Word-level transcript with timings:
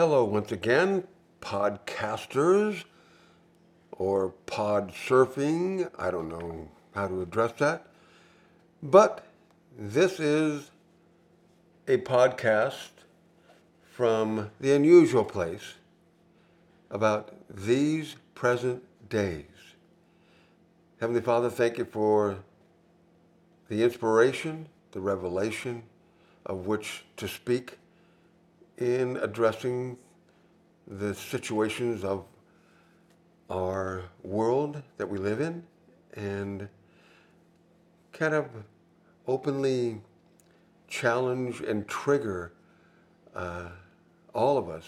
Hello, 0.00 0.24
once 0.24 0.50
again, 0.50 1.04
podcasters 1.42 2.84
or 3.92 4.30
pod 4.46 4.94
surfing. 4.94 5.90
I 5.98 6.10
don't 6.10 6.30
know 6.30 6.70
how 6.94 7.06
to 7.06 7.20
address 7.20 7.52
that. 7.58 7.86
But 8.82 9.26
this 9.78 10.18
is 10.18 10.70
a 11.86 11.98
podcast 11.98 12.88
from 13.92 14.50
the 14.58 14.72
unusual 14.72 15.22
place 15.22 15.74
about 16.90 17.34
these 17.50 18.16
present 18.34 18.82
days. 19.10 19.44
Heavenly 20.98 21.20
Father, 21.20 21.50
thank 21.50 21.76
you 21.76 21.84
for 21.84 22.38
the 23.68 23.82
inspiration, 23.82 24.66
the 24.92 25.00
revelation 25.00 25.82
of 26.46 26.66
which 26.66 27.04
to 27.18 27.28
speak 27.28 27.76
in 28.80 29.18
addressing 29.18 29.96
the 30.86 31.14
situations 31.14 32.02
of 32.02 32.24
our 33.50 34.04
world 34.22 34.82
that 34.96 35.08
we 35.08 35.18
live 35.18 35.40
in 35.40 35.62
and 36.14 36.68
kind 38.12 38.34
of 38.34 38.46
openly 39.28 40.00
challenge 40.88 41.60
and 41.60 41.86
trigger 41.86 42.52
uh, 43.34 43.68
all 44.34 44.56
of 44.56 44.68
us, 44.68 44.84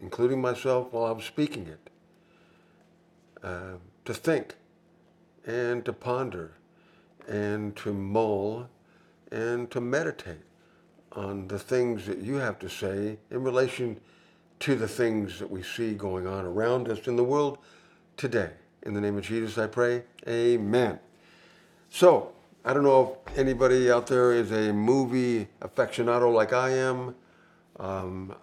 including 0.00 0.40
myself 0.40 0.92
while 0.92 1.12
I'm 1.12 1.20
speaking 1.20 1.66
it, 1.66 1.90
uh, 3.42 3.74
to 4.04 4.14
think 4.14 4.56
and 5.46 5.84
to 5.84 5.92
ponder 5.92 6.52
and 7.28 7.76
to 7.76 7.92
mull 7.92 8.68
and 9.30 9.70
to 9.70 9.80
meditate 9.80 10.42
on 11.14 11.48
the 11.48 11.58
things 11.58 12.06
that 12.06 12.18
you 12.18 12.36
have 12.36 12.58
to 12.58 12.68
say 12.68 13.18
in 13.30 13.42
relation 13.42 14.00
to 14.60 14.74
the 14.74 14.88
things 14.88 15.38
that 15.38 15.50
we 15.50 15.62
see 15.62 15.94
going 15.94 16.26
on 16.26 16.44
around 16.44 16.88
us 16.88 17.06
in 17.06 17.16
the 17.16 17.24
world 17.24 17.58
today. 18.16 18.50
In 18.82 18.94
the 18.94 19.00
name 19.00 19.16
of 19.16 19.24
Jesus, 19.24 19.58
I 19.58 19.66
pray. 19.66 20.04
Amen. 20.28 20.98
So, 21.90 22.32
I 22.64 22.72
don't 22.72 22.82
know 22.82 23.18
if 23.26 23.38
anybody 23.38 23.90
out 23.90 24.06
there 24.06 24.32
is 24.32 24.50
a 24.50 24.72
movie 24.72 25.48
aficionado 25.60 26.32
like 26.32 26.52
I 26.52 26.70
am. 26.70 27.14
Um, 27.78 28.34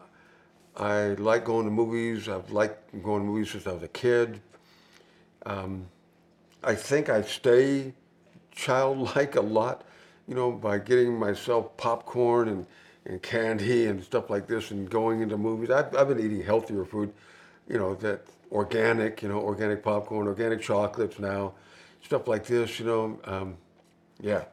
I 0.77 1.09
like 1.09 1.45
going 1.45 1.66
to 1.66 1.72
movies. 1.72 2.30
I've 2.30 2.52
liked 2.52 2.92
going 3.03 3.22
to 3.22 3.27
movies 3.27 3.52
since 3.52 3.67
I 3.67 3.73
was 3.73 3.83
a 3.83 3.88
kid. 3.88 4.39
Um, 5.45 5.88
I 6.64 6.75
think 6.75 7.09
I 7.09 7.23
stay 7.23 7.94
childlike 8.52 9.36
a 9.36 9.42
lot 9.42 9.86
you 10.27 10.36
know, 10.36 10.52
by 10.52 10.80
getting 10.80 11.17
myself 11.17 11.75
popcorn 11.77 12.47
and, 12.47 12.67
and 13.05 13.22
candy 13.22 13.88
and 13.88 14.03
stuff 14.03 14.30
like 14.30 14.47
this 14.47 14.72
and 14.72 14.89
going 14.89 15.22
into 15.22 15.38
movies. 15.38 15.69
I've, 15.69 15.95
I've 15.95 16.08
been 16.08 16.19
eating 16.19 16.44
healthier 16.44 16.86
food, 16.86 17.14
you 17.67 17.77
know, 17.77 17.95
that 17.95 18.22
organic, 18.52 19.22
you 19.22 19.30
know, 19.30 19.39
organic 19.39 19.83
popcorn, 19.83 20.27
organic 20.27 20.61
chocolates 20.61 21.19
now, 21.19 21.53
stuff 22.03 22.27
like 22.27 22.45
this, 22.45 22.80
you 22.80 22.86
know. 22.86 23.19
Um, 23.25 23.58
yeah. 24.19 24.45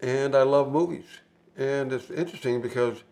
And 0.00 0.34
I 0.34 0.42
love 0.42 0.72
movies. 0.72 1.06
And 1.56 1.92
it's 1.92 2.10
interesting 2.10 2.60
because 2.60 3.02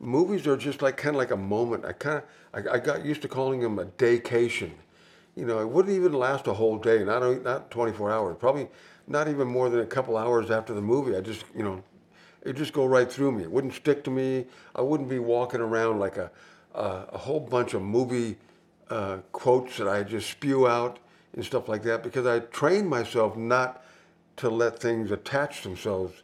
movies 0.00 0.46
are 0.46 0.56
just 0.56 0.82
like 0.82 0.96
kind 0.96 1.14
of 1.14 1.18
like 1.18 1.30
a 1.30 1.36
moment. 1.36 1.84
I 1.84 1.92
kind 1.92 2.22
of, 2.52 2.66
I, 2.66 2.74
I 2.74 2.78
got 2.78 3.04
used 3.04 3.22
to 3.22 3.28
calling 3.28 3.60
them 3.60 3.78
a 3.78 3.84
daycation. 3.84 4.70
You 5.36 5.46
know, 5.46 5.60
it 5.60 5.68
wouldn't 5.68 5.94
even 5.94 6.12
last 6.12 6.46
a 6.48 6.54
whole 6.54 6.78
day, 6.78 7.04
not, 7.04 7.44
not 7.44 7.70
24 7.70 8.10
hours, 8.10 8.36
probably 8.38 8.68
not 9.10 9.26
even 9.26 9.48
more 9.48 9.68
than 9.68 9.80
a 9.80 9.86
couple 9.86 10.16
hours 10.16 10.52
after 10.52 10.72
the 10.72 10.80
movie. 10.80 11.16
I 11.16 11.20
just, 11.20 11.44
you 11.54 11.64
know, 11.64 11.82
it 12.42 12.54
just 12.54 12.72
go 12.72 12.86
right 12.86 13.10
through 13.10 13.32
me. 13.32 13.42
It 13.42 13.50
wouldn't 13.50 13.74
stick 13.74 14.04
to 14.04 14.10
me. 14.10 14.46
I 14.74 14.82
wouldn't 14.82 15.08
be 15.08 15.18
walking 15.18 15.60
around 15.60 15.98
like 15.98 16.16
a, 16.16 16.30
a, 16.74 17.06
a 17.12 17.18
whole 17.18 17.40
bunch 17.40 17.74
of 17.74 17.82
movie 17.82 18.36
uh, 18.88 19.18
quotes 19.32 19.76
that 19.78 19.88
I 19.88 20.04
just 20.04 20.30
spew 20.30 20.68
out 20.68 21.00
and 21.34 21.44
stuff 21.44 21.68
like 21.68 21.82
that 21.82 22.04
because 22.04 22.24
I 22.24 22.38
trained 22.38 22.88
myself 22.88 23.36
not 23.36 23.84
to 24.36 24.48
let 24.48 24.78
things 24.78 25.10
attach 25.10 25.62
themselves 25.64 26.22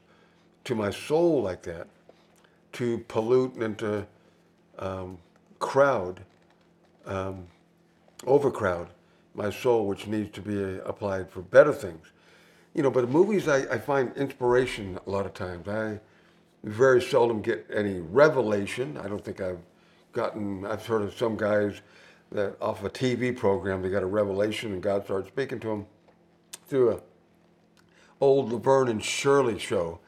to 0.64 0.76
my 0.76 0.90
soul 0.90 1.42
like 1.42 1.62
that, 1.62 1.88
to 2.74 2.98
pollute 3.08 3.54
and 3.56 3.76
to 3.78 4.06
um, 4.78 5.18
crowd, 5.58 6.20
um, 7.04 7.48
overcrowd 8.26 8.88
my 9.34 9.50
soul, 9.50 9.86
which 9.86 10.06
needs 10.06 10.30
to 10.34 10.40
be 10.40 10.78
applied 10.84 11.28
for 11.28 11.42
better 11.42 11.72
things 11.72 12.12
you 12.76 12.82
know, 12.82 12.90
but 12.90 13.08
movies, 13.08 13.48
I, 13.48 13.60
I 13.72 13.78
find 13.78 14.14
inspiration 14.16 14.98
a 15.06 15.10
lot 15.10 15.24
of 15.24 15.32
times. 15.32 15.66
I 15.66 15.98
very 16.62 17.00
seldom 17.00 17.40
get 17.40 17.66
any 17.72 18.00
revelation. 18.00 18.98
I 18.98 19.08
don't 19.08 19.24
think 19.24 19.40
I've 19.40 19.60
gotten, 20.12 20.66
I've 20.66 20.84
heard 20.84 21.00
of 21.00 21.16
some 21.16 21.38
guys 21.38 21.80
that 22.32 22.56
off 22.60 22.84
a 22.84 22.90
TV 22.90 23.34
program, 23.34 23.80
they 23.80 23.88
got 23.88 24.02
a 24.02 24.06
revelation 24.06 24.74
and 24.74 24.82
God 24.82 25.04
started 25.04 25.26
speaking 25.26 25.58
to 25.60 25.68
them 25.68 25.86
through 26.68 26.92
a 26.92 27.00
old 28.20 28.52
Laverne 28.52 28.88
and 28.88 29.02
Shirley 29.02 29.58
show 29.58 30.00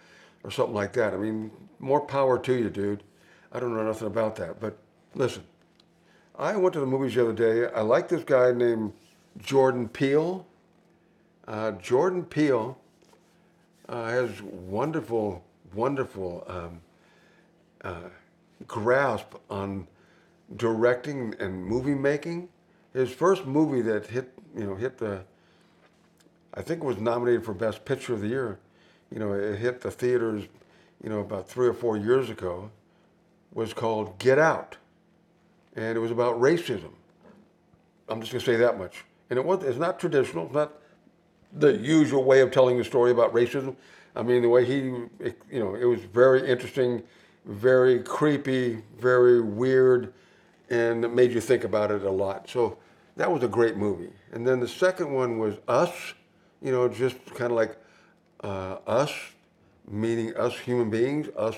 or 0.44 0.50
something 0.50 0.74
like 0.74 0.92
that. 0.92 1.14
I 1.14 1.16
mean, 1.16 1.50
more 1.78 2.02
power 2.02 2.38
to 2.38 2.54
you, 2.54 2.68
dude. 2.68 3.02
I 3.50 3.60
don't 3.60 3.74
know 3.74 3.84
nothing 3.84 4.08
about 4.08 4.36
that. 4.36 4.60
But 4.60 4.76
listen, 5.14 5.44
I 6.38 6.54
went 6.56 6.74
to 6.74 6.80
the 6.80 6.86
movies 6.86 7.14
the 7.14 7.22
other 7.22 7.32
day. 7.32 7.72
I 7.74 7.80
like 7.80 8.08
this 8.08 8.24
guy 8.24 8.52
named 8.52 8.92
Jordan 9.38 9.88
Peele. 9.88 10.46
Uh, 11.48 11.70
Jordan 11.72 12.24
Peele 12.24 12.78
uh, 13.88 14.08
has 14.10 14.42
wonderful, 14.42 15.42
wonderful 15.72 16.44
um, 16.46 16.80
uh, 17.82 18.10
grasp 18.66 19.34
on 19.48 19.86
directing 20.56 21.34
and 21.40 21.64
movie 21.64 21.94
making. 21.94 22.50
His 22.92 23.10
first 23.10 23.46
movie 23.46 23.80
that 23.80 24.06
hit, 24.06 24.30
you 24.54 24.64
know, 24.64 24.74
hit 24.74 24.98
the, 24.98 25.24
I 26.52 26.60
think 26.60 26.84
was 26.84 26.98
nominated 26.98 27.46
for 27.46 27.54
Best 27.54 27.82
Picture 27.86 28.12
of 28.12 28.20
the 28.20 28.28
Year. 28.28 28.58
You 29.10 29.18
know, 29.18 29.32
it 29.32 29.56
hit 29.56 29.80
the 29.80 29.90
theaters, 29.90 30.44
you 31.02 31.08
know, 31.08 31.20
about 31.20 31.48
three 31.48 31.66
or 31.66 31.72
four 31.72 31.96
years 31.96 32.28
ago. 32.28 32.70
Was 33.54 33.72
called 33.72 34.18
Get 34.18 34.38
Out, 34.38 34.76
and 35.74 35.96
it 35.96 36.00
was 36.00 36.10
about 36.10 36.38
racism. 36.38 36.90
I'm 38.06 38.20
just 38.20 38.30
gonna 38.30 38.44
say 38.44 38.56
that 38.56 38.78
much. 38.78 39.06
And 39.30 39.38
it 39.38 39.44
was, 39.44 39.64
it's 39.64 39.78
not 39.78 39.98
traditional. 39.98 40.44
It's 40.44 40.54
not 40.54 40.77
the 41.52 41.76
usual 41.76 42.24
way 42.24 42.40
of 42.40 42.50
telling 42.50 42.78
the 42.78 42.84
story 42.84 43.10
about 43.10 43.32
racism. 43.32 43.76
I 44.14 44.22
mean, 44.22 44.42
the 44.42 44.48
way 44.48 44.64
he, 44.64 44.74
you 45.50 45.60
know, 45.60 45.74
it 45.74 45.84
was 45.84 46.00
very 46.00 46.48
interesting, 46.48 47.02
very 47.44 48.02
creepy, 48.02 48.82
very 48.98 49.40
weird, 49.40 50.12
and 50.70 51.04
it 51.04 51.14
made 51.14 51.32
you 51.32 51.40
think 51.40 51.64
about 51.64 51.90
it 51.90 52.02
a 52.02 52.10
lot. 52.10 52.48
So 52.48 52.78
that 53.16 53.30
was 53.30 53.42
a 53.42 53.48
great 53.48 53.76
movie. 53.76 54.10
And 54.32 54.46
then 54.46 54.60
the 54.60 54.68
second 54.68 55.12
one 55.12 55.38
was 55.38 55.56
Us, 55.66 56.14
you 56.60 56.72
know, 56.72 56.88
just 56.88 57.16
kind 57.34 57.50
of 57.50 57.56
like 57.56 57.76
uh, 58.42 58.78
us, 58.86 59.12
meaning 59.88 60.36
us 60.36 60.58
human 60.58 60.90
beings, 60.90 61.28
us 61.36 61.56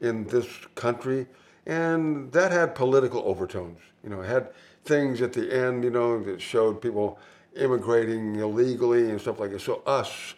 in 0.00 0.26
this 0.26 0.46
country. 0.74 1.26
And 1.66 2.32
that 2.32 2.50
had 2.50 2.74
political 2.74 3.22
overtones. 3.22 3.78
You 4.02 4.10
know, 4.10 4.22
it 4.22 4.28
had 4.28 4.48
things 4.84 5.20
at 5.20 5.32
the 5.32 5.54
end, 5.54 5.84
you 5.84 5.90
know, 5.90 6.22
that 6.24 6.40
showed 6.40 6.80
people 6.80 7.18
immigrating 7.58 8.36
illegally 8.36 9.10
and 9.10 9.20
stuff 9.20 9.40
like 9.40 9.50
that. 9.50 9.60
So 9.60 9.82
us, 9.86 10.34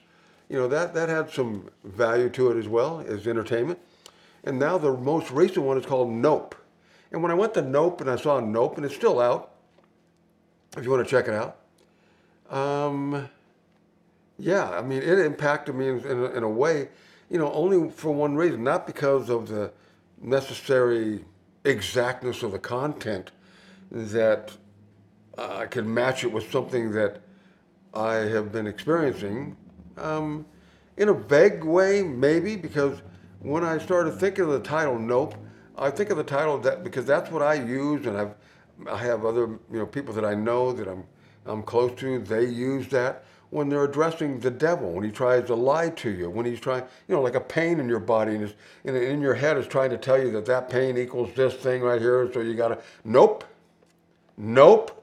you 0.49 0.57
know, 0.57 0.69
that, 0.69 0.95
that 0.95 1.09
had 1.09 1.31
some 1.31 1.69
value 1.85 2.29
to 2.31 2.51
it 2.51 2.59
as 2.59 2.69
well 2.69 3.05
as 3.07 3.27
entertainment. 3.27 3.79
And 4.45 4.59
now 4.59 4.79
the 4.79 4.93
most 4.97 5.31
recent 5.31 5.65
one 5.65 5.79
is 5.79 5.87
called 5.87 6.11
Nope. 6.11 6.55
And 7.13 7.23
when 7.23 7.31
I 7.31 7.35
went 7.35 7.55
to 7.55 7.63
Nope 7.63 8.01
and 8.01 8.11
I 8.11 8.17
saw 8.17 8.41
Nope, 8.41 8.77
and 8.77 8.87
it's 8.87 8.95
still 8.95 9.21
out, 9.21 9.53
if 10.77 10.85
you 10.85 10.91
want 10.91 11.07
to 11.07 11.11
check 11.11 11.29
it 11.29 11.35
out, 11.35 11.57
um, 12.57 13.29
yeah, 14.39 14.71
I 14.71 14.83
mean, 14.83 15.03
it 15.03 15.19
impacted 15.19 15.75
me 15.75 15.89
in, 15.89 15.99
in, 16.01 16.25
in 16.37 16.43
a 16.43 16.49
way, 16.49 16.89
you 17.29 17.39
know, 17.39 17.53
only 17.53 17.91
for 17.91 18.11
one 18.11 18.35
reason, 18.35 18.65
not 18.65 18.87
because 18.87 19.29
of 19.29 19.49
the 19.49 19.73
necessary 20.21 21.25
exactness 21.65 22.43
of 22.43 22.53
the 22.53 22.59
content 22.59 23.31
that 23.91 24.53
I 25.39 25.67
could 25.67 25.87
match 25.87 26.25
it 26.25 26.33
with 26.33 26.51
something 26.51 26.93
that 26.93 27.21
I 27.95 28.15
have 28.15 28.53
been 28.53 28.67
experiencing. 28.67 29.57
Um, 29.97 30.47
in 30.97 31.09
a 31.09 31.15
vague 31.15 31.65
way, 31.65 32.03
maybe, 32.03 32.57
because 32.57 33.01
when 33.41 33.65
I 33.65 33.79
started 33.79 34.13
thinking 34.13 34.45
of 34.45 34.51
the 34.51 34.61
title 34.61 34.99
Nope, 34.99 35.35
I 35.79 35.91
think 35.91 36.11
of 36.11 36.17
the 36.17 36.25
title 36.25 36.59
that 36.59 36.85
because 36.85 37.07
that's 37.07 37.31
what 37.31 37.43
I 37.43 37.55
use, 37.55 38.07
and 38.07 38.17
I've 38.17 38.35
I 38.91 38.99
have 38.99 39.25
other 39.25 39.47
you 39.73 39.79
know 39.79 39.87
people 39.87 40.13
that 40.15 40.25
I 40.25 40.35
know 40.35 40.73
that 40.73 40.87
I'm 40.89 41.05
I'm 41.47 41.63
close 41.63 41.99
to. 42.01 42.19
They 42.19 42.45
use 42.45 42.89
that 42.89 43.25
when 43.51 43.69
they're 43.69 43.85
addressing 43.85 44.39
the 44.39 44.51
devil, 44.51 44.93
when 44.93 45.05
he 45.05 45.11
tries 45.11 45.47
to 45.47 45.55
lie 45.55 45.91
to 45.91 46.11
you, 46.11 46.31
when 46.31 46.47
he's 46.47 46.61
trying, 46.61 46.85
you 47.09 47.15
know, 47.15 47.21
like 47.21 47.35
a 47.35 47.41
pain 47.41 47.81
in 47.81 47.89
your 47.89 47.99
body 47.99 48.37
and, 48.37 48.55
and 48.85 48.97
in 48.97 49.21
your 49.21 49.35
head 49.35 49.57
is 49.57 49.67
trying 49.67 49.91
to 49.91 49.99
tell 49.99 50.21
you 50.21 50.31
that 50.31 50.47
that 50.47 50.71
pain 50.71 50.97
equals 50.97 51.31
this 51.35 51.55
thing 51.55 51.83
right 51.83 52.01
here. 52.01 52.31
So 52.33 52.41
you 52.41 52.55
got 52.55 52.69
to, 52.69 52.79
nope, 53.05 53.45
nope, 54.37 55.00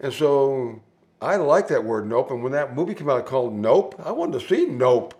and 0.00 0.12
so 0.12 0.80
I 1.20 1.36
like 1.36 1.68
that 1.68 1.84
word 1.84 2.06
nope. 2.08 2.30
And 2.30 2.42
when 2.42 2.52
that 2.52 2.74
movie 2.74 2.94
came 2.94 3.10
out 3.10 3.26
called 3.26 3.54
Nope, 3.54 4.00
I 4.04 4.12
wanted 4.12 4.40
to 4.40 4.46
see 4.46 4.66
Nope, 4.66 5.14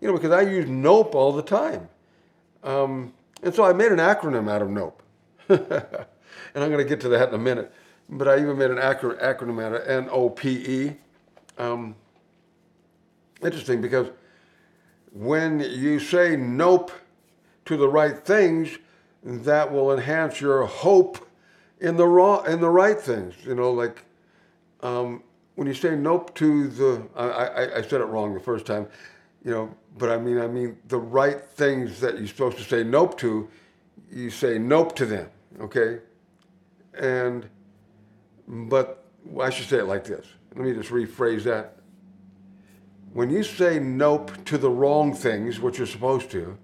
you 0.00 0.08
know, 0.08 0.14
because 0.14 0.32
I 0.32 0.42
use 0.42 0.68
Nope 0.68 1.14
all 1.14 1.32
the 1.32 1.42
time. 1.42 1.88
Um, 2.62 3.14
and 3.42 3.54
so 3.54 3.64
I 3.64 3.72
made 3.72 3.90
an 3.90 3.98
acronym 3.98 4.50
out 4.50 4.62
of 4.62 4.70
Nope. 4.70 5.02
and 5.48 5.60
I'm 6.54 6.70
going 6.70 6.78
to 6.78 6.84
get 6.84 7.00
to 7.02 7.08
that 7.08 7.28
in 7.28 7.34
a 7.34 7.38
minute. 7.38 7.72
But 8.08 8.28
I 8.28 8.40
even 8.40 8.58
made 8.58 8.70
an 8.70 8.76
acronym, 8.76 9.20
acronym 9.20 9.64
out 9.64 9.72
of 9.72 9.86
N 9.86 10.08
O 10.10 10.28
P 10.28 10.50
E. 10.50 10.96
Um, 11.58 11.94
interesting 13.42 13.80
because 13.80 14.08
when 15.12 15.60
you 15.60 16.00
say 16.00 16.36
nope 16.36 16.92
to 17.66 17.76
the 17.76 17.88
right 17.88 18.18
things, 18.18 18.78
that 19.22 19.72
will 19.72 19.92
enhance 19.92 20.40
your 20.40 20.64
hope 20.64 21.28
in 21.78 21.96
the 21.96 22.06
wrong 22.06 22.46
in 22.46 22.60
the 22.60 22.68
right 22.68 23.00
things. 23.00 23.34
You 23.44 23.54
know, 23.54 23.70
like 23.70 24.04
um, 24.82 25.22
when 25.54 25.66
you 25.66 25.74
say 25.74 25.94
nope 25.94 26.34
to 26.36 26.68
the, 26.68 27.06
I, 27.14 27.26
I, 27.26 27.78
I 27.78 27.82
said 27.82 28.00
it 28.00 28.04
wrong 28.04 28.34
the 28.34 28.40
first 28.40 28.66
time, 28.66 28.86
you 29.44 29.50
know, 29.50 29.74
but 29.98 30.10
I 30.10 30.16
mean, 30.16 30.38
I 30.38 30.46
mean 30.46 30.78
the 30.88 30.98
right 30.98 31.40
things 31.40 32.00
that 32.00 32.18
you're 32.18 32.26
supposed 32.26 32.58
to 32.58 32.64
say 32.64 32.82
nope 32.82 33.18
to, 33.18 33.48
you 34.10 34.30
say 34.30 34.58
nope 34.58 34.94
to 34.96 35.06
them, 35.06 35.28
okay? 35.60 35.98
And, 36.94 37.48
but 38.46 39.04
I 39.40 39.50
should 39.50 39.68
say 39.68 39.78
it 39.78 39.84
like 39.84 40.04
this. 40.04 40.26
Let 40.54 40.64
me 40.64 40.72
just 40.72 40.90
rephrase 40.90 41.44
that. 41.44 41.76
When 43.12 43.30
you 43.30 43.42
say 43.42 43.78
nope 43.78 44.32
to 44.46 44.58
the 44.58 44.70
wrong 44.70 45.14
things, 45.14 45.60
which 45.60 45.78
you're 45.78 45.86
supposed 45.86 46.30
to, 46.30 46.56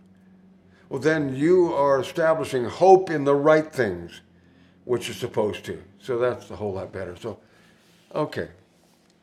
well, 0.88 1.00
then 1.00 1.34
you 1.34 1.74
are 1.74 2.00
establishing 2.00 2.64
hope 2.64 3.10
in 3.10 3.24
the 3.24 3.34
right 3.34 3.70
things, 3.70 4.20
which 4.84 5.08
you're 5.08 5.16
supposed 5.16 5.64
to. 5.64 5.82
So 5.98 6.18
that's 6.18 6.50
a 6.50 6.56
whole 6.56 6.72
lot 6.72 6.92
better. 6.92 7.16
So, 7.16 7.40
okay, 8.16 8.48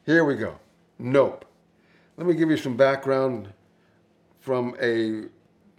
here 0.06 0.24
we 0.24 0.36
go. 0.36 0.60
Nope. 1.00 1.46
Let 2.16 2.28
me 2.28 2.36
give 2.36 2.50
you 2.52 2.58
some 2.58 2.78
background 2.78 3.52
from 4.40 4.76
a 4.80 5.24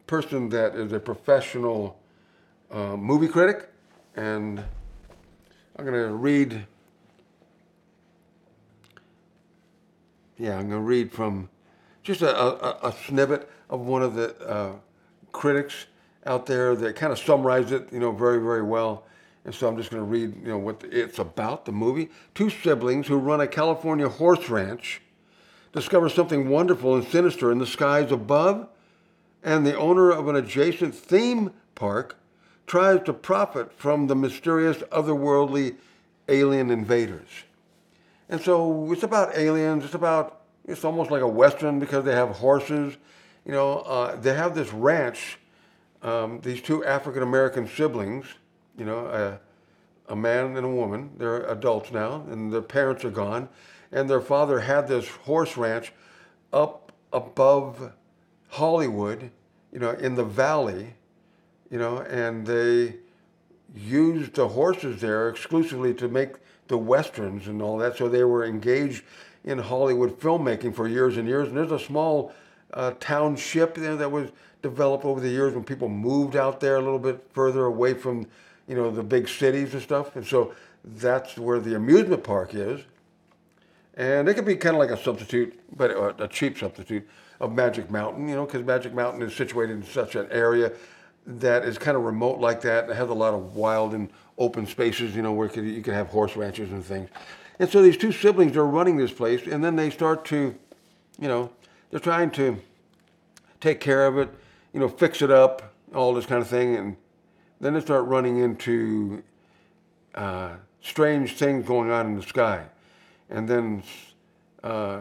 person 0.09 0.49
that 0.49 0.75
is 0.75 0.93
a 0.93 0.99
professional 0.99 1.99
uh, 2.73 2.97
movie 2.97 3.29
critic, 3.29 3.71
and 4.17 4.59
I'm 5.77 5.85
going 5.85 5.95
to 5.95 6.13
read. 6.13 6.67
Yeah, 10.37 10.59
I'm 10.59 10.69
going 10.69 10.81
to 10.81 10.87
read 10.87 11.13
from 11.13 11.49
just 12.03 12.21
a, 12.21 12.37
a, 12.37 12.89
a 12.89 12.93
snippet 13.07 13.49
of 13.71 13.81
one 13.83 14.03
of 14.03 14.15
the 14.15 14.37
uh, 14.45 14.73
critics 15.31 15.87
out 16.27 16.47
there 16.47 16.75
that 16.75 16.97
kind 16.97 17.13
of 17.13 17.19
summarized 17.19 17.71
it, 17.71 17.93
you 17.93 18.01
know, 18.01 18.11
very, 18.11 18.41
very 18.41 18.63
well. 18.63 19.05
And 19.45 19.55
so 19.55 19.69
I'm 19.69 19.77
just 19.77 19.91
going 19.91 20.03
to 20.03 20.09
read, 20.09 20.35
you 20.43 20.49
know, 20.49 20.59
what 20.59 20.83
it's 20.91 21.19
about, 21.19 21.67
the 21.67 21.73
movie. 21.73 22.09
Two 22.35 22.49
siblings 22.49 23.07
who 23.07 23.17
run 23.17 23.41
a 23.41 23.47
California 23.47 24.09
horse 24.09 24.49
ranch 24.49 25.03
discover 25.73 26.09
something 26.09 26.49
wonderful 26.49 26.95
and 26.95 27.07
sinister 27.07 27.53
in 27.53 27.59
the 27.59 27.67
skies 27.67 28.11
above, 28.13 28.69
and 29.43 29.67
the 29.67 29.77
owner 29.77 30.11
of 30.11 30.29
an 30.29 30.37
adjacent 30.37 30.95
theme 30.95 31.53
park 31.75 32.17
tries 32.67 33.03
to 33.05 33.13
profit 33.13 33.73
from 33.73 34.07
the 34.07 34.17
mysterious 34.17 34.79
otherworldly 34.85 35.77
alien 36.29 36.71
invaders. 36.71 37.29
And 38.29 38.41
so 38.41 38.91
it's 38.91 39.03
about 39.03 39.37
aliens, 39.37 39.85
it's 39.85 39.95
about, 39.95 40.41
it's 40.67 40.85
almost 40.85 41.11
like 41.11 41.21
a 41.21 41.29
Western 41.29 41.79
because 41.79 42.05
they 42.05 42.15
have 42.15 42.31
horses. 42.31 42.97
You 43.45 43.53
know, 43.53 43.81
uh, 43.81 44.17
they 44.17 44.33
have 44.33 44.55
this 44.55 44.73
ranch, 44.73 45.39
um, 46.03 46.41
these 46.41 46.63
two 46.63 46.83
African 46.85 47.23
American 47.23 47.69
siblings, 47.69 48.25
you 48.77 48.85
know, 48.85 49.07
a, 49.07 50.13
a 50.13 50.17
man 50.17 50.57
and 50.57 50.67
a 50.67 50.69
woman. 50.69 51.11
They're 51.17 51.45
adults 51.47 51.91
now, 51.93 52.25
and 52.31 52.53
their 52.53 52.63
parents 52.63 53.05
are 53.05 53.11
gone. 53.11 53.49
And 53.93 54.09
their 54.11 54.21
father 54.21 54.61
had 54.61 54.89
this 54.89 55.09
horse 55.09 55.57
ranch 55.57 55.93
up 56.53 56.93
above 57.13 57.93
Hollywood, 58.49 59.31
you 59.73 59.79
know, 59.79 59.91
in 59.91 60.15
the 60.15 60.25
valley, 60.25 60.95
you 61.71 61.79
know, 61.79 61.99
and 61.99 62.47
they 62.47 62.97
used 63.75 64.35
the 64.35 64.49
horses 64.49 65.01
there 65.01 65.29
exclusively 65.29 65.95
to 65.95 66.09
make 66.09 66.37
the 66.69 66.79
westerns 66.79 67.49
and 67.49 67.61
all 67.61 67.79
that. 67.79 67.97
So 67.97 68.09
they 68.09 68.25
were 68.25 68.45
engaged 68.45 69.05
in 69.45 69.59
Hollywood 69.59 70.19
filmmaking 70.19 70.75
for 70.75 70.89
years 70.89 71.17
and 71.17 71.29
years. 71.29 71.49
And 71.49 71.57
there's 71.57 71.73
a 71.73 71.79
small 71.79 72.33
uh, 72.73 72.93
township 73.01 73.75
there 73.75 73.97
that 73.97 74.11
was 74.11 74.31
developed 74.63 75.05
over 75.05 75.21
the 75.21 75.29
years 75.29 75.55
when 75.55 75.65
people 75.65 75.89
moved 75.89 76.37
out 76.37 76.61
there 76.61 76.77
a 76.77 76.81
little 76.81 76.99
bit 76.99 77.25
further 77.33 77.67
away 77.67 77.95
from 77.95 78.27
you 78.69 78.75
know, 78.75 78.91
the 78.91 79.03
big 79.03 79.29
cities 79.29 79.73
and 79.75 79.83
stuff. 79.83 80.17
And 80.17 80.27
so 80.27 80.55
that's 80.85 81.37
where 81.37 81.61
the 81.61 81.77
amusement 81.77 82.25
park 82.25 82.55
is. 82.55 82.81
And 83.97 84.29
it 84.29 84.35
could 84.35 84.45
be 84.45 84.57
kind 84.57 84.75
of 84.75 84.81
like 84.81 84.91
a 84.91 85.03
substitute, 85.03 85.59
but 85.77 85.91
uh, 85.93 86.13
a 86.19 86.29
cheap 86.29 86.59
substitute 86.59 87.09
of 87.41 87.53
Magic 87.53 87.91
Mountain, 87.91 88.29
you 88.29 88.35
know, 88.35 88.45
because 88.45 88.65
Magic 88.65 88.93
Mountain 88.93 89.23
is 89.23 89.35
situated 89.35 89.77
in 89.77 89.85
such 89.85 90.15
an 90.17 90.27
area 90.31 90.73
that 91.27 91.65
is 91.65 91.79
kind 91.79 91.97
of 91.97 92.03
remote 92.03 92.41
like 92.41 92.61
that. 92.63 92.91
It 92.91 92.97
has 92.97 93.09
a 93.09 93.15
lot 93.15 93.35
of 93.35 93.55
wild 93.55 93.95
and 93.95 94.11
open 94.37 94.67
spaces, 94.67 95.15
you 95.15 95.23
know, 95.23 95.33
where 95.33 95.49
you 95.61 95.83
can 95.83 95.95
have 95.95 96.09
horse 96.09 96.37
ranches 96.37 96.71
and 96.73 96.85
things. 96.85 97.09
And 97.59 97.71
so 97.71 97.83
these 97.83 97.97
two 97.97 98.13
siblings 98.13 98.57
are 98.57 98.67
running 98.67 98.97
this 98.97 99.13
place, 99.13 99.47
and 99.47 99.63
then 99.63 99.77
they 99.77 99.91
start 99.91 100.25
to, 100.27 100.55
you 101.21 101.29
know, 101.29 101.51
they're 101.91 102.01
trying 102.01 102.31
to 102.33 102.61
take 103.61 103.81
care 103.81 104.07
of 104.07 104.19
it, 104.19 104.29
you 104.73 104.81
know, 104.81 104.89
fix 104.89 105.23
it 105.23 105.31
up, 105.31 105.73
all 105.95 106.13
this 106.13 106.27
kind 106.27 106.43
of 106.43 106.49
thing. 106.49 106.75
And 106.75 106.97
then 107.65 107.73
they 107.73 107.81
start 107.81 108.05
running 108.05 108.41
into 108.41 109.23
uh, 110.15 110.51
strange 110.83 111.33
things 111.33 111.67
going 111.67 111.91
on 111.91 112.05
in 112.05 112.15
the 112.15 112.23
sky. 112.23 112.63
And 113.31 113.49
then 113.49 113.83
uh, 114.63 115.01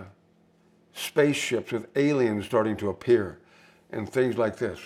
spaceships 0.94 1.74
with 1.74 1.88
aliens 1.98 2.46
starting 2.46 2.78
to 2.78 2.88
appear 2.88 3.38
and 3.92 4.10
things 4.10 4.38
like 4.38 4.56
this. 4.56 4.80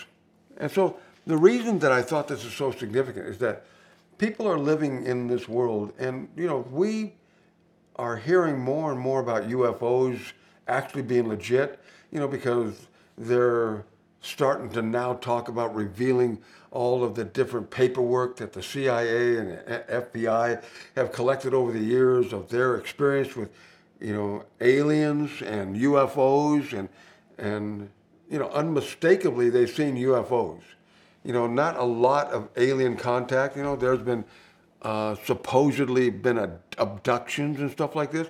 And 0.57 0.71
so 0.71 0.97
the 1.27 1.37
reason 1.37 1.77
that 1.79 1.91
I 1.91 2.01
thought 2.01 2.27
this 2.27 2.43
is 2.43 2.53
so 2.53 2.71
significant 2.71 3.27
is 3.27 3.37
that 3.37 3.67
people 4.17 4.47
are 4.47 4.57
living 4.57 5.05
in 5.05 5.27
this 5.27 5.47
world 5.47 5.93
and, 5.99 6.29
you 6.35 6.47
know, 6.47 6.65
we 6.71 7.13
are 7.97 8.17
hearing 8.17 8.57
more 8.57 8.91
and 8.91 8.99
more 8.99 9.19
about 9.19 9.49
UFOs 9.49 10.31
actually 10.67 11.03
being 11.03 11.27
legit, 11.27 11.79
you 12.11 12.19
know, 12.19 12.27
because 12.27 12.87
they're 13.19 13.85
starting 14.21 14.69
to 14.71 14.81
now 14.81 15.13
talk 15.13 15.47
about 15.47 15.73
revealing 15.75 16.39
all 16.71 17.03
of 17.03 17.15
the 17.15 17.23
different 17.23 17.69
paperwork 17.69 18.37
that 18.37 18.53
the 18.53 18.61
CIA 18.61 19.37
and 19.37 19.57
FBI 19.87 20.61
have 20.95 21.11
collected 21.11 21.53
over 21.53 21.71
the 21.71 21.79
years 21.79 22.33
of 22.33 22.49
their 22.49 22.75
experience 22.75 23.35
with, 23.35 23.49
you 23.99 24.13
know, 24.13 24.43
aliens 24.61 25.41
and 25.41 25.75
UFOs 25.75 26.73
and 26.73 26.89
and 27.37 27.89
you 28.29 28.39
know, 28.39 28.49
unmistakably 28.49 29.49
they've 29.49 29.69
seen 29.69 29.95
UFOs. 29.95 30.61
You 31.23 31.33
know, 31.33 31.47
not 31.47 31.77
a 31.77 31.83
lot 31.83 32.27
of 32.31 32.49
alien 32.57 32.97
contact. 32.97 33.55
You 33.55 33.63
know, 33.63 33.75
there's 33.75 34.01
been 34.01 34.25
uh, 34.81 35.15
supposedly 35.25 36.09
been 36.09 36.37
abductions 36.77 37.59
and 37.59 37.71
stuff 37.71 37.95
like 37.95 38.11
this, 38.11 38.29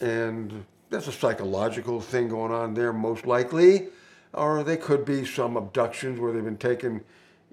and 0.00 0.64
that's 0.90 1.08
a 1.08 1.12
psychological 1.12 2.00
thing 2.00 2.28
going 2.28 2.52
on 2.52 2.74
there, 2.74 2.92
most 2.92 3.26
likely 3.26 3.88
or 4.36 4.62
they 4.62 4.76
could 4.76 5.04
be 5.04 5.24
some 5.24 5.56
abductions 5.56 6.20
where 6.20 6.32
they've 6.32 6.44
been 6.44 6.58
taken, 6.58 7.02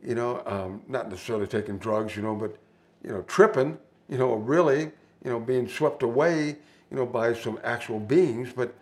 you 0.03 0.15
know, 0.15 0.43
um, 0.45 0.81
not 0.87 1.09
necessarily 1.09 1.47
taking 1.47 1.77
drugs, 1.77 2.15
you 2.15 2.21
know, 2.21 2.35
but, 2.35 2.57
you 3.03 3.09
know, 3.09 3.21
tripping, 3.23 3.77
you 4.09 4.17
know, 4.17 4.33
really, 4.33 4.91
you 5.23 5.31
know, 5.31 5.39
being 5.39 5.67
swept 5.67 6.03
away, 6.03 6.57
you 6.91 6.97
know, 6.97 7.05
by 7.05 7.33
some 7.33 7.59
actual 7.63 7.99
beings. 7.99 8.51
But 8.53 8.73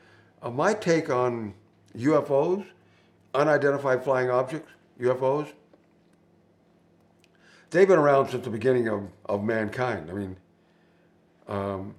uh, 0.41 0.50
my 0.50 0.74
take 0.74 1.10
on 1.10 1.53
UFOs, 1.98 2.65
unidentified 3.34 4.03
flying 4.03 4.31
objects, 4.31 4.72
UFOs, 5.00 5.51
they've 7.70 7.88
been 7.88 8.00
around 8.00 8.29
since 8.29 8.43
the 8.43 8.50
beginning 8.50 8.88
of, 8.88 9.08
of 9.25 9.43
mankind. 9.43 10.10
I 10.10 10.13
mean, 10.13 10.38
um, 11.48 11.96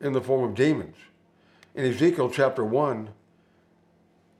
in 0.00 0.12
the 0.12 0.20
form 0.20 0.48
of 0.48 0.54
demons. 0.54 0.96
In 1.74 1.84
Ezekiel 1.84 2.30
chapter 2.30 2.64
1, 2.64 3.10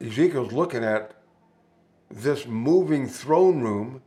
Ezekiel's 0.01 0.53
looking 0.53 0.83
at 0.83 1.13
this 2.11 2.47
moving 2.47 3.07
throne 3.07 3.61
room 3.61 4.03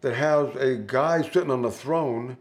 that 0.00 0.14
has 0.14 0.54
a 0.56 0.76
guy 0.76 1.22
sitting 1.22 1.50
on 1.50 1.62
the 1.62 1.70
throne. 1.70 2.36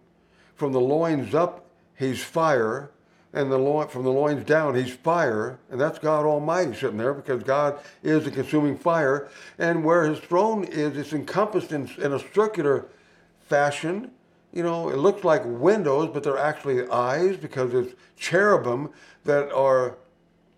From 0.55 0.73
the 0.73 0.79
loins 0.79 1.33
up, 1.33 1.65
he's 1.97 2.23
fire, 2.23 2.91
and 3.33 3.51
the 3.51 3.57
loin, 3.57 3.87
from 3.87 4.03
the 4.03 4.11
loins 4.11 4.45
down, 4.45 4.75
he's 4.75 4.93
fire, 4.93 5.59
and 5.69 5.79
that's 5.79 5.97
God 5.97 6.25
Almighty 6.25 6.75
sitting 6.75 6.97
there 6.97 7.13
because 7.13 7.43
God 7.43 7.79
is 8.03 8.25
the 8.25 8.31
consuming 8.31 8.77
fire. 8.77 9.29
And 9.57 9.83
where 9.83 10.03
his 10.03 10.19
throne 10.19 10.65
is, 10.65 10.97
it's 10.97 11.13
encompassed 11.13 11.71
in, 11.71 11.89
in 11.97 12.13
a 12.13 12.19
circular 12.33 12.85
fashion. 13.47 14.11
You 14.53 14.63
know, 14.63 14.89
it 14.89 14.97
looks 14.97 15.23
like 15.23 15.41
windows, 15.45 16.09
but 16.13 16.23
they're 16.23 16.37
actually 16.37 16.87
eyes 16.89 17.37
because 17.37 17.73
it's 17.73 17.93
cherubim 18.17 18.89
that 19.23 19.51
are 19.51 19.97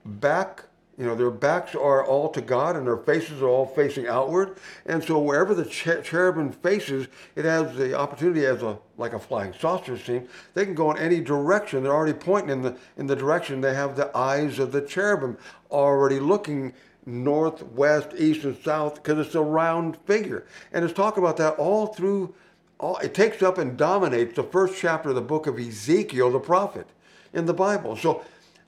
back 0.04 0.66
you 0.98 1.06
know, 1.06 1.16
their 1.16 1.32
backs 1.32 1.74
are 1.74 2.06
all 2.06 2.30
to 2.30 2.42
God 2.42 2.76
and 2.76 2.86
their 2.86 2.98
faces 2.98 3.42
are 3.42 3.48
all 3.48 3.66
facing 3.66 4.08
outward. 4.08 4.58
And 4.86 5.04
so 5.04 5.20
wherever 5.20 5.56
the 5.56 5.66
cherubim 5.66 6.52
faces, 6.52 7.08
it 7.36 7.46
has 7.46 7.76
the 7.76 7.98
opportunity 7.98 8.46
as 8.46 8.62
a 8.62 8.78
like 8.98 9.14
a 9.14 9.20
flying 9.20 9.54
saucer 9.60 9.98
scene. 9.98 10.28
They 10.54 10.66
can 10.66 10.76
go 10.76 10.92
in 10.92 10.98
any 10.98 11.20
direction. 11.20 11.84
They're 11.84 11.94
already 11.94 12.14
pointing 12.14 12.52
in 12.52 12.62
the 12.62 12.78
in 12.98 13.08
the 13.08 13.16
direction. 13.16 13.62
They 13.62 13.74
have 13.74 13.96
the 13.96 14.16
eyes 14.16 14.60
of 14.60 14.72
the 14.72 14.82
cherubim 14.82 15.38
already 15.72 16.20
looking 16.20 16.74
north, 17.06 17.64
west, 17.72 18.10
east, 18.18 18.44
and 18.44 18.56
south 18.64 18.96
because 18.96 19.26
it's 19.26 19.36
a 19.36 19.42
round 19.42 19.98
figure. 20.06 20.46
And 20.72 20.86
it's 20.86 20.94
talk 20.94 21.18
about 21.18 21.38
that 21.38 21.56
all 21.56 21.88
through 21.88 22.36
all, 22.80 22.98
it 22.98 23.14
takes 23.14 23.42
up 23.42 23.58
and 23.58 23.78
dominates 23.78 24.36
the 24.36 24.44
first 24.44 24.80
chapter 24.80 25.10
of 25.10 25.16
the 25.16 25.22
book 25.22 25.48
of 25.48 25.58
Ezekiel, 25.58 26.32
the 26.32 26.40
prophet, 26.40 26.88
in 27.34 27.46
the 27.46 27.54
Bible. 27.54 27.96
So 27.96 28.24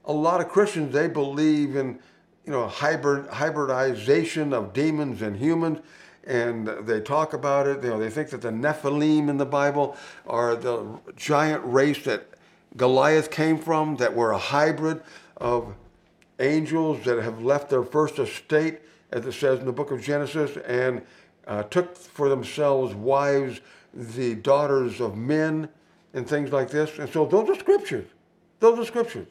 a 0.06 0.14
lot 0.14 0.42
of 0.42 0.50
Christians, 0.50 0.94
they 0.94 1.08
believe 1.08 1.76
in, 1.76 2.00
you 2.46 2.52
know, 2.52 2.68
hybrid, 2.68 3.28
hybridization 3.28 4.54
of 4.54 4.74
demons 4.74 5.22
and 5.22 5.38
humans 5.38 5.80
and 6.26 6.68
they 6.68 7.00
talk 7.00 7.34
about 7.34 7.68
it. 7.68 7.84
You 7.84 7.92
know, 7.92 8.00
they 8.00 8.10
think 8.10 8.30
that 8.30 8.42
the 8.42 8.50
Nephilim 8.50 9.30
in 9.30 9.38
the 9.38 9.46
Bible 9.46 9.96
are 10.26 10.56
the 10.56 11.00
giant 11.16 11.62
race 11.66 12.04
that 12.06 12.28
Goliath 12.76 13.32
came 13.32 13.58
from, 13.58 13.96
that 13.98 14.14
were 14.14 14.32
a 14.32 14.38
hybrid 14.38 15.02
of 15.38 15.74
angels 16.40 17.04
that 17.06 17.22
have 17.22 17.42
left 17.42 17.70
their 17.70 17.84
first 17.84 18.20
estate, 18.20 18.80
as 19.12 19.26
it 19.26 19.32
says 19.32 19.60
in 19.60 19.66
the 19.66 19.72
book 19.72 19.92
of 19.92 20.02
Genesis, 20.02 20.58
and 20.66 21.02
uh, 21.48 21.64
took 21.64 21.96
for 21.96 22.28
themselves 22.28 22.94
wives, 22.96 23.62
the 23.94 24.36
daughters 24.36 25.00
of 25.00 25.16
men, 25.16 25.70
and 26.14 26.28
things 26.28 26.52
like 26.52 26.70
this. 26.70 26.98
And 26.98 27.10
so 27.10 27.26
those 27.26 27.50
are 27.50 27.56
scriptures. 27.56 28.08
Those 28.60 28.80
are 28.80 28.86
scriptures. 28.86 29.28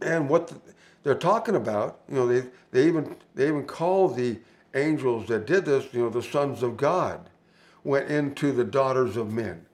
And 0.00 0.28
what 0.28 0.52
they're 1.02 1.14
talking 1.14 1.54
about, 1.54 2.00
you 2.08 2.16
know, 2.16 2.26
they, 2.26 2.48
they 2.70 2.86
even 2.86 3.16
they 3.34 3.48
even 3.48 3.64
call 3.64 4.08
the 4.08 4.38
angels 4.74 5.26
that 5.28 5.46
did 5.46 5.64
this, 5.64 5.86
you 5.92 6.00
know, 6.00 6.10
the 6.10 6.22
sons 6.22 6.62
of 6.62 6.76
God 6.76 7.30
went 7.84 8.10
into 8.10 8.52
the 8.52 8.64
daughters 8.64 9.16
of 9.16 9.32
men. 9.32 9.64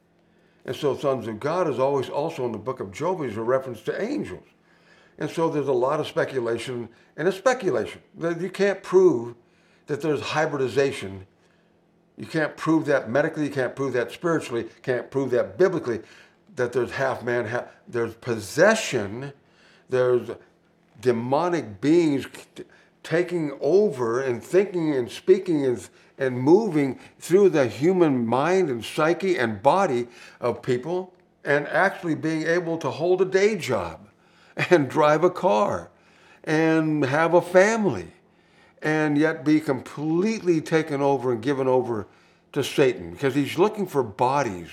And 0.64 0.74
so 0.74 0.96
sons 0.96 1.26
of 1.26 1.40
God 1.40 1.68
is 1.68 1.78
always 1.78 2.08
also 2.08 2.46
in 2.46 2.52
the 2.52 2.58
book 2.58 2.80
of 2.80 2.92
Job 2.92 3.22
is 3.22 3.36
a 3.36 3.42
reference 3.42 3.82
to 3.82 4.02
angels. 4.02 4.46
And 5.18 5.30
so 5.30 5.48
there's 5.48 5.68
a 5.68 5.72
lot 5.72 6.00
of 6.00 6.06
speculation, 6.06 6.88
and 7.16 7.28
it's 7.28 7.36
speculation. 7.36 8.00
that 8.18 8.40
You 8.40 8.50
can't 8.50 8.82
prove 8.82 9.34
that 9.86 10.00
there's 10.00 10.20
hybridization. 10.20 11.26
You 12.16 12.26
can't 12.26 12.56
prove 12.56 12.86
that 12.86 13.10
medically, 13.10 13.44
you 13.44 13.50
can't 13.50 13.74
prove 13.74 13.92
that 13.94 14.12
spiritually, 14.12 14.66
can't 14.82 15.10
prove 15.10 15.30
that 15.30 15.58
biblically, 15.58 16.00
that 16.56 16.72
there's 16.72 16.92
half 16.92 17.22
man, 17.22 17.44
half, 17.46 17.66
there's 17.88 18.14
possession, 18.14 19.32
there's 19.88 20.30
demonic 21.00 21.80
beings 21.80 22.26
taking 23.02 23.56
over 23.60 24.20
and 24.22 24.42
thinking 24.42 24.94
and 24.94 25.10
speaking 25.10 25.64
and, 25.64 25.88
and 26.18 26.38
moving 26.38 26.98
through 27.18 27.50
the 27.50 27.66
human 27.66 28.26
mind 28.26 28.70
and 28.70 28.84
psyche 28.84 29.36
and 29.36 29.62
body 29.62 30.08
of 30.40 30.62
people 30.62 31.12
and 31.44 31.68
actually 31.68 32.14
being 32.14 32.46
able 32.46 32.78
to 32.78 32.90
hold 32.90 33.20
a 33.20 33.24
day 33.24 33.56
job 33.56 34.08
and 34.70 34.88
drive 34.88 35.22
a 35.22 35.30
car 35.30 35.90
and 36.42 37.04
have 37.04 37.34
a 37.34 37.42
family 37.42 38.08
and 38.82 39.16
yet 39.16 39.44
be 39.44 39.60
completely 39.60 40.60
taken 40.60 41.00
over 41.00 41.32
and 41.32 41.42
given 41.42 41.66
over 41.66 42.06
to 42.52 42.62
Satan 42.62 43.12
because 43.12 43.34
he's 43.34 43.58
looking 43.58 43.86
for 43.86 44.02
bodies. 44.02 44.68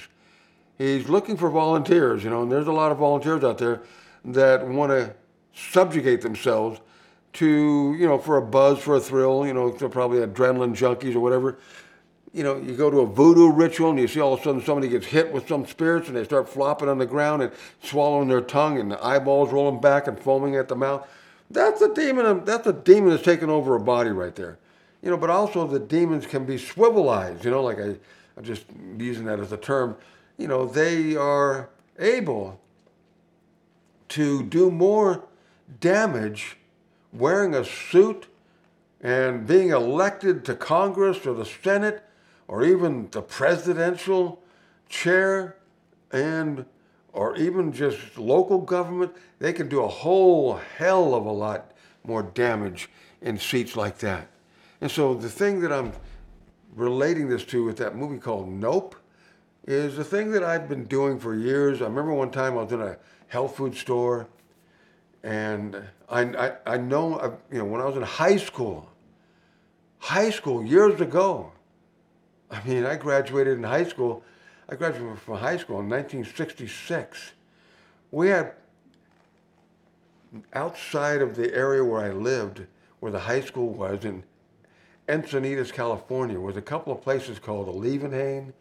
He's 0.77 1.09
looking 1.09 1.37
for 1.37 1.49
volunteers, 1.49 2.23
you 2.23 2.29
know, 2.29 2.43
and 2.43 2.51
there's 2.51 2.67
a 2.67 2.71
lot 2.71 2.91
of 2.91 2.97
volunteers 2.97 3.43
out 3.43 3.57
there 3.57 3.81
that 4.25 4.65
want 4.67 4.91
to 4.91 5.15
subjugate 5.53 6.22
themselves 6.22 6.79
to, 7.34 7.96
you 7.98 8.05
know, 8.05 8.17
for 8.17 8.38
a 8.38 8.41
buzz, 8.41 8.79
for 8.79 8.96
a 8.96 9.00
thrill, 9.00 9.46
you 9.46 9.53
know, 9.53 9.72
they're 9.72 9.89
probably 9.89 10.20
adrenaline 10.20 10.75
junkies 10.75 11.15
or 11.15 11.20
whatever. 11.20 11.58
You 12.34 12.43
know, 12.43 12.58
you 12.58 12.75
go 12.75 12.89
to 12.89 13.00
a 13.00 13.05
voodoo 13.05 13.51
ritual 13.51 13.89
and 13.89 14.00
you 14.00 14.08
see 14.08 14.22
all 14.22 14.34
of 14.34 14.39
a 14.39 14.43
sudden 14.43 14.62
somebody 14.62 14.88
gets 14.88 15.05
hit 15.05 15.31
with 15.31 15.48
some 15.48 15.65
spirits 15.65 16.08
and 16.08 16.15
they 16.15 16.24
start 16.24 16.48
flopping 16.48 16.88
on 16.88 16.98
the 16.98 17.05
ground 17.05 17.41
and 17.41 17.51
swallowing 17.84 18.29
their 18.29 18.41
tongue 18.41 18.79
and 18.79 18.91
the 18.91 19.05
eyeballs 19.05 19.51
rolling 19.51 19.81
back 19.81 20.08
and 20.08 20.17
foaming 20.17 20.55
at 20.55 20.67
the 20.67 20.75
mouth. 20.75 21.08
That's 21.50 21.81
a 21.81 21.93
demon. 21.93 22.46
That's 22.46 22.67
a 22.67 22.74
demon 22.74 23.10
that's 23.10 23.24
taking 23.24 23.50
over 23.50 23.75
a 23.75 23.79
body 23.79 24.12
right 24.12 24.34
there. 24.36 24.58
You 25.01 25.10
know, 25.10 25.17
but 25.17 25.29
also 25.29 25.67
the 25.67 25.79
demons 25.79 26.25
can 26.25 26.46
be 26.46 26.55
swivelized. 26.55 27.43
You 27.43 27.51
know, 27.51 27.63
like 27.63 27.79
I, 27.79 27.96
I'm 28.38 28.43
just 28.43 28.63
using 28.98 29.25
that 29.25 29.39
as 29.39 29.51
a 29.51 29.58
term. 29.58 29.98
You 30.38 30.48
know, 30.48 30.65
they 30.65 31.17
are 31.17 31.70
able 32.00 32.62
to 34.10 34.43
do 34.43 34.72
more 34.72 35.24
damage 35.79 36.57
wearing 37.13 37.53
a 37.53 37.65
suit 37.65 38.27
and 39.01 39.47
being 39.47 39.69
elected 39.69 40.45
to 40.45 40.55
Congress 40.55 41.25
or 41.25 41.33
the 41.33 41.45
Senate 41.45 42.03
or 42.47 42.63
even 42.63 43.09
the 43.11 43.21
presidential 43.21 44.41
chair 44.89 45.55
and 46.11 46.65
or 47.13 47.35
even 47.35 47.73
just 47.73 48.17
local 48.17 48.59
government, 48.59 49.11
they 49.39 49.51
can 49.51 49.67
do 49.67 49.81
a 49.83 49.87
whole 49.87 50.59
hell 50.77 51.13
of 51.13 51.25
a 51.25 51.31
lot 51.31 51.71
more 52.03 52.23
damage 52.23 52.89
in 53.21 53.37
seats 53.37 53.75
like 53.75 53.97
that. 53.99 54.27
And 54.79 54.89
so 54.89 55.13
the 55.13 55.29
thing 55.29 55.59
that 55.61 55.71
I'm 55.71 55.91
relating 56.73 57.27
this 57.29 57.43
to 57.45 57.63
with 57.63 57.77
that 57.77 57.95
movie 57.95 58.17
called 58.17 58.49
Nope 58.49 58.95
is 59.67 59.95
the 59.95 60.03
thing 60.03 60.31
that 60.31 60.43
I've 60.43 60.67
been 60.67 60.85
doing 60.85 61.19
for 61.19 61.35
years. 61.35 61.81
I 61.81 61.85
remember 61.85 62.13
one 62.13 62.31
time 62.31 62.53
I 62.53 62.63
was 62.63 62.71
in 62.71 62.81
a 62.81 62.97
health 63.27 63.57
food 63.57 63.75
store 63.75 64.27
and 65.23 65.81
I, 66.09 66.21
I, 66.21 66.53
I 66.65 66.77
know, 66.77 67.15
uh, 67.15 67.35
you 67.51 67.59
know, 67.59 67.65
when 67.65 67.81
I 67.81 67.85
was 67.85 67.95
in 67.95 68.01
high 68.01 68.37
school, 68.37 68.89
high 69.99 70.31
school 70.31 70.65
years 70.65 70.99
ago, 70.99 71.51
I 72.49 72.61
mean, 72.67 72.85
I 72.85 72.95
graduated 72.95 73.57
in 73.57 73.63
high 73.63 73.85
school. 73.85 74.23
I 74.67 74.75
graduated 74.75 75.19
from 75.19 75.37
high 75.37 75.57
school 75.57 75.79
in 75.79 75.89
1966. 75.89 77.31
We 78.11 78.29
had, 78.29 78.53
outside 80.53 81.21
of 81.21 81.35
the 81.35 81.53
area 81.53 81.83
where 81.83 82.01
I 82.01 82.11
lived, 82.11 82.65
where 82.99 83.11
the 83.11 83.19
high 83.19 83.41
school 83.41 83.69
was 83.69 84.03
in 84.03 84.23
Encinitas, 85.07 85.71
California, 85.71 86.39
was 86.39 86.57
a 86.57 86.61
couple 86.61 86.93
of 86.93 87.01
places 87.01 87.39
called 87.39 87.67
Olivenhain, 87.67 88.53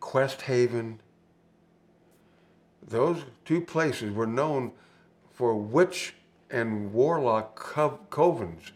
Quest 0.00 0.42
Haven. 0.42 1.00
Those 2.86 3.24
two 3.44 3.60
places 3.60 4.12
were 4.12 4.26
known 4.26 4.72
for 5.34 5.54
witch 5.56 6.14
and 6.50 6.92
warlock 6.92 7.56
co- 7.56 7.98
covens, 8.10 8.70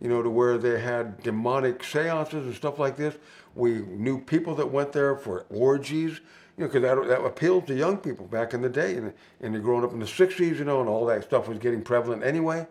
you 0.00 0.08
know, 0.08 0.22
to 0.22 0.30
where 0.30 0.58
they 0.58 0.80
had 0.80 1.22
demonic 1.22 1.84
seances 1.84 2.46
and 2.46 2.54
stuff 2.54 2.78
like 2.78 2.96
this. 2.96 3.14
We 3.54 3.80
knew 3.80 4.20
people 4.20 4.54
that 4.56 4.70
went 4.70 4.92
there 4.92 5.16
for 5.16 5.44
orgies, 5.50 6.20
you 6.56 6.64
know, 6.64 6.68
because 6.68 6.82
that, 6.82 7.08
that 7.08 7.24
appealed 7.24 7.66
to 7.66 7.74
young 7.74 7.98
people 7.98 8.26
back 8.26 8.54
in 8.54 8.62
the 8.62 8.68
day. 8.68 8.96
And, 8.96 9.12
and 9.40 9.54
they're 9.54 9.60
growing 9.60 9.84
up 9.84 9.92
in 9.92 10.00
the 10.00 10.06
60s, 10.06 10.58
you 10.58 10.64
know, 10.64 10.80
and 10.80 10.88
all 10.88 11.04
that 11.06 11.24
stuff 11.24 11.46
was 11.46 11.58
getting 11.58 11.82
prevalent 11.82 12.22
anyway. 12.24 12.66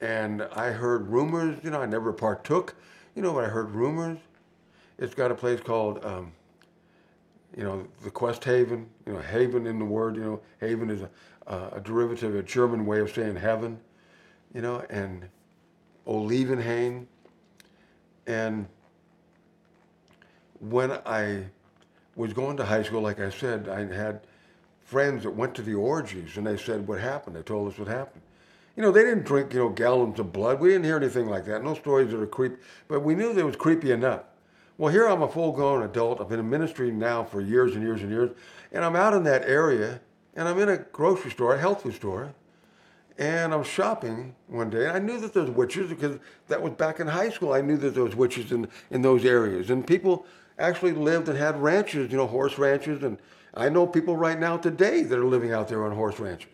And 0.00 0.42
I 0.54 0.70
heard 0.70 1.08
rumors, 1.08 1.58
you 1.62 1.70
know, 1.70 1.82
I 1.82 1.86
never 1.86 2.12
partook, 2.12 2.74
you 3.14 3.22
know, 3.22 3.34
but 3.34 3.44
I 3.44 3.48
heard 3.48 3.70
rumors. 3.72 4.18
It's 4.98 5.14
got 5.14 5.30
a 5.30 5.34
place 5.34 5.60
called, 5.60 6.04
um, 6.04 6.32
you 7.56 7.64
know, 7.64 7.86
the 8.04 8.10
Quest 8.10 8.44
Haven, 8.44 8.88
you 9.06 9.12
know, 9.12 9.20
haven 9.20 9.66
in 9.66 9.78
the 9.78 9.84
word, 9.84 10.16
you 10.16 10.22
know, 10.22 10.40
haven 10.60 10.90
is 10.90 11.02
a, 11.02 11.10
uh, 11.48 11.70
a 11.72 11.80
derivative, 11.80 12.36
a 12.36 12.42
German 12.42 12.86
way 12.86 13.00
of 13.00 13.10
saying 13.10 13.36
heaven, 13.36 13.80
you 14.54 14.60
know, 14.60 14.84
and 14.90 15.28
Olivenhain. 16.06 17.06
And 18.26 18.66
when 20.60 20.92
I 21.06 21.46
was 22.14 22.32
going 22.34 22.56
to 22.58 22.64
high 22.64 22.82
school, 22.82 23.00
like 23.00 23.18
I 23.18 23.30
said, 23.30 23.68
I 23.68 23.92
had 23.92 24.20
friends 24.84 25.22
that 25.24 25.30
went 25.30 25.54
to 25.54 25.62
the 25.62 25.74
orgies 25.74 26.36
and 26.36 26.46
they 26.46 26.56
said 26.56 26.86
what 26.86 27.00
happened. 27.00 27.36
They 27.36 27.42
told 27.42 27.72
us 27.72 27.78
what 27.78 27.88
happened. 27.88 28.22
You 28.76 28.82
know, 28.82 28.92
they 28.92 29.02
didn't 29.02 29.24
drink, 29.24 29.52
you 29.52 29.58
know, 29.58 29.70
gallons 29.70 30.20
of 30.20 30.32
blood. 30.32 30.60
We 30.60 30.68
didn't 30.68 30.84
hear 30.84 30.96
anything 30.96 31.28
like 31.28 31.46
that. 31.46 31.64
No 31.64 31.74
stories 31.74 32.10
that 32.12 32.20
are 32.20 32.26
creepy, 32.26 32.56
but 32.86 33.00
we 33.00 33.14
knew 33.14 33.36
it 33.36 33.44
was 33.44 33.56
creepy 33.56 33.90
enough. 33.90 34.22
Well, 34.76 34.92
here 34.92 35.08
I'm 35.08 35.22
a 35.22 35.28
full 35.28 35.50
grown 35.50 35.82
adult. 35.82 36.20
I've 36.20 36.28
been 36.28 36.38
in 36.38 36.48
ministry 36.48 36.92
now 36.92 37.24
for 37.24 37.40
years 37.40 37.74
and 37.74 37.82
years 37.82 38.02
and 38.02 38.10
years. 38.10 38.30
And 38.70 38.84
I'm 38.84 38.94
out 38.94 39.14
in 39.14 39.24
that 39.24 39.42
area 39.42 40.00
and 40.38 40.46
I'm 40.46 40.56
in 40.60 40.68
a 40.68 40.76
grocery 40.76 41.32
store, 41.32 41.56
a 41.56 41.58
health 41.58 41.82
food 41.82 41.94
store, 41.96 42.32
and 43.18 43.52
I'm 43.52 43.64
shopping 43.64 44.36
one 44.46 44.70
day. 44.70 44.86
And 44.86 44.96
I 44.96 45.00
knew 45.00 45.18
that 45.18 45.34
there's 45.34 45.50
witches 45.50 45.90
because 45.90 46.20
that 46.46 46.62
was 46.62 46.74
back 46.74 47.00
in 47.00 47.08
high 47.08 47.30
school. 47.30 47.52
I 47.52 47.60
knew 47.60 47.76
that 47.78 47.92
there 47.92 48.04
was 48.04 48.14
witches 48.14 48.52
in, 48.52 48.68
in 48.92 49.02
those 49.02 49.24
areas. 49.24 49.68
And 49.68 49.84
people 49.84 50.26
actually 50.56 50.92
lived 50.92 51.28
and 51.28 51.36
had 51.36 51.60
ranches, 51.60 52.12
you 52.12 52.16
know, 52.16 52.28
horse 52.28 52.56
ranches. 52.56 53.02
And 53.02 53.18
I 53.52 53.68
know 53.68 53.84
people 53.84 54.16
right 54.16 54.38
now 54.38 54.56
today 54.56 55.02
that 55.02 55.18
are 55.18 55.24
living 55.24 55.52
out 55.52 55.66
there 55.66 55.84
on 55.84 55.90
horse 55.90 56.20
ranches. 56.20 56.52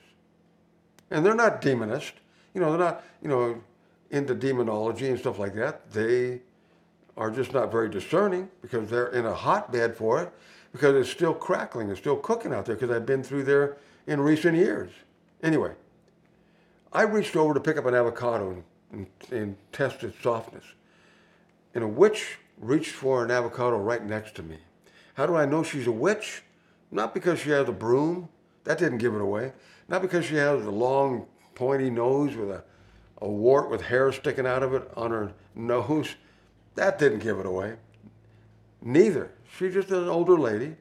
And 1.10 1.24
they're 1.24 1.34
not 1.34 1.60
demonist. 1.60 2.14
You 2.54 2.62
know, 2.62 2.70
they're 2.70 2.86
not, 2.86 3.04
you 3.20 3.28
know, 3.28 3.62
into 4.10 4.34
demonology 4.34 5.10
and 5.10 5.18
stuff 5.18 5.38
like 5.38 5.54
that. 5.56 5.92
They 5.92 6.40
are 7.18 7.30
just 7.30 7.52
not 7.52 7.70
very 7.70 7.90
discerning 7.90 8.48
because 8.62 8.88
they're 8.88 9.08
in 9.08 9.26
a 9.26 9.34
hotbed 9.34 9.94
for 9.94 10.22
it 10.22 10.32
because 10.74 10.96
it's 10.96 11.08
still 11.08 11.32
crackling, 11.32 11.88
it's 11.88 12.00
still 12.00 12.16
cooking 12.16 12.52
out 12.52 12.66
there 12.66 12.74
because 12.74 12.90
I've 12.90 13.06
been 13.06 13.22
through 13.22 13.44
there 13.44 13.76
in 14.08 14.20
recent 14.20 14.56
years. 14.56 14.90
Anyway, 15.40 15.70
I 16.92 17.02
reached 17.02 17.36
over 17.36 17.54
to 17.54 17.60
pick 17.60 17.76
up 17.76 17.86
an 17.86 17.94
avocado 17.94 18.50
and, 18.50 18.64
and, 18.90 19.06
and 19.30 19.56
test 19.70 20.02
its 20.02 20.20
softness. 20.20 20.64
And 21.76 21.84
a 21.84 21.86
witch 21.86 22.38
reached 22.58 22.90
for 22.90 23.24
an 23.24 23.30
avocado 23.30 23.76
right 23.76 24.04
next 24.04 24.34
to 24.34 24.42
me. 24.42 24.58
How 25.14 25.26
do 25.26 25.36
I 25.36 25.46
know 25.46 25.62
she's 25.62 25.86
a 25.86 25.92
witch? 25.92 26.42
Not 26.90 27.14
because 27.14 27.38
she 27.38 27.50
has 27.50 27.68
a 27.68 27.72
broom, 27.72 28.28
that 28.64 28.76
didn't 28.76 28.98
give 28.98 29.14
it 29.14 29.20
away. 29.20 29.52
Not 29.86 30.02
because 30.02 30.24
she 30.24 30.34
has 30.34 30.64
a 30.64 30.70
long, 30.70 31.26
pointy 31.54 31.88
nose 31.88 32.34
with 32.34 32.50
a, 32.50 32.64
a 33.18 33.28
wart 33.28 33.70
with 33.70 33.80
hair 33.80 34.10
sticking 34.10 34.44
out 34.44 34.64
of 34.64 34.74
it 34.74 34.90
on 34.96 35.12
her 35.12 35.32
nose, 35.54 36.16
that 36.74 36.98
didn't 36.98 37.20
give 37.20 37.38
it 37.38 37.46
away. 37.46 37.76
Neither. 38.82 39.30
She's 39.58 39.74
just 39.74 39.90
an 39.90 40.08
older 40.08 40.38
lady, 40.38 40.74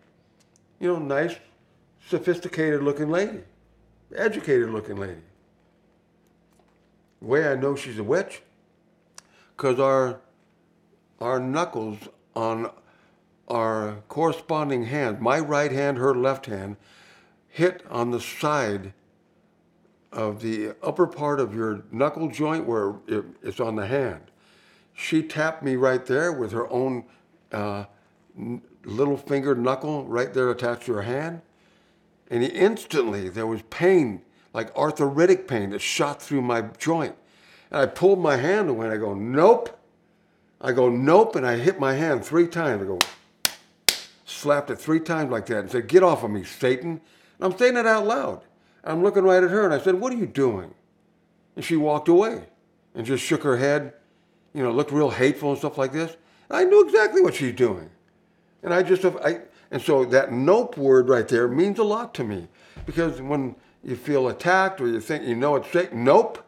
you 0.80 0.88
know, 0.88 0.98
nice, 0.98 1.36
sophisticated 2.08 2.82
looking 2.82 3.10
lady, 3.10 3.40
educated 4.16 4.70
looking 4.70 4.96
lady. 4.96 5.22
The 7.22 7.28
way 7.28 7.48
I 7.48 7.56
know 7.56 7.76
she's 7.76 8.00
a 8.00 8.04
witch, 8.04 8.42
because 9.56 9.80
our 9.80 10.20
our 11.22 11.40
knuckles 11.40 12.00
on 12.36 12.70
our 13.48 13.98
corresponding 14.08 14.86
hand, 14.86 15.22
my 15.22 15.40
right 15.40 15.72
hand, 15.72 15.98
her 15.98 16.16
left 16.16 16.48
hand, 16.48 16.76
hit 17.48 17.86
on 17.90 18.12
the 18.12 18.20
side 18.20 18.94
of 20.12 20.42
the 20.42 20.76
upper 20.82 21.08
part 21.08 21.40
of 21.40 21.54
your 21.54 21.84
knuckle 21.92 22.28
joint 22.28 22.66
where 22.66 22.96
it's 23.08 23.60
on 23.60 23.76
the 23.76 23.88
hand. 23.88 24.22
She 24.94 25.24
tapped 25.24 25.64
me 25.64 25.76
right 25.76 26.06
there 26.06 26.32
with 26.32 26.52
her 26.52 26.70
own 26.70 27.06
uh, 27.52 27.86
little 28.86 29.18
finger 29.18 29.56
knuckle 29.56 30.06
right 30.06 30.34
there 30.34 30.50
attached 30.50 30.86
to 30.88 30.94
her 30.94 31.04
hand. 31.04 31.42
And 32.30 32.44
he 32.44 32.50
instantly 32.50 33.30
there 33.30 33.48
was 33.48 33.62
pain, 33.64 34.22
like 34.54 34.76
arthritic 34.76 35.48
pain 35.48 35.70
that 35.72 35.80
shot 35.80 36.22
through 36.22 36.42
my 36.42 36.62
joint. 36.78 37.16
And 37.72 37.82
I 37.82 37.86
pulled 37.86 38.20
my 38.20 38.38
hand 38.38 38.70
away 38.70 38.88
and 38.88 38.94
I 38.94 38.98
go, 38.98 39.14
nope. 39.14 39.80
I 40.62 40.72
go, 40.72 40.90
nope. 40.90 41.36
And 41.36 41.46
I 41.46 41.58
hit 41.58 41.80
my 41.80 41.94
hand 41.94 42.24
three 42.24 42.48
times. 42.48 42.84
I 42.84 42.86
go, 42.86 43.00
slapped 44.26 44.70
it 44.70 44.78
three 44.78 45.00
times 45.00 45.32
like 45.32 45.46
that 45.48 45.60
and 45.60 45.72
said, 45.72 45.88
get 45.88 46.04
off 46.04 46.24
of 46.24 46.32
me, 46.32 46.44
Satan. 46.44 46.90
And 46.92 47.02
I'm 47.54 47.58
saying 47.58 47.78
it 47.78 47.86
out 47.86 48.06
loud. 48.06 48.42
I'm 48.84 49.02
looking 49.04 49.24
right 49.24 49.44
at 49.44 49.50
her 49.50 49.64
and 49.64 49.74
I 49.74 49.80
said, 49.80 49.96
what 49.96 50.12
are 50.12 50.18
you 50.18 50.26
doing? 50.28 50.74
And 51.56 51.64
she 51.64 51.76
walked 51.76 52.08
away 52.08 52.44
and 52.96 53.06
just 53.06 53.24
shook 53.24 53.44
her 53.44 53.58
head, 53.58 53.94
you 54.54 54.64
know, 54.64 54.72
looked 54.72 54.92
real 54.92 55.10
hateful 55.10 55.50
and 55.50 55.58
stuff 55.58 55.78
like 55.78 55.94
this. 55.94 56.16
And 56.50 56.58
I 56.58 56.64
knew 56.64 56.86
exactly 56.86 57.22
what 57.22 57.36
she's 57.36 57.54
doing. 57.54 57.90
And 58.64 58.74
I 58.74 58.82
just, 58.82 59.06
I, 59.06 59.42
and 59.72 59.82
so 59.82 60.06
that 60.06 60.32
nope 60.32 60.78
word 60.78 61.10
right 61.10 61.28
there 61.28 61.48
means 61.48 61.80
a 61.80 61.84
lot 61.84 62.14
to 62.16 62.24
me 62.24 62.48
because 62.86 63.22
when 63.22 63.56
you 63.84 63.96
feel 63.96 64.30
attacked 64.30 64.80
or 64.80 64.88
you 64.88 65.02
think 65.02 65.28
you 65.28 65.36
know 65.36 65.56
it's 65.56 65.70
safe, 65.72 65.92
nope, 65.92 66.44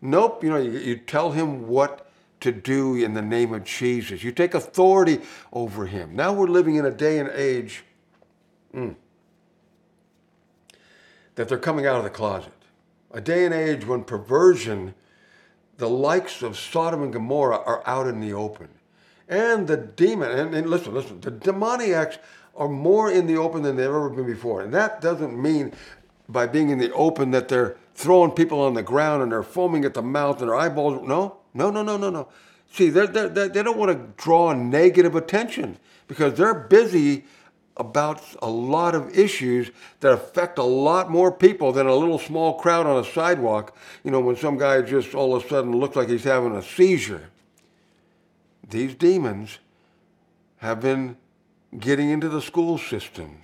nope, 0.00 0.44
you 0.44 0.50
know, 0.50 0.58
you, 0.58 0.72
you 0.72 0.96
tell 0.96 1.32
him 1.32 1.66
what 1.66 2.10
to 2.40 2.52
do 2.52 2.94
in 2.94 3.14
the 3.14 3.22
name 3.22 3.54
of 3.54 3.64
Jesus. 3.64 4.22
You 4.22 4.32
take 4.32 4.54
authority 4.54 5.20
over 5.52 5.86
him. 5.86 6.14
Now 6.14 6.32
we're 6.32 6.48
living 6.48 6.76
in 6.76 6.84
a 6.84 6.90
day 6.90 7.18
and 7.18 7.30
age 7.30 7.82
mm, 8.74 8.94
that 11.34 11.48
they're 11.48 11.58
coming 11.58 11.86
out 11.86 11.96
of 11.96 12.04
the 12.04 12.10
closet. 12.10 12.52
A 13.12 13.20
day 13.20 13.46
and 13.46 13.54
age 13.54 13.86
when 13.86 14.04
perversion, 14.04 14.94
the 15.78 15.88
likes 15.88 16.42
of 16.42 16.58
Sodom 16.58 17.02
and 17.02 17.12
Gomorrah, 17.12 17.62
are 17.64 17.82
out 17.86 18.06
in 18.06 18.20
the 18.20 18.34
open. 18.34 18.68
And 19.28 19.66
the 19.66 19.76
demon, 19.76 20.30
and, 20.30 20.54
and 20.54 20.70
listen, 20.70 20.94
listen, 20.94 21.20
the 21.20 21.30
demoniacs 21.30 22.18
are 22.54 22.68
more 22.68 23.10
in 23.10 23.26
the 23.26 23.36
open 23.36 23.62
than 23.62 23.76
they've 23.76 23.86
ever 23.86 24.08
been 24.08 24.26
before. 24.26 24.62
And 24.62 24.72
that 24.72 25.00
doesn't 25.00 25.40
mean 25.40 25.72
by 26.28 26.46
being 26.46 26.70
in 26.70 26.78
the 26.78 26.92
open 26.92 27.32
that 27.32 27.48
they're 27.48 27.76
throwing 27.94 28.30
people 28.30 28.60
on 28.60 28.74
the 28.74 28.82
ground 28.82 29.22
and 29.22 29.32
they're 29.32 29.42
foaming 29.42 29.84
at 29.84 29.94
the 29.94 30.02
mouth 30.02 30.40
and 30.40 30.48
their 30.48 30.56
eyeballs. 30.56 31.06
No, 31.06 31.38
no, 31.54 31.70
no, 31.70 31.82
no, 31.82 31.96
no, 31.96 32.10
no. 32.10 32.28
See, 32.72 32.88
they're, 32.88 33.06
they're, 33.06 33.28
they're, 33.28 33.48
they 33.48 33.62
don't 33.62 33.78
want 33.78 33.92
to 33.92 34.22
draw 34.22 34.52
negative 34.52 35.14
attention 35.14 35.78
because 36.08 36.34
they're 36.34 36.54
busy 36.54 37.24
about 37.76 38.22
a 38.40 38.48
lot 38.48 38.94
of 38.94 39.16
issues 39.16 39.70
that 40.00 40.12
affect 40.12 40.58
a 40.58 40.62
lot 40.62 41.10
more 41.10 41.30
people 41.30 41.72
than 41.72 41.86
a 41.86 41.94
little 41.94 42.18
small 42.18 42.54
crowd 42.54 42.86
on 42.86 43.04
a 43.04 43.04
sidewalk. 43.04 43.76
You 44.02 44.10
know, 44.10 44.20
when 44.20 44.36
some 44.36 44.56
guy 44.56 44.80
just 44.82 45.14
all 45.14 45.34
of 45.34 45.44
a 45.44 45.48
sudden 45.48 45.72
looks 45.72 45.94
like 45.94 46.08
he's 46.08 46.24
having 46.24 46.56
a 46.56 46.62
seizure 46.62 47.28
these 48.68 48.94
demons 48.94 49.58
have 50.58 50.80
been 50.80 51.16
getting 51.78 52.10
into 52.10 52.28
the 52.28 52.40
school 52.40 52.78
systems 52.78 53.40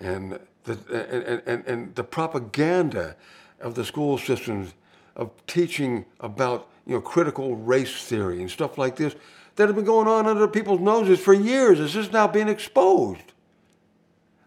and 0.00 0.38
the, 0.64 0.78
and, 0.90 1.42
and, 1.46 1.66
and 1.66 1.94
the 1.94 2.04
propaganda 2.04 3.16
of 3.60 3.74
the 3.74 3.84
school 3.84 4.18
systems 4.18 4.74
of 5.16 5.30
teaching 5.46 6.04
about 6.20 6.68
you 6.86 6.94
know 6.94 7.00
critical 7.00 7.56
race 7.56 8.04
theory 8.04 8.40
and 8.40 8.50
stuff 8.50 8.76
like 8.76 8.96
this 8.96 9.14
that 9.56 9.68
have 9.68 9.76
been 9.76 9.84
going 9.84 10.08
on 10.08 10.26
under 10.26 10.48
people's 10.48 10.80
noses 10.80 11.20
for 11.20 11.32
years. 11.32 11.78
Is 11.78 11.92
just 11.92 12.12
now 12.12 12.26
being 12.26 12.48
exposed? 12.48 13.32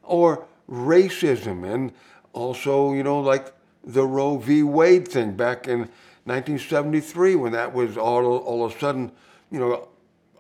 Or 0.04 0.46
racism 0.70 1.64
and 1.64 1.94
also 2.34 2.94
you 2.94 3.04
know 3.04 3.20
like 3.20 3.54
the 3.84 4.06
roe 4.06 4.38
v. 4.38 4.64
Wade 4.64 5.08
thing 5.08 5.32
back 5.36 5.68
in 5.68 5.80
1973 6.26 7.36
when 7.36 7.54
that 7.54 7.74
was 7.74 7.98
all 7.98 8.26
all 8.26 8.66
of 8.66 8.76
a 8.76 8.80
sudden 8.80 9.12
you 9.52 9.60
know, 9.60 9.88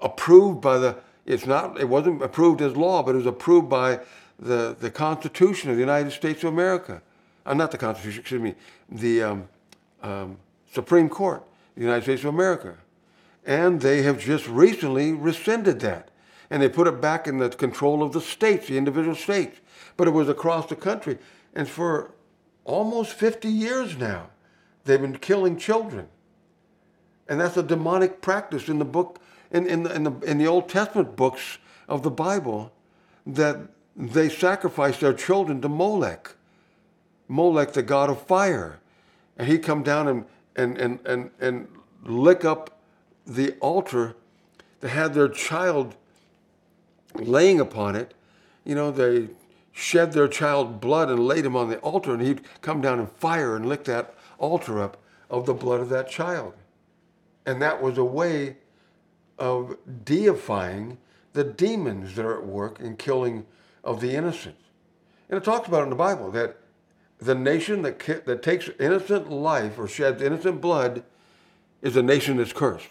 approved 0.02 0.62
by 0.62 0.78
the, 0.78 0.98
it's 1.26 1.46
not, 1.46 1.80
it 1.80 1.89
wasn't 1.89 2.22
approved 2.22 2.62
as 2.62 2.76
law, 2.76 3.04
but 3.04 3.15
it 3.15 3.17
was 3.17 3.26
approved 3.26 3.70
by 3.70 4.00
the, 4.39 4.76
the 4.80 4.91
Constitution 4.91 5.70
of 5.70 5.76
the 5.76 5.82
United 5.82 6.12
States 6.12 6.43
of 6.43 6.54
America. 6.54 7.02
Uh, 7.46 7.54
not 7.54 7.72
the 7.72 7.78
Constitution, 7.78 8.22
excuse 8.22 8.41
me, 8.41 8.56
the 8.89 9.24
um, 9.24 9.50
um, 10.04 10.38
Supreme 10.72 11.10
Court 11.10 11.43
the 11.78 11.84
United 11.84 12.04
States 12.04 12.24
of 12.24 12.34
America. 12.34 12.76
And 13.46 13.80
they 13.82 14.02
have 14.02 14.20
just 14.20 14.48
recently 14.48 15.13
rescinded 15.13 15.80
that. 15.82 16.10
And 16.50 16.62
they 16.62 16.70
put 16.70 16.88
it 16.88 17.00
back 17.00 17.28
in 17.28 17.38
the 17.38 17.50
control 17.50 18.02
of 18.02 18.13
the 18.13 18.22
states, 18.22 18.67
the 18.67 18.78
individual 18.78 19.15
states. 19.15 19.60
But 19.96 20.08
it 20.08 20.12
was 20.12 20.28
across 20.28 20.67
the 20.67 20.76
country. 20.76 21.17
And 21.54 21.67
for 21.67 22.12
almost 22.65 23.13
50 23.13 23.48
years 23.48 23.98
now, 23.98 24.30
they've 24.86 25.00
been 25.00 25.17
killing 25.17 25.58
children. 25.58 26.08
And 27.30 27.40
that's 27.40 27.58
a 27.58 27.63
demonic 27.63 28.22
practice 28.22 28.70
in 28.70 28.80
the 28.80 28.86
book, 28.86 29.20
in, 29.52 29.68
in, 29.68 29.84
the, 29.84 29.94
in, 29.94 30.04
the, 30.04 30.12
in 30.22 30.38
the 30.38 30.48
Old 30.48 30.70
Testament 30.70 31.16
books 31.16 31.58
of 31.88 32.04
the 32.04 32.12
Bible, 32.12 32.72
that 33.26 33.60
they 33.96 34.30
sacrificed 34.30 35.02
their 35.02 35.13
children 35.13 35.62
to 35.62 35.70
Molech. 35.70 36.36
Molech, 37.28 37.74
the 37.74 37.84
god 37.84 38.10
of 38.10 38.22
fire. 38.22 38.80
And 39.38 39.48
he'd 39.48 39.63
come 39.63 39.84
down 39.84 40.08
and, 40.08 40.26
and, 40.56 40.78
and, 40.78 41.00
and, 41.06 41.32
and 41.40 41.68
lick 42.04 42.46
up 42.46 42.80
the 43.26 43.54
altar 43.60 44.16
that 44.80 44.90
had 44.90 45.13
their 45.13 45.28
child 45.28 45.96
laying 47.16 47.60
upon 47.60 47.96
it. 47.96 48.13
You 48.63 48.76
know, 48.76 48.92
they 48.92 49.30
shed 49.72 50.13
their 50.13 50.28
child 50.28 50.80
blood 50.80 51.10
and 51.10 51.28
laid 51.28 51.46
him 51.46 51.56
on 51.56 51.70
the 51.70 51.78
altar, 51.80 52.13
and 52.13 52.22
he'd 52.22 52.42
come 52.62 52.82
down 52.82 53.00
in 53.00 53.08
fire 53.08 53.56
and 53.56 53.68
lick 53.68 53.84
that 53.86 54.16
altar 54.38 54.82
up 54.82 54.98
of 55.30 55.46
the 55.46 55.54
blood 55.54 55.80
of 55.80 55.90
that 55.90 56.10
child. 56.10 56.54
And 57.47 57.62
that 57.62 57.81
was 57.81 57.97
a 57.97 58.03
way 58.03 58.57
of 59.39 59.77
deifying 60.03 60.97
the 61.31 61.45
demons 61.45 62.15
that 62.15 62.25
are 62.25 62.38
at 62.38 62.45
work 62.45 62.81
in 62.81 62.97
killing 62.97 63.45
of 63.86 64.01
the 64.01 64.12
innocent. 64.12 64.57
And 65.29 65.38
it 65.38 65.45
talks 65.45 65.67
about 65.67 65.83
in 65.83 65.89
the 65.89 65.95
Bible 65.95 66.29
that 66.31 66.57
the 67.19 67.33
nation 67.33 67.83
that, 67.83 68.25
that 68.25 68.43
takes 68.43 68.69
innocent 68.79 69.31
life 69.31 69.79
or 69.79 69.88
sheds 69.88 70.21
innocent 70.21 70.60
blood 70.60 71.03
is 71.81 71.95
a 71.95 72.03
nation 72.03 72.38
that's 72.38 72.51
cursed. 72.51 72.89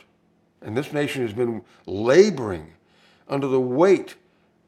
And 0.62 0.74
this 0.74 0.90
nation 0.90 1.20
has 1.22 1.34
been 1.34 1.62
laboring 1.84 2.72
under 3.28 3.46
the 3.46 3.60
weight 3.60 4.14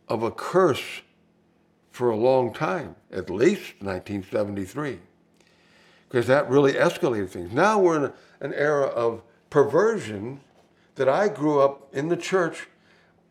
of 0.06 0.22
a 0.22 0.30
curse 0.30 1.00
for 1.90 2.10
a 2.10 2.16
long 2.16 2.52
time, 2.52 2.94
at 3.10 3.30
least 3.30 3.80
1973, 3.80 4.98
because 6.08 6.26
that 6.26 6.48
really 6.50 6.74
escalated 6.74 7.30
things. 7.30 7.52
Now 7.52 7.78
we're 7.78 8.04
in 8.04 8.12
an 8.40 8.52
era 8.54 8.86
of 8.86 9.22
perversion 9.50 10.40
that 10.96 11.08
I 11.08 11.28
grew 11.28 11.60
up 11.60 11.88
in 11.94 12.08
the 12.08 12.16
church 12.16 12.68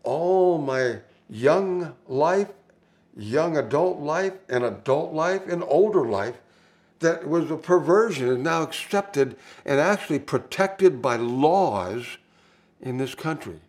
all 0.03 0.57
my 0.57 0.99
young 1.29 1.95
life, 2.07 2.49
young 3.15 3.57
adult 3.57 3.99
life, 3.99 4.33
and 4.47 4.63
adult 4.63 5.13
life, 5.13 5.41
and 5.47 5.63
older 5.67 6.05
life 6.05 6.35
that 6.99 7.27
was 7.27 7.51
a 7.51 7.57
perversion 7.57 8.27
is 8.27 8.37
now 8.37 8.63
accepted 8.63 9.35
and 9.65 9.79
actually 9.79 10.19
protected 10.19 11.01
by 11.01 11.15
laws 11.15 12.17
in 12.81 12.97
this 12.97 13.15
country. 13.15 13.59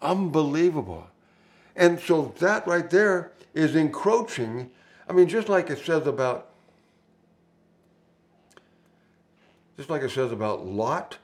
Unbelievable. 0.00 1.08
And 1.74 1.98
so 1.98 2.34
that 2.38 2.66
right 2.66 2.88
there 2.88 3.32
is 3.54 3.74
encroaching. 3.74 4.70
I 5.08 5.12
mean, 5.12 5.28
just 5.28 5.48
like 5.48 5.70
it 5.70 5.78
says 5.78 6.06
about, 6.06 6.48
just 9.76 9.90
like 9.90 10.02
it 10.02 10.10
says 10.10 10.32
about 10.32 10.66
Lot, 10.66 11.18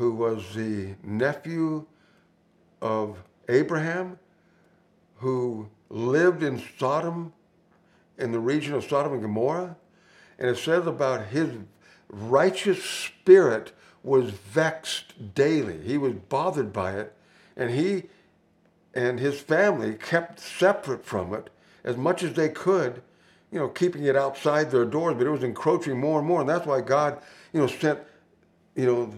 who 0.00 0.12
was 0.12 0.54
the 0.54 0.94
nephew 1.02 1.84
of 2.80 3.22
Abraham, 3.50 4.18
who 5.16 5.68
lived 5.90 6.42
in 6.42 6.62
Sodom, 6.78 7.34
in 8.16 8.32
the 8.32 8.38
region 8.38 8.72
of 8.72 8.82
Sodom 8.82 9.12
and 9.12 9.20
Gomorrah. 9.20 9.76
And 10.38 10.48
it 10.48 10.56
says 10.56 10.86
about 10.86 11.26
his 11.26 11.50
righteous 12.08 12.82
spirit 12.82 13.72
was 14.02 14.30
vexed 14.30 15.34
daily. 15.34 15.82
He 15.82 15.98
was 15.98 16.14
bothered 16.14 16.72
by 16.72 16.92
it, 16.92 17.14
and 17.54 17.70
he 17.70 18.04
and 18.94 19.20
his 19.20 19.38
family 19.38 19.96
kept 19.96 20.40
separate 20.40 21.04
from 21.04 21.34
it 21.34 21.50
as 21.84 21.98
much 21.98 22.22
as 22.22 22.32
they 22.32 22.48
could, 22.48 23.02
you 23.52 23.58
know, 23.58 23.68
keeping 23.68 24.04
it 24.04 24.16
outside 24.16 24.70
their 24.70 24.86
doors, 24.86 25.16
but 25.18 25.26
it 25.26 25.30
was 25.30 25.44
encroaching 25.44 26.00
more 26.00 26.20
and 26.20 26.26
more. 26.26 26.40
And 26.40 26.48
that's 26.48 26.64
why 26.64 26.80
God, 26.80 27.20
you 27.52 27.60
know, 27.60 27.66
sent, 27.66 27.98
you 28.74 28.86
know, 28.86 29.12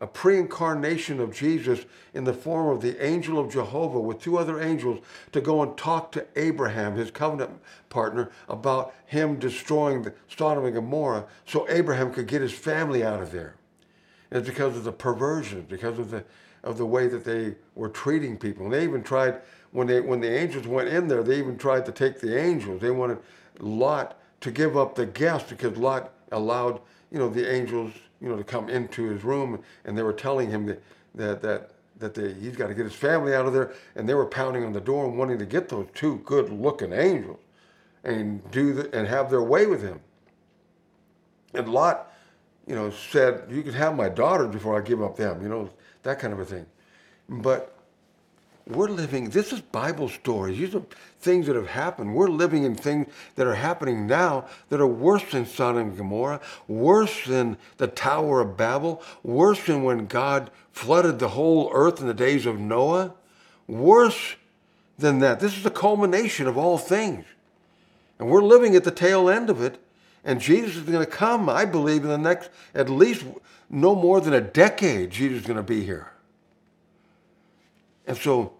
a 0.00 0.06
pre-incarnation 0.06 1.20
of 1.20 1.34
Jesus 1.34 1.84
in 2.14 2.24
the 2.24 2.32
form 2.32 2.74
of 2.74 2.80
the 2.80 3.04
angel 3.04 3.38
of 3.38 3.52
Jehovah 3.52 4.00
with 4.00 4.20
two 4.20 4.38
other 4.38 4.60
angels 4.60 5.04
to 5.32 5.40
go 5.40 5.62
and 5.62 5.76
talk 5.76 6.10
to 6.12 6.26
Abraham, 6.36 6.96
his 6.96 7.10
covenant 7.10 7.50
partner, 7.90 8.30
about 8.48 8.94
him 9.06 9.38
destroying 9.38 10.02
the 10.02 10.14
Sodom 10.28 10.64
and 10.64 10.74
Gomorrah 10.74 11.26
so 11.46 11.68
Abraham 11.68 12.12
could 12.12 12.26
get 12.26 12.40
his 12.40 12.52
family 12.52 13.04
out 13.04 13.20
of 13.20 13.30
there. 13.30 13.56
It's 14.30 14.48
because 14.48 14.76
of 14.76 14.84
the 14.84 14.92
perversion, 14.92 15.66
because 15.68 15.98
of 15.98 16.10
the 16.10 16.24
of 16.62 16.76
the 16.76 16.86
way 16.86 17.08
that 17.08 17.24
they 17.24 17.54
were 17.74 17.88
treating 17.88 18.36
people. 18.36 18.64
And 18.64 18.74
they 18.74 18.84
even 18.84 19.02
tried 19.02 19.40
when 19.72 19.86
they 19.86 20.00
when 20.00 20.20
the 20.20 20.30
angels 20.30 20.66
went 20.66 20.88
in 20.88 21.08
there, 21.08 21.22
they 21.22 21.38
even 21.38 21.58
tried 21.58 21.86
to 21.86 21.92
take 21.92 22.20
the 22.20 22.38
angels. 22.38 22.80
They 22.80 22.90
wanted 22.90 23.18
Lot 23.58 24.18
to 24.40 24.50
give 24.50 24.76
up 24.76 24.94
the 24.94 25.06
guests 25.06 25.50
because 25.50 25.76
Lot 25.76 26.12
allowed, 26.32 26.80
you 27.10 27.18
know, 27.18 27.28
the 27.28 27.50
angels 27.50 27.92
you 28.20 28.28
know, 28.28 28.36
to 28.36 28.44
come 28.44 28.68
into 28.68 29.04
his 29.04 29.24
room, 29.24 29.62
and 29.84 29.96
they 29.96 30.02
were 30.02 30.12
telling 30.12 30.50
him 30.50 30.66
that 30.66 30.82
that 31.14 31.42
that 31.42 31.70
that 31.98 32.14
they, 32.14 32.32
he's 32.34 32.56
got 32.56 32.68
to 32.68 32.74
get 32.74 32.84
his 32.84 32.94
family 32.94 33.34
out 33.34 33.46
of 33.46 33.52
there, 33.52 33.72
and 33.94 34.08
they 34.08 34.14
were 34.14 34.26
pounding 34.26 34.64
on 34.64 34.72
the 34.72 34.80
door 34.80 35.06
and 35.06 35.18
wanting 35.18 35.38
to 35.38 35.46
get 35.46 35.68
those 35.68 35.86
two 35.94 36.16
good-looking 36.24 36.92
angels 36.92 37.38
and 38.04 38.48
do 38.50 38.72
the, 38.72 38.94
and 38.96 39.06
have 39.06 39.30
their 39.30 39.42
way 39.42 39.66
with 39.66 39.82
him. 39.82 40.00
And 41.52 41.68
Lot, 41.68 42.10
you 42.66 42.74
know, 42.74 42.90
said, 42.90 43.44
"You 43.50 43.62
can 43.62 43.72
have 43.74 43.96
my 43.96 44.08
daughters 44.08 44.50
before 44.52 44.78
I 44.78 44.82
give 44.82 45.02
up 45.02 45.16
them," 45.16 45.42
you 45.42 45.48
know, 45.48 45.68
that 46.02 46.18
kind 46.18 46.32
of 46.32 46.40
a 46.40 46.44
thing. 46.44 46.66
But 47.28 47.76
we're 48.66 48.88
living, 48.88 49.30
this 49.30 49.52
is 49.52 49.60
Bible 49.60 50.08
stories. 50.08 50.58
These 50.58 50.74
are 50.74 50.82
things 51.20 51.46
that 51.46 51.56
have 51.56 51.68
happened. 51.68 52.14
We're 52.14 52.28
living 52.28 52.64
in 52.64 52.74
things 52.74 53.08
that 53.34 53.46
are 53.46 53.54
happening 53.54 54.06
now 54.06 54.46
that 54.68 54.80
are 54.80 54.86
worse 54.86 55.24
than 55.30 55.46
Sodom 55.46 55.88
and 55.88 55.96
Gomorrah, 55.96 56.40
worse 56.68 57.24
than 57.26 57.56
the 57.78 57.88
Tower 57.88 58.40
of 58.40 58.56
Babel, 58.56 59.02
worse 59.22 59.64
than 59.66 59.82
when 59.82 60.06
God 60.06 60.50
flooded 60.72 61.18
the 61.18 61.30
whole 61.30 61.70
earth 61.72 62.00
in 62.00 62.06
the 62.06 62.14
days 62.14 62.46
of 62.46 62.58
Noah, 62.58 63.14
worse 63.66 64.36
than 64.98 65.18
that. 65.20 65.40
This 65.40 65.56
is 65.56 65.62
the 65.62 65.70
culmination 65.70 66.46
of 66.46 66.56
all 66.56 66.78
things. 66.78 67.24
And 68.18 68.28
we're 68.28 68.42
living 68.42 68.76
at 68.76 68.84
the 68.84 68.90
tail 68.90 69.28
end 69.28 69.50
of 69.50 69.62
it. 69.62 69.78
And 70.22 70.40
Jesus 70.40 70.76
is 70.76 70.82
going 70.82 71.04
to 71.04 71.10
come, 71.10 71.48
I 71.48 71.64
believe, 71.64 72.02
in 72.02 72.10
the 72.10 72.18
next, 72.18 72.50
at 72.74 72.90
least 72.90 73.24
no 73.70 73.94
more 73.94 74.20
than 74.20 74.34
a 74.34 74.40
decade, 74.40 75.10
Jesus 75.10 75.40
is 75.40 75.46
going 75.46 75.56
to 75.56 75.62
be 75.62 75.82
here. 75.82 76.12
And 78.10 78.18
so 78.18 78.54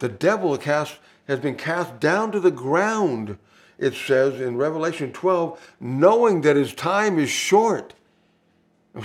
the 0.00 0.08
devil 0.08 0.58
cast, 0.58 0.98
has 1.28 1.38
been 1.38 1.54
cast 1.54 2.00
down 2.00 2.32
to 2.32 2.40
the 2.40 2.50
ground, 2.50 3.38
it 3.78 3.94
says 3.94 4.40
in 4.40 4.56
Revelation 4.56 5.12
12, 5.12 5.76
knowing 5.78 6.40
that 6.40 6.56
his 6.56 6.74
time 6.74 7.16
is 7.16 7.30
short. 7.30 7.94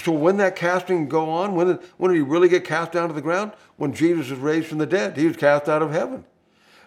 So 0.02 0.12
when 0.12 0.38
that 0.38 0.56
casting 0.56 1.08
go 1.08 1.30
on, 1.30 1.54
when 1.54 1.68
did, 1.68 1.80
when 1.98 2.10
did 2.10 2.18
he 2.18 2.24
really 2.24 2.50
get 2.50 2.66
cast 2.66 2.92
down 2.92 3.10
to 3.10 3.14
the 3.14 3.22
ground? 3.22 3.52
When 3.76 3.94
Jesus 3.94 4.32
was 4.32 4.40
raised 4.40 4.66
from 4.66 4.80
the 4.80 4.88
dead. 4.88 5.16
He 5.16 5.28
was 5.28 5.38
cast 5.38 5.70
out 5.70 5.84
of 5.84 5.92
heaven. 5.92 6.26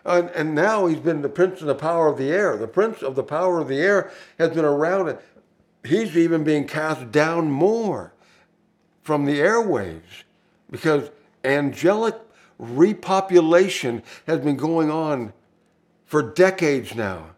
And, 0.04 0.28
and 0.30 0.56
now 0.56 0.86
he's 0.86 0.98
been 0.98 1.22
the 1.22 1.28
prince 1.28 1.60
of 1.60 1.68
the 1.68 1.76
power 1.76 2.08
of 2.08 2.18
the 2.18 2.32
air. 2.32 2.56
The 2.56 2.66
prince 2.66 3.02
of 3.02 3.14
the 3.14 3.22
power 3.22 3.60
of 3.60 3.68
the 3.68 3.78
air 3.78 4.10
has 4.36 4.50
been 4.50 4.64
around 4.64 5.06
it. 5.10 5.20
He's 5.84 6.16
even 6.16 6.42
being 6.42 6.66
cast 6.66 7.12
down 7.12 7.52
more 7.52 8.14
from 9.02 9.26
the 9.26 9.38
airwaves 9.38 10.24
because 10.72 11.10
angelic 11.44 12.16
repopulation 12.58 14.02
has 14.26 14.40
been 14.40 14.56
going 14.56 14.90
on 14.90 15.32
for 16.04 16.22
decades 16.22 16.94
now. 16.94 17.30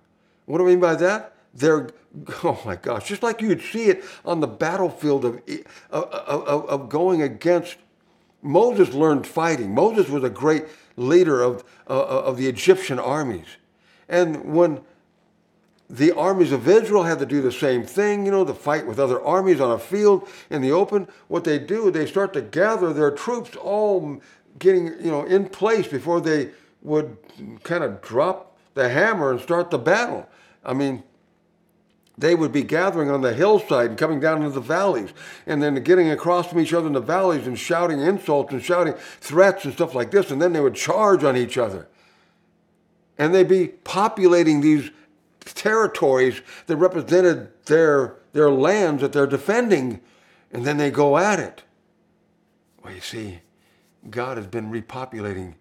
What 0.46 0.59
do 0.59 0.64
I 0.64 0.70
mean 0.70 0.81
by 0.81 0.94
that? 0.96 1.35
They're, 1.54 1.90
oh 2.44 2.61
my 2.64 2.76
gosh, 2.76 3.09
just 3.09 3.22
like 3.22 3.40
you'd 3.40 3.62
see 3.62 3.87
it 3.87 4.04
on 4.24 4.40
the 4.40 4.46
battlefield 4.46 5.24
of, 5.24 5.42
of, 5.90 6.04
of, 6.04 6.68
of 6.68 6.88
going 6.88 7.22
against. 7.22 7.76
Moses 8.40 8.94
learned 8.94 9.26
fighting. 9.26 9.74
Moses 9.74 10.09
was 10.09 10.22
a 10.22 10.31
great 10.31 10.66
leader 10.96 11.42
of, 11.42 11.64
uh, 11.88 12.07
of 12.07 12.37
the 12.37 12.46
Egyptian 12.46 12.98
armies. 12.98 13.46
And 14.09 14.54
when 14.54 14.81
the 15.90 16.12
armies 16.12 16.52
of 16.52 16.68
Israel 16.68 17.04
had 17.04 17.18
to 17.18 17.26
do 17.26 17.40
the 17.40 17.52
same 17.52 17.83
thing, 17.83 18.26
you 18.26 18.31
know, 18.31 18.44
to 18.44 18.52
fight 18.52 18.87
with 18.87 18.98
other 18.98 19.20
armies 19.22 19.61
on 19.61 19.70
a 19.70 19.78
field 19.78 20.28
in 20.50 20.61
the 20.61 20.70
open. 20.70 21.09
What 21.28 21.44
they 21.44 21.59
do, 21.59 21.90
they 21.90 22.07
start 22.07 22.35
to 22.35 22.42
gather 22.42 22.92
their 22.92 23.11
troops 23.11 23.57
all 23.57 24.20
getting 24.59 24.87
you 24.87 25.11
know 25.11 25.25
in 25.25 25.49
place 25.49 25.87
before 25.87 26.21
they 26.21 26.51
would 26.83 27.16
kind 27.62 27.85
of 27.85 28.01
drop 28.01 28.57
the 28.75 28.88
hammer 28.88 29.31
and 29.31 29.40
start 29.40 29.71
the 29.71 29.79
battle. 29.79 30.29
I 30.64 30.73
mean, 30.73 31.03
they 32.18 32.35
would 32.35 32.51
be 32.51 32.64
gathering 32.64 33.11
on 33.11 33.21
the 33.21 33.33
hillside 33.33 33.90
and 33.90 33.99
coming 33.99 34.18
down 34.18 34.38
into 34.38 34.51
the 34.51 34.61
valleys 34.61 35.11
and 35.47 35.62
then 35.62 35.75
getting 35.85 36.11
across 36.11 36.49
from 36.49 36.59
each 36.59 36.73
other 36.73 36.88
in 36.88 36.92
the 36.92 37.01
valleys 37.01 37.47
and 37.47 37.57
shouting 37.57 38.01
insults 38.01 38.53
and 38.53 38.62
shouting 38.62 38.94
threats 39.21 39.64
and 39.64 39.73
stuff 39.73 39.94
like 39.94 40.11
this. 40.11 40.31
And 40.31 40.42
then 40.42 40.53
they 40.53 40.61
would 40.61 40.75
charge 40.75 41.23
on 41.23 41.37
each 41.37 41.57
other. 41.57 41.87
And 43.16 43.33
they'd 43.33 43.49
be 43.49 43.68
populating 43.68 44.61
these 44.61 44.90
territories 45.40 46.42
that 46.66 46.77
represented 46.77 47.51
their, 47.66 48.16
their 48.33 48.51
lands 48.51 49.01
that 49.03 49.12
they're 49.12 49.27
defending. 49.27 50.01
And 50.53 50.64
then 50.64 50.77
they 50.77 50.90
go 50.90 51.18
at 51.18 51.38
it. 51.38 51.62
Well, 52.83 52.94
you 52.94 53.01
see, 53.01 53.40
God 54.11 54.37
has 54.37 54.46
been 54.46 54.70
repopulating 54.70 55.54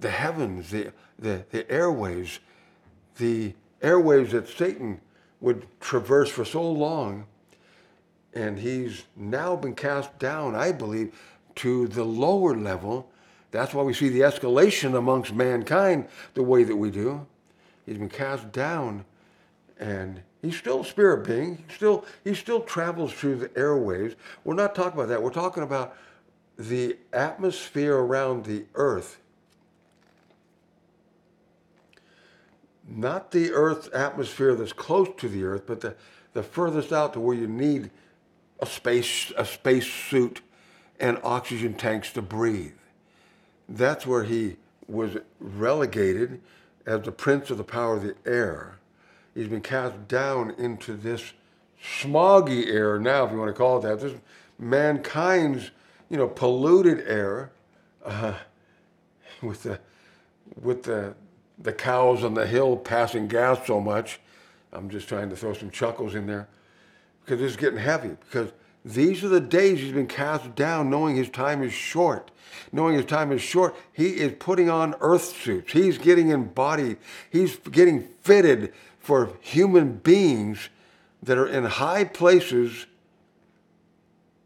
the 0.00 0.10
heavens, 0.10 0.70
the, 0.70 0.92
the, 1.18 1.44
the 1.50 1.64
airwaves, 1.64 2.38
the 3.16 3.54
airwaves 3.82 4.30
that 4.30 4.48
Satan 4.48 5.00
would 5.40 5.66
traverse 5.80 6.30
for 6.30 6.44
so 6.44 6.70
long. 6.70 7.26
And 8.34 8.58
he's 8.58 9.04
now 9.16 9.56
been 9.56 9.74
cast 9.74 10.18
down, 10.18 10.54
I 10.54 10.72
believe, 10.72 11.18
to 11.56 11.88
the 11.88 12.04
lower 12.04 12.56
level. 12.56 13.10
That's 13.50 13.74
why 13.74 13.82
we 13.82 13.94
see 13.94 14.08
the 14.08 14.20
escalation 14.20 14.96
amongst 14.96 15.34
mankind 15.34 16.08
the 16.34 16.42
way 16.42 16.64
that 16.64 16.76
we 16.76 16.90
do. 16.90 17.26
He's 17.86 17.98
been 17.98 18.10
cast 18.10 18.52
down 18.52 19.04
and 19.80 20.20
he's 20.42 20.56
still 20.56 20.82
a 20.82 20.84
spirit 20.84 21.26
being. 21.26 21.56
He 21.56 21.74
still, 21.74 22.04
he 22.22 22.34
still 22.34 22.60
travels 22.60 23.12
through 23.12 23.36
the 23.36 23.48
airwaves. 23.50 24.14
We're 24.44 24.54
not 24.54 24.74
talking 24.74 25.00
about 25.00 25.08
that. 25.08 25.22
We're 25.22 25.30
talking 25.30 25.62
about 25.62 25.96
the 26.58 26.96
atmosphere 27.12 27.96
around 27.96 28.44
the 28.44 28.64
earth, 28.74 29.20
not 32.88 33.30
the 33.30 33.52
earth's 33.52 33.88
atmosphere 33.94 34.54
that's 34.54 34.72
close 34.72 35.08
to 35.18 35.28
the 35.28 35.44
earth, 35.44 35.62
but 35.66 35.80
the, 35.80 35.94
the 36.32 36.42
furthest 36.42 36.92
out 36.92 37.12
to 37.12 37.20
where 37.20 37.36
you 37.36 37.46
need 37.46 37.90
a 38.60 38.66
space, 38.66 39.32
a 39.36 39.44
space 39.44 39.86
suit 39.86 40.40
and 40.98 41.18
oxygen 41.22 41.74
tanks 41.74 42.12
to 42.12 42.22
breathe. 42.22 42.72
That's 43.68 44.06
where 44.06 44.24
he 44.24 44.56
was 44.88 45.18
relegated 45.38 46.40
as 46.86 47.02
the 47.02 47.12
prince 47.12 47.50
of 47.50 47.58
the 47.58 47.64
power 47.64 47.96
of 47.96 48.02
the 48.02 48.16
air. 48.26 48.78
He's 49.34 49.48
been 49.48 49.60
cast 49.60 50.08
down 50.08 50.50
into 50.58 50.94
this 50.94 51.34
smoggy 51.80 52.66
air 52.66 52.98
now, 52.98 53.26
if 53.26 53.30
you 53.30 53.38
want 53.38 53.50
to 53.50 53.52
call 53.52 53.78
it 53.78 53.82
that. 53.82 54.00
This 54.00 54.18
mankind's 54.58 55.70
you 56.10 56.16
know, 56.16 56.28
polluted 56.28 57.06
air 57.06 57.50
uh, 58.04 58.34
with 59.42 59.62
the 59.62 59.80
with 60.60 60.82
the 60.84 61.14
the 61.58 61.72
cows 61.72 62.22
on 62.24 62.34
the 62.34 62.46
hill 62.46 62.76
passing 62.76 63.28
gas 63.28 63.66
so 63.66 63.80
much. 63.80 64.20
I'm 64.72 64.90
just 64.90 65.08
trying 65.08 65.30
to 65.30 65.36
throw 65.36 65.54
some 65.54 65.70
chuckles 65.70 66.14
in 66.14 66.26
there 66.26 66.48
because 67.24 67.40
it's 67.40 67.56
getting 67.56 67.78
heavy. 67.78 68.16
Because 68.20 68.52
these 68.84 69.24
are 69.24 69.28
the 69.28 69.40
days 69.40 69.80
he's 69.80 69.92
been 69.92 70.06
cast 70.06 70.54
down, 70.54 70.88
knowing 70.88 71.16
his 71.16 71.28
time 71.28 71.62
is 71.62 71.72
short. 71.72 72.30
Knowing 72.72 72.94
his 72.94 73.04
time 73.04 73.32
is 73.32 73.42
short, 73.42 73.74
he 73.92 74.08
is 74.08 74.32
putting 74.38 74.70
on 74.70 74.94
earth 75.00 75.36
suits. 75.42 75.72
He's 75.72 75.98
getting 75.98 76.30
embodied. 76.30 76.98
He's 77.30 77.56
getting 77.56 78.02
fitted 78.20 78.72
for 78.98 79.32
human 79.40 79.96
beings 79.96 80.68
that 81.22 81.36
are 81.36 81.48
in 81.48 81.64
high 81.64 82.04
places 82.04 82.86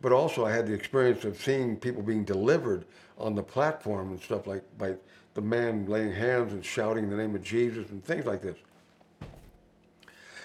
But 0.00 0.12
also 0.12 0.44
I 0.44 0.52
had 0.52 0.66
the 0.66 0.74
experience 0.74 1.24
of 1.24 1.40
seeing 1.40 1.76
people 1.76 2.02
being 2.02 2.24
delivered 2.24 2.84
on 3.18 3.34
the 3.34 3.42
platform 3.42 4.10
and 4.10 4.20
stuff 4.20 4.46
like 4.46 4.62
by 4.78 4.94
the 5.34 5.40
man 5.40 5.86
laying 5.86 6.12
hands 6.12 6.52
and 6.52 6.64
shouting 6.64 7.08
the 7.08 7.16
name 7.16 7.34
of 7.34 7.42
Jesus 7.42 7.88
and 7.90 8.04
things 8.04 8.26
like 8.26 8.42
this. 8.42 8.56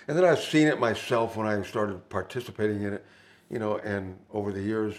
And 0.07 0.17
then 0.17 0.25
I've 0.25 0.41
seen 0.41 0.67
it 0.67 0.79
myself 0.79 1.37
when 1.37 1.47
I 1.47 1.61
started 1.63 2.07
participating 2.09 2.81
in 2.81 2.93
it, 2.93 3.05
you 3.51 3.59
know, 3.59 3.77
and 3.79 4.17
over 4.33 4.53
the 4.53 4.61
years, 4.61 4.95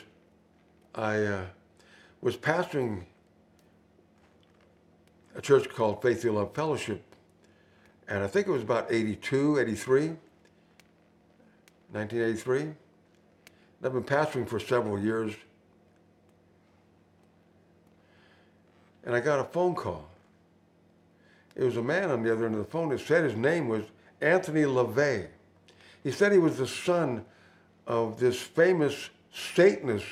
I 0.95 1.23
uh, 1.25 1.45
was 2.21 2.37
pastoring 2.37 3.05
a 5.35 5.41
church 5.41 5.71
called 5.71 6.03
Faith 6.03 6.23
Your 6.23 6.35
Love 6.35 6.55
Fellowship, 6.55 7.03
and 8.09 8.23
I 8.23 8.27
think 8.27 8.47
it 8.47 8.51
was 8.51 8.61
about 8.61 8.93
82, 8.93 9.59
83, 9.59 10.09
1983. 11.93 12.61
And 12.61 12.75
I've 13.83 13.93
been 13.95 14.05
pastoring 14.05 14.47
for 14.47 14.61
several 14.61 14.99
years, 14.99 15.33
and 19.05 19.17
I 19.17 19.21
got 19.21 19.41
a 19.41 19.45
phone 19.45 19.75
call. 19.75 20.07
It 21.57 21.65
was 21.65 21.79
a 21.79 21.83
man 21.83 22.11
on 22.11 22.23
the 22.23 22.31
other 22.31 22.45
end 22.45 22.55
of 22.55 22.61
the 22.65 22.71
phone 22.71 22.91
that 22.91 23.01
said 23.01 23.25
his 23.25 23.35
name 23.35 23.69
was 23.69 23.85
Anthony 24.21 24.63
LaVey. 24.63 25.29
He 26.03 26.11
said 26.11 26.33
he 26.33 26.39
was 26.39 26.59
the 26.59 26.67
son 26.67 27.25
of 27.87 28.19
this 28.19 28.41
famous 28.41 29.11
Satanist 29.33 30.07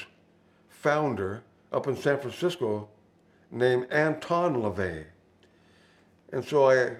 founder 0.68 1.42
up 1.72 1.87
in 1.87 1.96
San 1.96 2.18
Francisco 2.18 2.88
named 3.50 3.87
Anton 3.90 4.56
LaVey. 4.56 5.04
And 6.33 6.44
so 6.44 6.70
I 6.70 6.96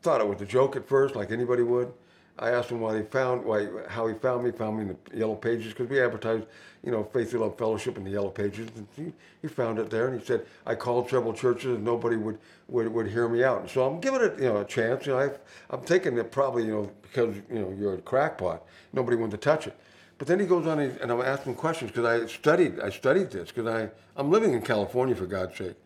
thought 0.00 0.20
it 0.20 0.28
was 0.28 0.40
a 0.40 0.46
joke 0.46 0.76
at 0.76 0.86
first, 0.86 1.16
like 1.16 1.30
anybody 1.30 1.62
would. 1.62 1.92
I 2.38 2.50
asked 2.50 2.70
him 2.70 2.80
why 2.80 2.96
he 2.96 3.02
found, 3.02 3.44
why, 3.44 3.66
how 3.88 4.06
he 4.06 4.14
found 4.14 4.44
me, 4.44 4.52
found 4.52 4.76
me 4.76 4.82
in 4.82 4.96
the 5.10 5.18
Yellow 5.18 5.34
Pages, 5.34 5.72
because 5.72 5.88
we 5.88 6.00
advertised, 6.00 6.46
you 6.84 6.92
know, 6.92 7.02
Faith 7.02 7.34
Love 7.34 7.58
Fellowship 7.58 7.96
in 7.96 8.04
the 8.04 8.10
Yellow 8.10 8.30
Pages. 8.30 8.68
And 8.76 8.86
he, 8.94 9.12
he 9.42 9.48
found 9.48 9.80
it 9.80 9.90
there, 9.90 10.06
and 10.06 10.20
he 10.20 10.24
said, 10.24 10.46
I 10.64 10.76
called 10.76 11.10
several 11.10 11.32
churches, 11.32 11.74
and 11.74 11.84
nobody 11.84 12.14
would, 12.14 12.38
would, 12.68 12.86
would 12.92 13.08
hear 13.08 13.28
me 13.28 13.42
out. 13.42 13.62
And 13.62 13.68
so 13.68 13.84
I'm 13.84 14.00
giving 14.00 14.20
it, 14.20 14.38
you 14.38 14.44
know, 14.44 14.58
a 14.58 14.64
chance. 14.64 15.04
You 15.06 15.14
know, 15.14 15.18
i 15.18 15.30
I'm 15.74 15.80
thinking 15.80 16.14
that 16.14 16.30
probably, 16.30 16.66
you 16.66 16.72
know, 16.72 16.92
because, 17.02 17.34
you 17.50 17.58
know, 17.58 17.74
you're 17.76 17.94
a 17.94 17.98
crackpot, 18.02 18.64
nobody 18.92 19.16
wanted 19.16 19.32
to 19.32 19.38
touch 19.38 19.66
it. 19.66 19.76
But 20.18 20.26
then 20.26 20.40
he 20.40 20.46
goes 20.46 20.66
on, 20.66 20.80
and 20.80 21.10
I'm 21.10 21.20
asking 21.20 21.54
questions, 21.54 21.90
because 21.92 22.04
I 22.04 22.26
studied, 22.26 22.80
I 22.80 22.90
studied 22.90 23.30
this, 23.30 23.52
because 23.52 23.66
I, 23.66 23.88
I'm 24.16 24.30
living 24.30 24.52
in 24.52 24.62
California, 24.62 25.14
for 25.14 25.26
God's 25.26 25.56
sake. 25.56 25.76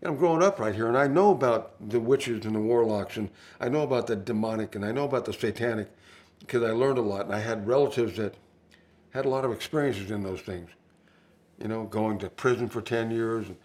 And 0.00 0.10
I'm 0.12 0.16
growing 0.16 0.42
up 0.42 0.60
right 0.60 0.74
here, 0.74 0.88
and 0.88 0.96
I 0.96 1.06
know 1.06 1.30
about 1.32 1.72
the 1.88 1.98
witches 1.98 2.44
and 2.44 2.54
the 2.54 2.60
warlocks, 2.60 3.16
and 3.16 3.30
I 3.60 3.68
know 3.68 3.82
about 3.82 4.06
the 4.06 4.14
demonic, 4.14 4.74
and 4.74 4.84
I 4.84 4.92
know 4.92 5.04
about 5.04 5.24
the 5.24 5.32
satanic 5.32 5.88
because 6.40 6.62
I 6.62 6.70
learned 6.70 6.98
a 6.98 7.02
lot 7.02 7.26
and 7.26 7.34
I 7.34 7.40
had 7.40 7.66
relatives 7.66 8.16
that 8.16 8.34
had 9.10 9.24
a 9.24 9.28
lot 9.28 9.44
of 9.44 9.52
experiences 9.52 10.10
in 10.10 10.22
those 10.22 10.40
things. 10.40 10.70
You 11.60 11.68
know, 11.68 11.84
going 11.84 12.18
to 12.20 12.30
prison 12.30 12.68
for 12.68 12.80
10 12.80 13.10
years 13.10 13.48
and, 13.48 13.56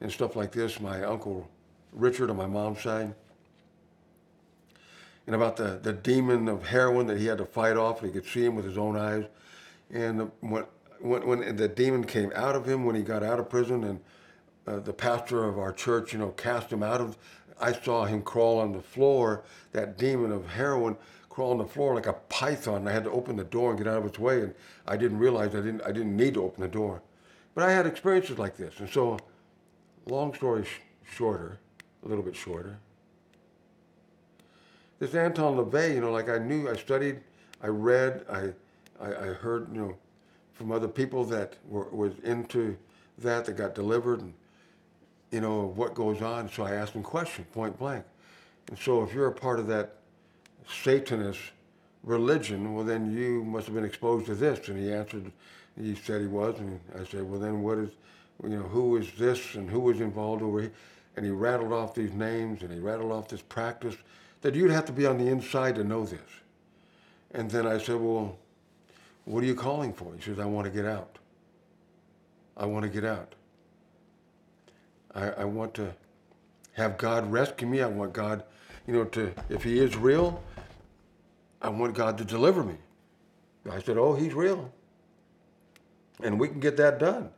and 0.00 0.10
stuff 0.10 0.36
like 0.36 0.52
this. 0.52 0.80
My 0.80 1.02
uncle 1.04 1.48
Richard 1.92 2.30
on 2.30 2.36
my 2.36 2.46
mom's 2.46 2.80
side. 2.80 3.14
And 5.26 5.36
about 5.36 5.56
the, 5.56 5.78
the 5.80 5.92
demon 5.92 6.48
of 6.48 6.66
heroin 6.66 7.06
that 7.06 7.18
he 7.18 7.26
had 7.26 7.38
to 7.38 7.46
fight 7.46 7.76
off, 7.76 8.02
and 8.02 8.10
he 8.10 8.18
could 8.18 8.28
see 8.28 8.44
him 8.44 8.56
with 8.56 8.64
his 8.64 8.78
own 8.78 8.96
eyes. 8.96 9.24
And 9.92 10.30
when, 10.40 10.64
when, 11.00 11.26
when 11.26 11.56
the 11.56 11.68
demon 11.68 12.04
came 12.04 12.32
out 12.34 12.56
of 12.56 12.66
him 12.66 12.84
when 12.84 12.96
he 12.96 13.02
got 13.02 13.22
out 13.22 13.38
of 13.38 13.50
prison, 13.50 13.84
and 13.84 14.00
uh, 14.66 14.80
the 14.80 14.92
pastor 14.92 15.44
of 15.44 15.58
our 15.58 15.72
church, 15.72 16.12
you 16.12 16.18
know, 16.18 16.30
cast 16.30 16.72
him 16.72 16.82
out 16.82 17.00
of, 17.00 17.18
I 17.60 17.72
saw 17.72 18.06
him 18.06 18.22
crawl 18.22 18.58
on 18.58 18.72
the 18.72 18.80
floor, 18.80 19.44
that 19.72 19.98
demon 19.98 20.32
of 20.32 20.48
heroin, 20.48 20.96
crawl 21.28 21.52
on 21.52 21.58
the 21.58 21.66
floor 21.66 21.94
like 21.94 22.06
a 22.06 22.12
python. 22.12 22.86
I 22.86 22.92
had 22.92 23.04
to 23.04 23.10
open 23.10 23.36
the 23.36 23.44
door 23.44 23.70
and 23.70 23.78
get 23.78 23.86
out 23.86 23.98
of 23.98 24.06
its 24.06 24.18
way, 24.18 24.40
and 24.40 24.54
I 24.86 24.96
didn't 24.96 25.18
realize 25.18 25.54
I 25.54 25.60
didn't 25.60 25.82
I 25.82 25.92
didn't 25.92 26.16
need 26.16 26.34
to 26.34 26.44
open 26.44 26.62
the 26.62 26.68
door. 26.68 27.02
But 27.54 27.64
I 27.64 27.72
had 27.72 27.86
experiences 27.86 28.38
like 28.38 28.56
this, 28.56 28.80
and 28.80 28.88
so, 28.88 29.18
long 30.06 30.34
story 30.34 30.64
sh- 30.64 30.80
shorter, 31.04 31.58
a 32.04 32.08
little 32.08 32.24
bit 32.24 32.34
shorter. 32.34 32.78
This 34.98 35.14
Anton 35.14 35.56
LaVey, 35.56 35.94
you 35.94 36.00
know, 36.00 36.12
like 36.12 36.28
I 36.28 36.38
knew, 36.38 36.68
I 36.68 36.76
studied, 36.76 37.20
I 37.62 37.66
read, 37.66 38.24
I, 38.30 38.52
I, 39.02 39.08
I 39.08 39.26
heard, 39.32 39.68
you 39.72 39.80
know, 39.80 39.96
from 40.52 40.70
other 40.70 40.88
people 40.88 41.24
that 41.24 41.56
were 41.68 41.88
was 41.90 42.12
into 42.22 42.76
that 43.18 43.44
that 43.46 43.56
got 43.56 43.74
delivered, 43.74 44.20
and 44.20 44.32
you 45.30 45.40
know 45.40 45.72
what 45.74 45.94
goes 45.94 46.22
on. 46.22 46.48
So 46.50 46.62
I 46.62 46.72
asked 46.72 46.92
him 46.92 47.02
questions, 47.02 47.46
point 47.52 47.78
blank. 47.78 48.04
And 48.68 48.78
so 48.78 49.02
if 49.02 49.12
you're 49.12 49.26
a 49.26 49.32
part 49.32 49.58
of 49.58 49.66
that 49.68 49.96
Satanist 50.84 51.40
religion, 52.04 52.74
well, 52.74 52.84
then 52.84 53.12
you 53.12 53.44
must 53.44 53.66
have 53.66 53.74
been 53.74 53.84
exposed 53.84 54.26
to 54.26 54.34
this. 54.34 54.68
And 54.68 54.78
he 54.78 54.92
answered, 54.92 55.30
he 55.80 55.94
said 55.94 56.20
he 56.20 56.26
was. 56.26 56.58
And 56.58 56.80
I 56.98 57.04
said, 57.04 57.28
well, 57.28 57.40
then 57.40 57.62
what 57.62 57.78
is, 57.78 57.90
you 58.42 58.50
know, 58.50 58.62
who 58.62 58.96
is 58.96 59.10
this 59.18 59.54
and 59.54 59.70
who 59.70 59.80
was 59.80 60.00
involved 60.00 60.42
over 60.42 60.62
here? 60.62 60.72
And 61.16 61.24
he 61.24 61.30
rattled 61.30 61.72
off 61.72 61.94
these 61.94 62.12
names 62.12 62.62
and 62.62 62.72
he 62.72 62.78
rattled 62.78 63.12
off 63.12 63.28
this 63.28 63.42
practice 63.42 63.96
that 64.40 64.54
you'd 64.54 64.70
have 64.70 64.86
to 64.86 64.92
be 64.92 65.06
on 65.06 65.18
the 65.18 65.28
inside 65.28 65.74
to 65.76 65.84
know 65.84 66.04
this. 66.04 66.20
And 67.32 67.50
then 67.50 67.66
I 67.66 67.78
said, 67.78 67.96
well, 67.96 68.38
what 69.24 69.42
are 69.42 69.46
you 69.46 69.54
calling 69.54 69.92
for? 69.92 70.14
He 70.14 70.22
says, 70.22 70.38
I 70.38 70.44
want 70.44 70.66
to 70.66 70.70
get 70.70 70.84
out. 70.84 71.18
I 72.56 72.66
want 72.66 72.84
to 72.84 72.88
get 72.88 73.04
out. 73.04 73.34
I, 75.14 75.30
I 75.30 75.44
want 75.44 75.74
to 75.74 75.94
have 76.74 76.98
God 76.98 77.30
rescue 77.30 77.66
me. 77.66 77.82
I 77.82 77.86
want 77.86 78.12
God, 78.12 78.44
you 78.86 78.94
know, 78.94 79.04
to, 79.04 79.32
if 79.48 79.62
he 79.62 79.78
is 79.78 79.96
real, 79.96 80.42
I 81.60 81.68
want 81.68 81.94
God 81.94 82.18
to 82.18 82.24
deliver 82.24 82.64
me. 82.64 82.76
I 83.70 83.80
said, 83.80 83.96
Oh, 83.96 84.14
He's 84.14 84.34
real. 84.34 84.72
And 86.22 86.38
we 86.38 86.48
can 86.48 86.60
get 86.60 86.76
that 86.78 86.98
done. 86.98 87.30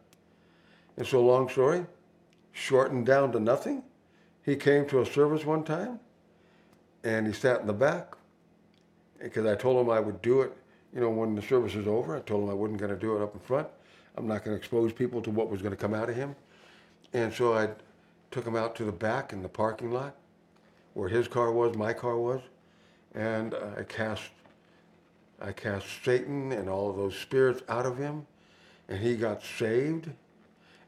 And 0.96 1.06
so, 1.06 1.24
long 1.24 1.48
story, 1.48 1.84
shortened 2.52 3.06
down 3.06 3.32
to 3.32 3.40
nothing, 3.40 3.82
he 4.42 4.56
came 4.56 4.86
to 4.88 5.00
a 5.00 5.06
service 5.06 5.44
one 5.44 5.64
time 5.64 5.98
and 7.02 7.26
he 7.26 7.32
sat 7.32 7.60
in 7.60 7.66
the 7.66 7.72
back 7.72 8.14
because 9.20 9.46
I 9.46 9.54
told 9.54 9.84
him 9.84 9.90
I 9.90 10.00
would 10.00 10.22
do 10.22 10.42
it, 10.42 10.52
you 10.94 11.00
know, 11.00 11.10
when 11.10 11.34
the 11.34 11.42
service 11.42 11.74
was 11.74 11.86
over. 11.86 12.16
I 12.16 12.20
told 12.20 12.44
him 12.44 12.50
I 12.50 12.54
wasn't 12.54 12.78
going 12.78 12.92
to 12.92 12.98
do 12.98 13.16
it 13.16 13.22
up 13.22 13.34
in 13.34 13.40
front. 13.40 13.66
I'm 14.16 14.28
not 14.28 14.44
going 14.44 14.54
to 14.54 14.58
expose 14.58 14.92
people 14.92 15.20
to 15.22 15.30
what 15.30 15.50
was 15.50 15.60
going 15.60 15.72
to 15.72 15.76
come 15.76 15.92
out 15.92 16.08
of 16.08 16.14
him. 16.14 16.36
And 17.12 17.32
so 17.32 17.54
I 17.54 17.70
took 18.30 18.46
him 18.46 18.56
out 18.56 18.74
to 18.76 18.84
the 18.84 18.92
back 18.92 19.32
in 19.32 19.42
the 19.42 19.48
parking 19.48 19.90
lot 19.90 20.14
where 20.94 21.08
his 21.08 21.26
car 21.26 21.50
was, 21.50 21.76
my 21.76 21.92
car 21.92 22.16
was 22.16 22.40
and 23.14 23.54
I 23.76 23.82
cast 23.84 24.22
I 25.40 25.52
cast 25.52 25.86
Satan 26.04 26.52
and 26.52 26.68
all 26.68 26.88
of 26.88 26.96
those 26.96 27.16
spirits 27.16 27.62
out 27.68 27.86
of 27.86 27.98
him, 27.98 28.26
and 28.88 29.00
he 29.00 29.16
got 29.16 29.42
saved, 29.42 30.08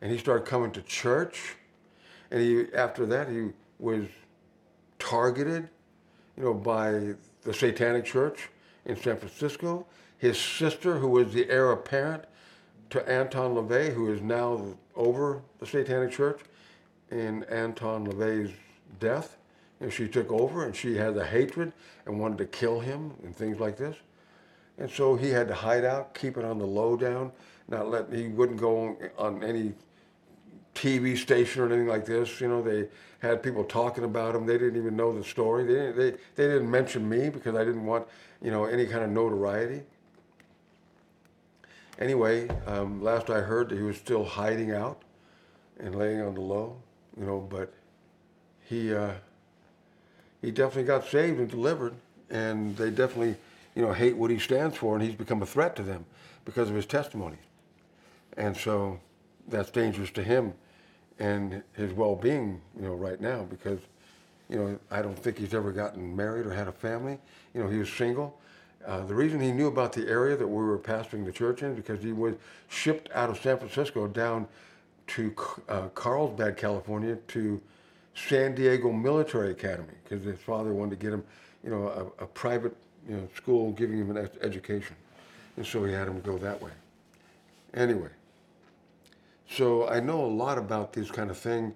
and 0.00 0.10
he 0.10 0.16
started 0.18 0.46
coming 0.46 0.70
to 0.72 0.82
church, 0.82 1.56
and 2.30 2.40
he 2.40 2.66
after 2.74 3.06
that 3.06 3.28
he 3.28 3.48
was 3.78 4.06
targeted, 4.98 5.68
you 6.36 6.44
know, 6.44 6.54
by 6.54 7.14
the 7.42 7.52
Satanic 7.52 8.04
Church 8.04 8.48
in 8.86 8.96
San 8.96 9.16
Francisco. 9.16 9.86
His 10.18 10.38
sister, 10.38 10.98
who 10.98 11.08
was 11.08 11.32
the 11.32 11.50
heir 11.50 11.72
apparent 11.72 12.24
to 12.90 13.06
Anton 13.08 13.54
LaVey, 13.54 13.92
who 13.92 14.12
is 14.12 14.22
now 14.22 14.76
over 14.94 15.42
the 15.58 15.66
Satanic 15.66 16.12
Church, 16.12 16.40
in 17.10 17.44
Anton 17.44 18.06
LaVey's 18.06 18.52
death, 18.98 19.36
and 19.80 19.92
she 19.92 20.08
took 20.08 20.32
over 20.32 20.64
and 20.64 20.74
she 20.74 20.96
had 20.96 21.16
a 21.16 21.26
hatred 21.26 21.72
and 22.06 22.18
wanted 22.18 22.38
to 22.38 22.46
kill 22.46 22.80
him 22.80 23.12
and 23.22 23.36
things 23.36 23.60
like 23.60 23.76
this. 23.76 23.96
And 24.78 24.90
so 24.90 25.16
he 25.16 25.30
had 25.30 25.48
to 25.48 25.54
hide 25.54 25.84
out, 25.84 26.14
keep 26.14 26.36
it 26.36 26.44
on 26.44 26.58
the 26.58 26.66
low 26.66 26.96
down, 26.96 27.32
not 27.68 27.88
let, 27.88 28.12
he 28.12 28.28
wouldn't 28.28 28.60
go 28.60 28.96
on 29.18 29.42
any 29.42 29.72
TV 30.76 31.16
station 31.16 31.62
or 31.62 31.66
anything 31.66 31.88
like 31.88 32.04
this. 32.04 32.40
You 32.40 32.48
know, 32.48 32.62
they 32.62 32.88
had 33.18 33.42
people 33.42 33.64
talking 33.64 34.04
about 34.04 34.34
him. 34.34 34.46
They 34.46 34.58
didn't 34.58 34.76
even 34.76 34.96
know 34.96 35.16
the 35.16 35.24
story. 35.24 35.64
They 35.64 35.72
didn't, 35.72 35.96
they, 35.96 36.10
they 36.10 36.52
didn't 36.52 36.70
mention 36.70 37.08
me 37.08 37.30
because 37.30 37.56
I 37.56 37.64
didn't 37.64 37.84
want, 37.84 38.06
you 38.42 38.50
know, 38.50 38.66
any 38.66 38.86
kind 38.86 39.02
of 39.02 39.10
notoriety. 39.10 39.82
Anyway, 41.98 42.48
um, 42.66 43.02
last 43.02 43.30
I 43.30 43.40
heard 43.40 43.70
that 43.70 43.76
he 43.76 43.82
was 43.82 43.96
still 43.96 44.24
hiding 44.24 44.70
out 44.70 45.02
and 45.80 45.94
laying 45.94 46.20
on 46.20 46.34
the 46.34 46.42
low, 46.42 46.76
you 47.18 47.24
know, 47.24 47.40
but 47.40 47.72
he, 48.68 48.94
uh, 48.94 49.12
he 50.42 50.50
definitely 50.50 50.84
got 50.84 51.06
saved 51.06 51.40
and 51.40 51.50
delivered, 51.50 51.94
and 52.28 52.76
they 52.76 52.90
definitely, 52.90 53.36
you 53.74 53.80
know, 53.80 53.92
hate 53.92 54.16
what 54.16 54.30
he 54.30 54.38
stands 54.38 54.76
for, 54.76 54.94
and 54.94 55.02
he's 55.02 55.14
become 55.14 55.40
a 55.40 55.46
threat 55.46 55.74
to 55.76 55.82
them 55.82 56.04
because 56.44 56.68
of 56.68 56.76
his 56.76 56.86
testimony. 56.86 57.38
And 58.36 58.54
so 58.54 59.00
that's 59.48 59.70
dangerous 59.70 60.10
to 60.10 60.22
him 60.22 60.52
and 61.18 61.62
his 61.74 61.92
well-being, 61.92 62.60
you 62.76 62.82
know, 62.82 62.94
right 62.94 63.20
now 63.20 63.42
because, 63.44 63.78
you 64.48 64.56
know, 64.56 64.78
I 64.90 65.02
don't 65.02 65.18
think 65.18 65.38
he's 65.38 65.54
ever 65.54 65.72
gotten 65.72 66.14
married 66.14 66.46
or 66.46 66.52
had 66.52 66.68
a 66.68 66.72
family. 66.72 67.18
You 67.54 67.62
know, 67.62 67.68
he 67.68 67.78
was 67.78 67.88
single. 67.88 68.38
Uh, 68.86 69.04
the 69.04 69.14
reason 69.14 69.40
he 69.40 69.50
knew 69.50 69.66
about 69.66 69.92
the 69.92 70.06
area 70.06 70.36
that 70.36 70.46
we 70.46 70.62
were 70.62 70.78
pastoring 70.78 71.24
the 71.24 71.32
church 71.32 71.62
in 71.62 71.74
because 71.74 72.02
he 72.02 72.12
was 72.12 72.34
shipped 72.68 73.10
out 73.12 73.28
of 73.30 73.40
San 73.40 73.58
Francisco 73.58 74.06
down 74.06 74.46
to 75.08 75.34
uh, 75.68 75.88
Carlsbad, 75.94 76.56
California, 76.56 77.16
to 77.28 77.60
San 78.14 78.54
Diego 78.54 78.92
Military 78.92 79.50
Academy 79.50 79.94
because 80.04 80.24
his 80.24 80.38
father 80.38 80.72
wanted 80.72 80.90
to 80.90 80.96
get 80.96 81.12
him, 81.12 81.24
you 81.64 81.70
know, 81.70 82.12
a, 82.18 82.24
a 82.24 82.26
private, 82.26 82.76
you 83.08 83.16
know, 83.16 83.28
school 83.36 83.72
giving 83.72 83.98
him 83.98 84.16
an 84.16 84.28
education, 84.40 84.96
and 85.56 85.66
so 85.66 85.84
he 85.84 85.92
had 85.92 86.08
him 86.08 86.20
go 86.20 86.38
that 86.38 86.60
way. 86.62 86.70
Anyway, 87.74 88.08
so 89.48 89.88
I 89.88 90.00
know 90.00 90.24
a 90.24 90.26
lot 90.26 90.58
about 90.58 90.92
this 90.92 91.10
kind 91.10 91.30
of 91.30 91.38
thing, 91.38 91.74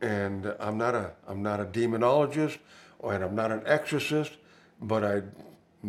and 0.00 0.54
I'm 0.60 0.78
not 0.78 0.94
a 0.94 1.12
I'm 1.26 1.42
not 1.42 1.60
a 1.60 1.64
demonologist, 1.64 2.58
and 3.02 3.24
I'm 3.24 3.34
not 3.34 3.50
an 3.50 3.62
exorcist, 3.66 4.32
but 4.80 5.04
I 5.04 5.22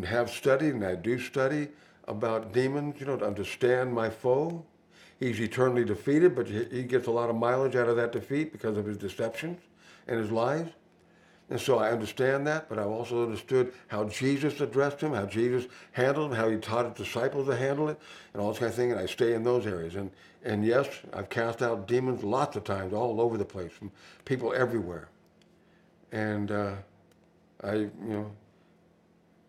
have 0.05 0.29
studied 0.29 0.75
and 0.75 0.85
I 0.85 0.95
do 0.95 1.19
study 1.19 1.69
about 2.07 2.53
demons, 2.53 2.99
you 2.99 3.05
know, 3.05 3.17
to 3.17 3.25
understand 3.25 3.93
my 3.93 4.09
foe. 4.09 4.63
He's 5.19 5.39
eternally 5.39 5.85
defeated, 5.85 6.35
but 6.35 6.47
he 6.47 6.83
gets 6.83 7.07
a 7.07 7.11
lot 7.11 7.29
of 7.29 7.35
mileage 7.35 7.75
out 7.75 7.87
of 7.87 7.95
that 7.95 8.11
defeat 8.11 8.51
because 8.51 8.77
of 8.77 8.85
his 8.85 8.97
deceptions 8.97 9.61
and 10.07 10.19
his 10.19 10.31
lies. 10.31 10.67
And 11.49 11.61
so 11.61 11.77
I 11.77 11.91
understand 11.91 12.47
that, 12.47 12.67
but 12.67 12.79
I've 12.79 12.87
also 12.87 13.23
understood 13.23 13.71
how 13.87 14.05
Jesus 14.05 14.59
addressed 14.61 14.99
him, 14.99 15.13
how 15.13 15.27
Jesus 15.27 15.67
handled 15.91 16.31
him, 16.31 16.37
how 16.37 16.49
he 16.49 16.57
taught 16.57 16.85
his 16.85 17.07
disciples 17.07 17.47
to 17.47 17.55
handle 17.55 17.87
it, 17.87 17.99
and 18.33 18.41
all 18.41 18.49
this 18.49 18.59
kind 18.59 18.69
of 18.69 18.75
thing. 18.75 18.91
And 18.91 18.99
I 18.99 19.05
stay 19.05 19.33
in 19.33 19.43
those 19.43 19.67
areas. 19.67 19.95
And, 19.95 20.09
and 20.45 20.63
yes, 20.63 20.87
I've 21.11 21.29
cast 21.29 21.63
out 21.63 21.87
demons 21.87 22.23
lots 22.23 22.55
of 22.55 22.63
times 22.63 22.93
all 22.93 23.19
over 23.19 23.35
the 23.37 23.45
place 23.45 23.71
from 23.71 23.91
people 24.25 24.53
everywhere. 24.53 25.09
And 26.11 26.51
uh, 26.51 26.75
I, 27.63 27.73
you 27.73 27.91
know, 28.01 28.31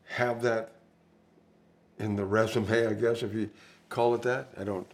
have 0.09 0.41
that 0.43 0.73
in 1.99 2.17
the 2.17 2.25
resume, 2.25 2.87
I 2.87 2.95
guess, 2.95 3.23
if 3.23 3.35
you 3.35 3.51
call 3.91 4.15
it 4.15 4.23
that. 4.23 4.49
I 4.59 4.65
don't 4.65 4.87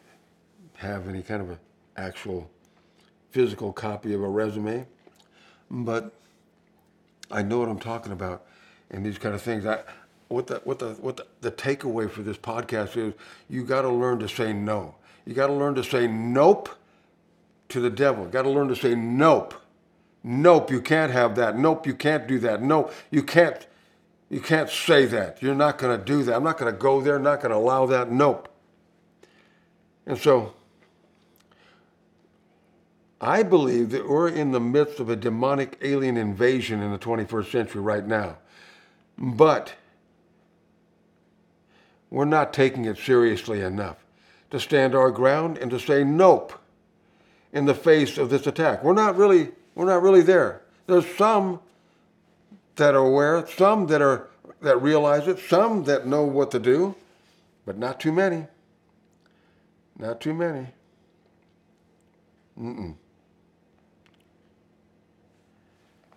have 0.74 1.08
any 1.08 1.22
kind 1.22 1.40
of 1.40 1.50
an 1.50 1.58
actual 1.96 2.50
physical 3.30 3.72
copy 3.72 4.12
of 4.12 4.22
a 4.22 4.28
resume, 4.28 4.86
but 5.70 6.12
I 7.30 7.42
know 7.42 7.60
what 7.60 7.68
I'm 7.68 7.78
talking 7.78 8.12
about 8.12 8.44
and 8.90 9.06
these 9.06 9.18
kind 9.18 9.34
of 9.34 9.40
things. 9.40 9.64
I, 9.64 9.82
what 10.28 10.48
the 10.48 10.60
what 10.64 10.78
the 10.78 10.94
what 10.94 11.16
the, 11.16 11.26
the 11.42 11.52
takeaway 11.52 12.10
for 12.10 12.22
this 12.22 12.38
podcast 12.38 12.96
is 12.96 13.14
you 13.48 13.64
got 13.64 13.82
to 13.82 13.88
learn 13.90 14.18
to 14.18 14.28
say 14.28 14.52
no. 14.52 14.96
You 15.24 15.34
got 15.34 15.46
to 15.48 15.52
learn 15.52 15.74
to 15.76 15.84
say 15.84 16.06
nope 16.06 16.68
to 17.68 17.80
the 17.80 17.90
devil. 17.90 18.24
You 18.24 18.30
got 18.30 18.42
to 18.42 18.50
learn 18.50 18.68
to 18.68 18.76
say 18.76 18.94
nope. 18.94 19.54
Nope, 20.24 20.70
you 20.70 20.80
can't 20.80 21.12
have 21.12 21.34
that. 21.36 21.58
Nope, 21.58 21.86
you 21.86 21.94
can't 21.94 22.26
do 22.26 22.38
that. 22.40 22.62
Nope, 22.62 22.92
you 23.10 23.22
can't 23.22 23.66
you 24.32 24.40
can't 24.40 24.70
say 24.70 25.04
that. 25.06 25.42
You're 25.42 25.54
not 25.54 25.76
going 25.76 25.98
to 25.98 26.02
do 26.02 26.22
that. 26.22 26.34
I'm 26.34 26.42
not 26.42 26.56
going 26.56 26.72
to 26.72 26.78
go 26.78 27.02
there. 27.02 27.16
I'm 27.16 27.22
not 27.22 27.40
going 27.40 27.50
to 27.50 27.56
allow 27.56 27.84
that. 27.84 28.10
Nope. 28.10 28.48
And 30.06 30.16
so 30.16 30.54
I 33.20 33.42
believe 33.42 33.90
that 33.90 34.08
we're 34.08 34.30
in 34.30 34.52
the 34.52 34.58
midst 34.58 35.00
of 35.00 35.10
a 35.10 35.16
demonic 35.16 35.78
alien 35.82 36.16
invasion 36.16 36.80
in 36.80 36.92
the 36.92 36.98
21st 36.98 37.52
century 37.52 37.82
right 37.82 38.06
now. 38.06 38.38
But 39.18 39.74
we're 42.08 42.24
not 42.24 42.54
taking 42.54 42.86
it 42.86 42.96
seriously 42.96 43.60
enough 43.60 44.01
to 44.52 44.60
stand 44.60 44.94
our 44.94 45.10
ground 45.10 45.56
and 45.56 45.70
to 45.70 45.80
say 45.80 46.04
nope 46.04 46.52
in 47.54 47.64
the 47.64 47.74
face 47.74 48.18
of 48.18 48.28
this 48.28 48.46
attack. 48.46 48.84
We're 48.84 48.92
not 48.92 49.16
really 49.16 49.50
we're 49.74 49.86
not 49.86 50.02
really 50.02 50.20
there. 50.20 50.60
There's 50.86 51.06
some 51.16 51.60
that 52.76 52.94
are 52.94 53.06
aware, 53.06 53.46
some 53.46 53.86
that 53.86 54.02
are 54.02 54.28
that 54.60 54.80
realize 54.82 55.26
it, 55.26 55.38
some 55.38 55.84
that 55.84 56.06
know 56.06 56.24
what 56.24 56.50
to 56.50 56.58
do, 56.58 56.94
but 57.64 57.78
not 57.78 57.98
too 57.98 58.12
many. 58.12 58.46
Not 59.98 60.20
too 60.20 60.34
many. 60.34 60.66
Mm-mm. 62.60 62.94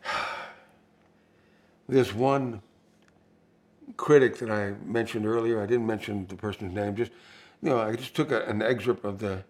This 1.88 2.14
one 2.14 2.62
critic 3.96 4.40
that 4.40 4.50
I 4.50 4.72
mentioned 4.86 5.26
earlier, 5.26 5.62
I 5.62 5.68
didn't 5.68 5.86
mention 5.86 6.26
the 6.28 6.36
person's 6.36 6.74
name, 6.74 6.96
just 6.96 7.12
you 7.62 7.70
know, 7.70 7.80
I 7.80 7.96
just 7.96 8.16
took 8.16 8.32
a, 8.32 8.44
an 8.46 8.62
excerpt 8.62 9.06
of 9.06 9.20
the 9.20 9.44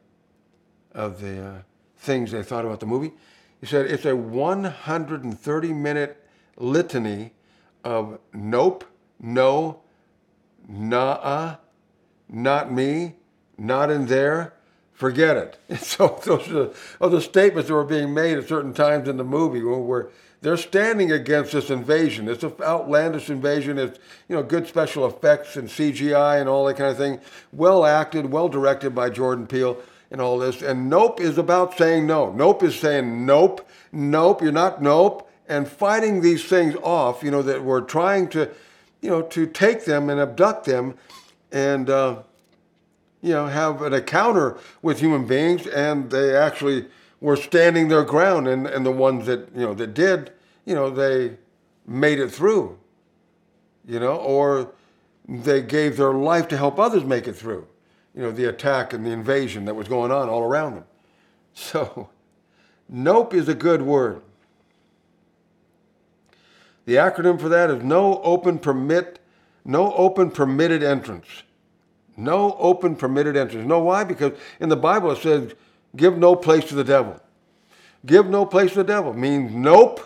of 0.94 1.20
the 1.20 1.46
uh, 1.46 1.58
things 1.98 2.32
they 2.32 2.44
thought 2.44 2.66
about 2.66 2.80
the 2.80 2.86
movie. 2.86 3.12
He 3.60 3.66
said 3.66 3.86
it's 3.88 4.06
a 4.06 4.16
130 4.16 5.74
minute 5.74 6.24
litany 6.58 7.32
of 7.84 8.20
nope, 8.34 8.86
no, 9.20 9.82
nah, 10.68 11.56
not 12.30 12.72
me, 12.72 13.16
not 13.58 13.90
in 13.92 14.08
there, 14.08 14.54
forget 14.94 15.38
it. 15.38 15.58
And 15.70 15.80
so 15.82 16.20
those 16.24 16.52
are, 16.52 16.72
are 17.02 17.10
the 17.10 17.22
statements 17.22 17.68
that 17.68 17.74
were 17.74 17.84
being 17.84 18.14
made 18.14 18.38
at 18.38 18.48
certain 18.48 18.74
times 18.74 19.08
in 19.08 19.18
the 19.18 19.24
movie 19.24 19.64
where 19.64 20.10
they're 20.42 20.58
standing 20.58 21.12
against 21.12 21.54
this 21.54 21.70
invasion. 21.70 22.28
It's 22.28 22.44
an 22.44 22.54
outlandish 22.62 23.30
invasion. 23.30 23.78
It's 23.78 24.00
you 24.28 24.36
know 24.36 24.44
good 24.44 24.68
special 24.68 25.06
effects 25.06 25.56
and 25.56 25.68
CGI 25.68 26.40
and 26.40 26.50
all 26.50 26.66
that 26.66 26.78
kind 26.78 26.90
of 26.90 26.98
thing. 26.98 27.20
Well 27.52 27.86
acted, 27.86 28.32
well 28.32 28.50
directed 28.50 28.94
by 28.94 29.10
Jordan 29.10 29.48
Peele 29.48 29.78
and 30.12 30.22
all 30.22 30.38
this. 30.38 30.62
And 30.62 30.90
Nope 30.90 31.20
is 31.20 31.38
about 31.38 31.78
saying 31.78 32.06
no. 32.06 32.32
Nope 32.32 32.64
is 32.64 32.76
saying 32.76 33.26
nope, 33.26 33.68
nope. 33.92 34.42
You're 34.42 34.52
not 34.52 34.82
nope 34.82 35.26
and 35.48 35.68
fighting 35.68 36.22
these 36.22 36.46
things 36.46 36.76
off, 36.82 37.24
you 37.24 37.32
know, 37.32 37.42
that 37.42 37.64
we're 37.64 37.82
trying 37.82 38.28
to, 38.30 38.50
you 39.02 39.10
know, 39.10 39.22
to 39.22 39.46
take 39.46 39.86
them 39.86 40.10
and 40.10 40.20
abduct 40.20 40.66
them 40.66 40.96
and, 41.52 41.90
uh, 41.90 42.18
you 43.22 43.32
know, 43.32 43.48
have 43.48 43.82
an 43.82 43.94
encounter 43.94 44.58
with 44.82 45.00
human 45.00 45.26
beings, 45.26 45.66
and 45.68 46.12
they 46.12 46.36
actually 46.36 46.88
were 47.26 47.36
standing 47.36 47.88
their 47.88 48.04
ground, 48.04 48.48
and, 48.48 48.68
and 48.68 48.86
the 48.86 48.92
ones 48.92 49.26
that, 49.26 49.50
you 49.56 49.66
know, 49.66 49.74
that 49.74 49.96
did, 49.96 50.32
you 50.64 50.76
know, 50.76 50.92
they 50.92 51.36
made 51.88 52.20
it 52.20 52.30
through, 52.30 52.78
you 53.88 54.00
know, 54.00 54.16
or 54.18 54.72
they 55.28 55.64
gave 55.64 55.98
their 55.98 56.14
life 56.14 56.48
to 56.48 56.56
help 56.56 56.78
others 56.78 57.04
make 57.04 57.28
it 57.28 57.34
through, 57.34 57.66
you 58.14 58.22
know, 58.22 58.32
the 58.32 58.48
attack 58.48 58.94
and 58.94 59.04
the 59.04 59.10
invasion 59.10 59.66
that 59.66 59.74
was 59.74 59.88
going 59.88 60.12
on 60.12 60.30
all 60.30 60.44
around 60.44 60.76
them. 60.76 60.86
So, 61.58 62.10
nope 62.90 63.34
is 63.34 63.48
a 63.48 63.56
good 63.56 63.82
word. 63.82 64.22
The 66.86 66.96
acronym 66.96 67.40
for 67.42 67.50
that 67.50 67.72
is 67.72 67.82
no 67.82 68.22
open 68.22 68.60
permit, 68.60 69.20
no 69.64 69.94
open 69.94 70.30
permitted 70.30 70.84
entrance. 70.84 71.44
No 72.18 72.56
open 72.60 72.96
permitted 72.96 73.36
entrance. 73.36 73.66
know 73.66 73.80
why? 73.80 74.04
Because 74.04 74.34
in 74.60 74.70
the 74.70 74.76
Bible 74.76 75.12
it 75.12 75.22
says, 75.24 75.54
give 75.96 76.18
no 76.18 76.36
place 76.36 76.66
to 76.66 76.76
the 76.76 76.84
devil. 76.84 77.20
Give 78.06 78.28
no 78.28 78.46
place 78.46 78.72
to 78.72 78.78
the 78.78 78.84
devil 78.84 79.14
means 79.14 79.52
nope, 79.52 80.02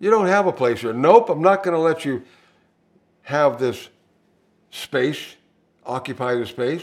you 0.00 0.10
don't 0.10 0.26
have 0.26 0.46
a 0.46 0.52
place 0.52 0.80
here. 0.80 0.92
Nope, 0.92 1.28
I'm 1.28 1.42
not 1.42 1.62
going 1.62 1.74
to 1.74 1.80
let 1.80 2.04
you 2.04 2.22
have 3.22 3.58
this 3.58 3.88
space, 4.70 5.36
occupy 5.84 6.34
the 6.34 6.46
space. 6.46 6.82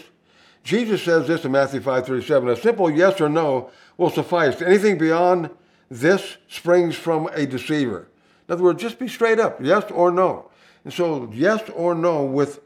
Jesus 0.63 1.03
says 1.03 1.27
this 1.27 1.45
in 1.45 1.51
Matthew 1.51 1.79
5:37, 1.79 2.51
a 2.51 2.55
simple 2.55 2.89
yes 2.89 3.21
or 3.21 3.29
no 3.29 3.69
will 3.97 4.09
suffice. 4.09 4.61
Anything 4.61 4.97
beyond 4.97 5.49
this 5.89 6.37
springs 6.47 6.95
from 6.95 7.29
a 7.33 7.45
deceiver. 7.45 8.07
In 8.47 8.53
other 8.53 8.63
words, 8.63 8.81
just 8.81 8.99
be 8.99 9.07
straight 9.07 9.39
up, 9.39 9.59
yes 9.61 9.89
or 9.91 10.11
no. 10.11 10.49
And 10.83 10.93
so, 10.93 11.29
yes 11.33 11.67
or 11.69 11.95
no 11.95 12.23
with 12.23 12.61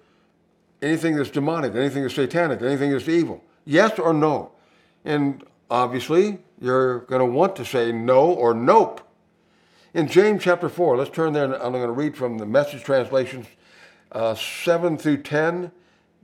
anything 0.82 1.16
that's 1.16 1.30
demonic, 1.30 1.76
anything 1.76 2.04
that's 2.04 2.16
satanic, 2.16 2.62
anything 2.62 2.92
that's 2.92 3.08
evil. 3.08 3.44
Yes 3.66 3.98
or 4.00 4.14
no. 4.14 4.52
And 5.06 5.44
obviously, 5.70 6.40
you're 6.60 7.00
going 7.02 7.20
to 7.20 7.26
want 7.26 7.56
to 7.58 7.66
say 7.66 7.92
no 7.92 8.32
or 8.32 8.54
nope. 8.54 9.02
In 9.94 10.08
James 10.08 10.44
chapter 10.44 10.70
4, 10.70 10.98
let's 10.98 11.10
turn 11.10 11.34
there, 11.34 11.46
I'm 11.46 11.72
going 11.72 11.86
to 11.86 11.92
read 11.92 12.16
from 12.16 12.38
the 12.38 12.46
message 12.46 12.84
translations 12.84 13.48
uh, 14.12 14.36
7 14.36 14.98
through 14.98 15.24
10. 15.24 15.72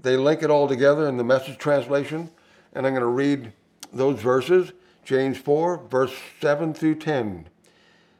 They 0.01 0.17
link 0.17 0.43
it 0.43 0.49
all 0.49 0.67
together 0.67 1.07
in 1.07 1.17
the 1.17 1.23
message 1.23 1.57
translation, 1.57 2.29
and 2.73 2.85
I'm 2.85 2.93
going 2.93 3.01
to 3.01 3.07
read 3.07 3.53
those 3.91 4.19
verses. 4.19 4.71
James 5.03 5.37
4, 5.37 5.87
verse 5.89 6.13
7 6.41 6.73
through 6.73 6.95
10. 6.95 7.47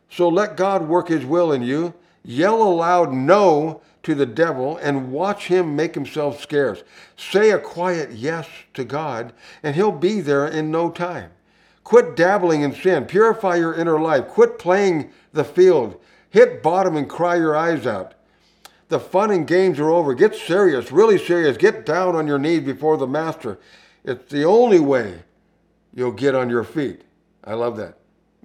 So 0.09 0.29
let 0.29 0.55
God 0.55 0.87
work 0.87 1.09
his 1.09 1.25
will 1.25 1.51
in 1.51 1.61
you. 1.61 1.93
Yell 2.25 2.61
aloud 2.61 3.13
no 3.13 3.81
to 4.01 4.15
the 4.15 4.25
devil 4.25 4.77
and 4.77 5.11
watch 5.11 5.47
him 5.47 5.75
make 5.75 5.93
himself 5.93 6.41
scarce. 6.41 6.83
Say 7.15 7.51
a 7.51 7.59
quiet 7.59 8.11
yes 8.11 8.47
to 8.73 8.83
God, 8.83 9.31
and 9.61 9.75
he'll 9.75 9.91
be 9.91 10.21
there 10.21 10.47
in 10.47 10.71
no 10.71 10.89
time. 10.89 11.31
Quit 11.83 12.15
dabbling 12.15 12.61
in 12.61 12.73
sin. 12.73 13.05
Purify 13.05 13.55
your 13.55 13.75
inner 13.75 13.99
life. 13.99 14.27
Quit 14.27 14.57
playing 14.57 15.11
the 15.33 15.43
field. 15.43 16.01
Hit 16.31 16.63
bottom 16.63 16.97
and 16.97 17.07
cry 17.07 17.35
your 17.35 17.55
eyes 17.55 17.85
out. 17.85 18.15
The 18.89 18.99
fun 18.99 19.29
and 19.29 19.47
games 19.47 19.79
are 19.79 19.89
over. 19.89 20.15
Get 20.15 20.35
serious, 20.35 20.91
really 20.91 21.19
serious. 21.19 21.57
Get 21.57 21.85
down 21.85 22.15
on 22.15 22.27
your 22.27 22.39
knees 22.39 22.61
before 22.61 22.97
the 22.97 23.07
Master 23.07 23.59
It's 24.03 24.31
the 24.31 24.43
only 24.43 24.79
way 24.79 25.23
you'll 25.93 26.11
get 26.11 26.35
on 26.35 26.49
your 26.49 26.63
feet. 26.63 27.01
I 27.43 27.53
love 27.53 27.77
that. 27.77 27.99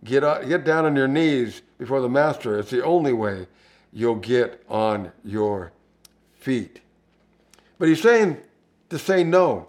Get, 0.04 0.22
on, 0.22 0.48
get 0.48 0.64
down 0.64 0.84
on 0.84 0.96
your 0.96 1.08
knees 1.08 1.62
before 1.78 2.00
the 2.00 2.08
master. 2.08 2.58
It's 2.58 2.70
the 2.70 2.84
only 2.84 3.12
way 3.12 3.46
you'll 3.92 4.16
get 4.16 4.62
on 4.68 5.12
your 5.24 5.72
feet. 6.34 6.80
But 7.78 7.88
he's 7.88 8.02
saying 8.02 8.38
to 8.90 8.98
say 8.98 9.24
no 9.24 9.68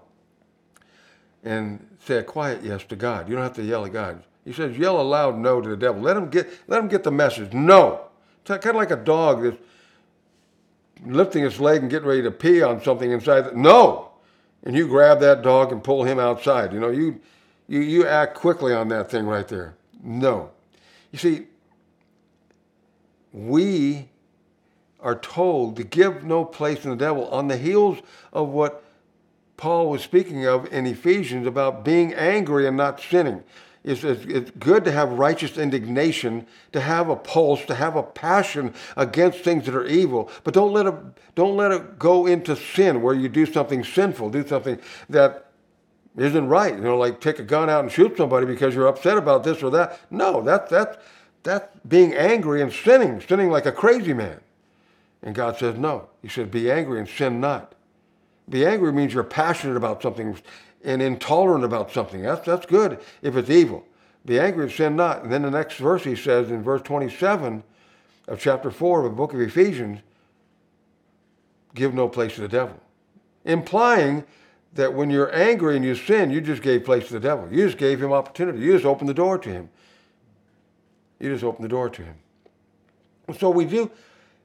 and 1.44 1.86
say 2.06 2.18
a 2.18 2.24
quiet 2.24 2.64
yes 2.64 2.84
to 2.86 2.96
God. 2.96 3.30
You 3.30 3.36
don't 3.36 3.44
have 3.44 3.56
to 3.56 3.64
yell 3.64 3.86
at 3.86 3.94
God. 3.94 4.24
He 4.46 4.54
says, 4.54 4.78
yell 4.78 5.00
a 5.00 5.04
loud 5.04 5.38
no 5.38 5.62
to 5.62 5.70
the 5.70 5.78
devil. 5.78 6.02
Let 6.02 6.18
him 6.18 6.30
get, 6.30 6.50
let 6.68 6.80
him 6.80 6.88
get 6.88 7.04
the 7.04 7.12
message. 7.12 7.54
No. 7.54 8.08
It's 8.42 8.50
kind 8.50 8.66
of 8.66 8.76
like 8.76 8.92
a 8.92 8.96
dog 8.96 9.44
that's 9.44 9.58
lifting 11.06 11.46
its 11.46 11.60
leg 11.60 11.82
and 11.82 11.90
getting 11.90 12.08
ready 12.08 12.24
to 12.24 12.32
pee 12.32 12.62
on 12.62 12.82
something 12.84 13.12
inside. 13.12 13.56
No. 13.56 14.12
And 14.64 14.76
you 14.76 14.88
grab 14.88 15.20
that 15.22 15.42
dog 15.42 15.72
and 15.72 15.84
pull 15.84 16.04
him 16.04 16.20
outside. 16.20 16.74
You 16.74 16.80
know, 16.80 16.90
you, 16.90 17.20
you, 17.68 17.80
you 17.80 18.08
act 18.08 18.36
quickly 18.36 18.74
on 18.74 18.88
that 18.90 19.10
thing 19.10 19.26
right 19.26 19.48
there. 19.48 19.76
No. 20.04 20.52
You 21.12 21.20
see, 21.20 21.48
we 23.32 24.10
are 25.02 25.16
told 25.16 25.76
to 25.78 25.84
give 25.84 26.24
no 26.24 26.46
place 26.46 26.82
to 26.82 26.90
the 26.90 26.96
devil 26.96 27.28
on 27.30 27.48
the 27.48 27.58
heels 27.58 28.00
of 28.32 28.50
what 28.50 28.84
Paul 29.58 29.90
was 29.90 30.02
speaking 30.02 30.46
of 30.46 30.72
in 30.74 30.86
Ephesians 30.88 31.46
about 31.46 31.84
being 31.84 32.14
angry 32.14 32.68
and 32.68 32.78
not 32.78 33.00
sinning. 33.00 33.44
It's, 33.84 34.04
it's, 34.04 34.52
good 34.52 34.86
to 34.86 34.92
have 34.92 35.12
righteous 35.14 35.58
indignation, 35.58 36.46
to 36.72 36.80
have 36.80 37.10
a 37.10 37.16
pulse, 37.16 37.66
to 37.66 37.74
have 37.74 37.96
a 37.96 38.04
passion 38.04 38.76
against 38.96 39.40
things 39.40 39.66
that 39.66 39.76
are 39.76 39.86
evil, 39.88 40.30
but 40.44 40.54
don't 40.54 40.72
let 40.72 40.86
it, 40.86 40.94
don't 41.34 41.58
let 41.58 41.72
it 41.72 41.98
go 41.98 42.28
into 42.28 42.56
sin 42.56 43.02
where 43.02 43.16
you 43.16 43.28
do 43.28 43.48
something 43.48 43.84
sinful, 43.84 44.30
do 44.30 44.46
something 44.46 44.80
that 45.10 45.48
isn't 46.16 46.48
right. 46.48 46.76
You 46.76 46.82
know, 46.82 46.98
like 46.98 47.20
take 47.22 47.40
a 47.40 47.44
gun 47.44 47.72
out 47.72 47.84
and 47.84 47.92
shoot 47.92 48.18
somebody 48.18 48.46
because 48.46 48.76
you're 48.76 48.88
upset 48.88 49.18
about 49.18 49.44
this 49.44 49.64
or 49.64 49.72
that. 49.72 50.00
No, 50.12 50.44
that's, 50.44 50.70
that's, 50.70 50.98
that's 51.42 51.76
being 51.88 52.14
angry 52.14 52.62
and 52.62 52.72
sinning, 52.72 53.20
sinning 53.20 53.50
like 53.50 53.66
a 53.66 53.72
crazy 53.72 54.14
man. 54.14 54.40
And 55.24 55.36
God 55.36 55.58
says, 55.58 55.78
no. 55.78 56.10
He 56.22 56.28
said, 56.28 56.50
be 56.50 56.72
angry 56.72 57.00
and 57.00 57.08
sin 57.08 57.40
not. 57.40 57.76
Be 58.50 58.66
angry 58.66 58.92
means 58.92 59.14
you're 59.14 59.24
passionate 59.24 59.78
about 59.78 60.02
something 60.02 60.38
and 60.84 61.02
intolerant 61.02 61.64
about 61.64 61.92
something. 61.92 62.22
That's, 62.22 62.46
that's 62.46 62.66
good 62.66 63.00
if 63.22 63.36
it's 63.36 63.50
evil. 63.50 63.86
Be 64.26 64.40
angry 64.40 64.66
and 64.66 64.72
sin 64.72 64.96
not. 64.96 65.24
And 65.24 65.32
then 65.32 65.44
the 65.44 65.52
next 65.52 65.78
verse 65.78 66.04
he 66.04 66.16
says 66.16 66.50
in 66.50 66.64
verse 66.64 66.82
27 66.82 67.64
of 68.28 68.40
chapter 68.40 68.72
4 68.72 69.00
of 69.00 69.12
the 69.12 69.16
book 69.16 69.34
of 69.34 69.42
Ephesians, 69.42 70.00
give 71.76 71.94
no 71.94 72.08
place 72.08 72.36
to 72.36 72.42
the 72.42 72.48
devil. 72.48 72.80
Implying 73.46 74.24
that 74.74 74.94
when 74.94 75.10
you're 75.10 75.34
angry 75.36 75.76
and 75.76 75.84
you 75.84 75.96
sin, 75.96 76.32
you 76.32 76.42
just 76.42 76.62
gave 76.62 76.86
place 76.86 77.08
to 77.08 77.14
the 77.14 77.20
devil. 77.20 77.48
You 77.52 77.66
just 77.66 77.78
gave 77.78 78.02
him 78.02 78.12
opportunity. 78.12 78.60
You 78.60 78.74
just 78.74 78.86
opened 78.86 79.10
the 79.10 79.14
door 79.14 79.38
to 79.38 79.50
him. 79.50 79.70
You 81.20 81.32
just 81.32 81.44
opened 81.44 81.66
the 81.66 81.70
door 81.70 81.90
to 81.90 82.04
him. 82.04 82.16
So 83.38 83.50
we 83.50 83.66
do 83.66 83.92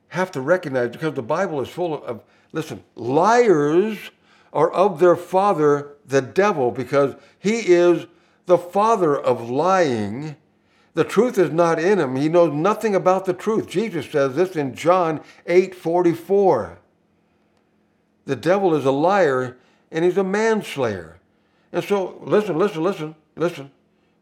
have 0.09 0.31
to 0.33 0.41
recognize 0.41 0.91
because 0.91 1.15
the 1.15 1.23
Bible 1.23 1.61
is 1.61 1.69
full 1.69 2.05
of, 2.05 2.23
listen, 2.53 2.83
liars 2.95 3.99
are 4.53 4.71
of 4.73 5.01
their 5.01 5.17
father, 5.17 5.97
the 6.07 6.23
devil, 6.23 6.71
because 6.71 7.15
he 7.39 7.59
is 7.73 8.07
the 8.47 8.59
father 8.59 9.17
of 9.17 9.51
lying. 9.51 10.37
The 10.95 11.05
truth 11.05 11.37
is 11.37 11.51
not 11.51 11.79
in 11.79 11.99
him. 11.99 12.17
He 12.17 12.29
knows 12.29 12.55
nothing 12.55 12.95
about 12.95 13.27
the 13.27 13.35
truth. 13.35 13.69
Jesus 13.69 14.11
says 14.11 14.35
this 14.35 14.57
in 14.57 14.75
John 14.75 15.21
8 15.47 15.75
44. 15.75 16.79
The 18.25 18.37
devil 18.37 18.75
is 18.75 18.85
a 18.85 18.91
liar 18.91 19.57
and 19.91 20.05
he's 20.05 20.17
a 20.17 20.25
manslayer. 20.25 21.21
And 21.73 21.85
so, 21.85 22.19
listen, 22.23 22.59
listen, 22.59 22.83
listen, 22.83 23.15
listen. 23.37 23.71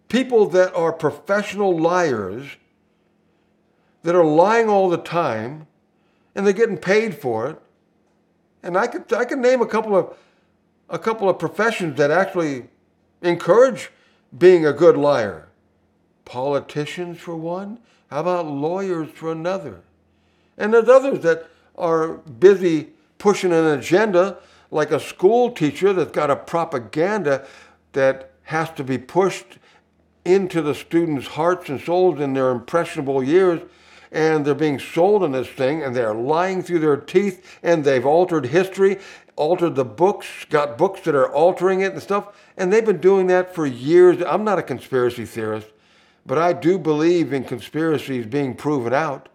People 0.08 0.46
that 0.48 0.74
are 0.74 0.92
professional 0.92 1.78
liars, 1.78 2.56
that 4.02 4.14
are 4.14 4.24
lying 4.24 4.68
all 4.68 4.90
the 4.90 4.98
time, 4.98 5.66
and 6.34 6.46
they're 6.46 6.52
getting 6.52 6.78
paid 6.78 7.14
for 7.14 7.48
it. 7.48 7.60
And 8.62 8.76
I 8.76 8.86
could 8.86 9.12
I 9.12 9.24
could 9.24 9.38
name 9.38 9.60
a 9.60 9.66
couple 9.66 9.96
of 9.96 10.16
a 10.88 10.98
couple 10.98 11.28
of 11.28 11.38
professions 11.38 11.96
that 11.98 12.10
actually 12.10 12.68
encourage 13.22 13.90
being 14.36 14.66
a 14.66 14.72
good 14.72 14.96
liar. 14.96 15.48
Politicians 16.24 17.18
for 17.18 17.36
one. 17.36 17.78
How 18.10 18.20
about 18.20 18.46
lawyers 18.46 19.10
for 19.10 19.32
another? 19.32 19.80
And 20.56 20.72
there's 20.72 20.88
others 20.88 21.20
that 21.20 21.48
are 21.76 22.14
busy 22.14 22.90
pushing 23.18 23.52
an 23.52 23.66
agenda, 23.66 24.38
like 24.70 24.90
a 24.90 25.00
school 25.00 25.50
teacher 25.50 25.92
that's 25.92 26.12
got 26.12 26.30
a 26.30 26.36
propaganda 26.36 27.46
that 27.92 28.32
has 28.44 28.70
to 28.72 28.84
be 28.84 28.98
pushed 28.98 29.58
into 30.24 30.62
the 30.62 30.74
students' 30.74 31.26
hearts 31.28 31.68
and 31.68 31.80
souls 31.80 32.20
in 32.20 32.32
their 32.32 32.50
impressionable 32.50 33.22
years 33.22 33.60
and 34.14 34.44
they're 34.44 34.54
being 34.54 34.78
sold 34.78 35.24
in 35.24 35.32
this 35.32 35.48
thing 35.48 35.82
and 35.82 35.94
they're 35.94 36.14
lying 36.14 36.62
through 36.62 36.78
their 36.78 36.96
teeth 36.96 37.58
and 37.64 37.84
they've 37.84 38.06
altered 38.06 38.46
history, 38.46 38.98
altered 39.34 39.74
the 39.74 39.84
books, 39.84 40.28
got 40.48 40.78
books 40.78 41.00
that 41.00 41.16
are 41.16 41.30
altering 41.30 41.80
it 41.80 41.92
and 41.92 42.00
stuff. 42.00 42.28
And 42.56 42.72
they've 42.72 42.84
been 42.84 43.00
doing 43.00 43.26
that 43.26 43.52
for 43.52 43.66
years. 43.66 44.22
I'm 44.24 44.44
not 44.44 44.58
a 44.58 44.62
conspiracy 44.62 45.24
theorist, 45.24 45.66
but 46.24 46.38
I 46.38 46.52
do 46.52 46.78
believe 46.78 47.32
in 47.32 47.42
conspiracies 47.42 48.24
being 48.24 48.54
proven 48.54 48.94
out. 48.94 49.28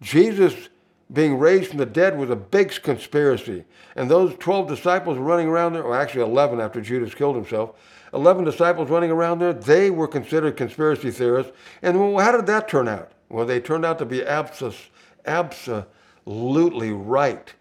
Jesus 0.00 0.68
being 1.12 1.38
raised 1.38 1.70
from 1.70 1.78
the 1.78 1.86
dead 1.86 2.16
was 2.16 2.30
a 2.30 2.36
big 2.36 2.70
conspiracy. 2.82 3.64
And 3.96 4.08
those 4.08 4.36
12 4.38 4.68
disciples 4.68 5.18
running 5.18 5.48
around 5.48 5.72
there, 5.72 5.82
or 5.82 5.96
actually 5.96 6.22
11 6.22 6.60
after 6.60 6.80
Judas 6.80 7.14
killed 7.14 7.34
himself, 7.34 7.72
11 8.14 8.44
disciples 8.44 8.88
running 8.88 9.10
around 9.10 9.40
there, 9.40 9.52
they 9.52 9.90
were 9.90 10.06
considered 10.06 10.56
conspiracy 10.56 11.10
theorists. 11.10 11.52
And 11.82 11.98
well, 11.98 12.24
how 12.24 12.32
did 12.32 12.46
that 12.46 12.68
turn 12.68 12.86
out? 12.86 13.10
Well, 13.32 13.46
they 13.46 13.60
turned 13.60 13.86
out 13.86 13.98
to 13.98 14.04
be 14.04 14.22
abs- 14.22 14.90
absolutely 15.24 16.92
right. 16.92 17.54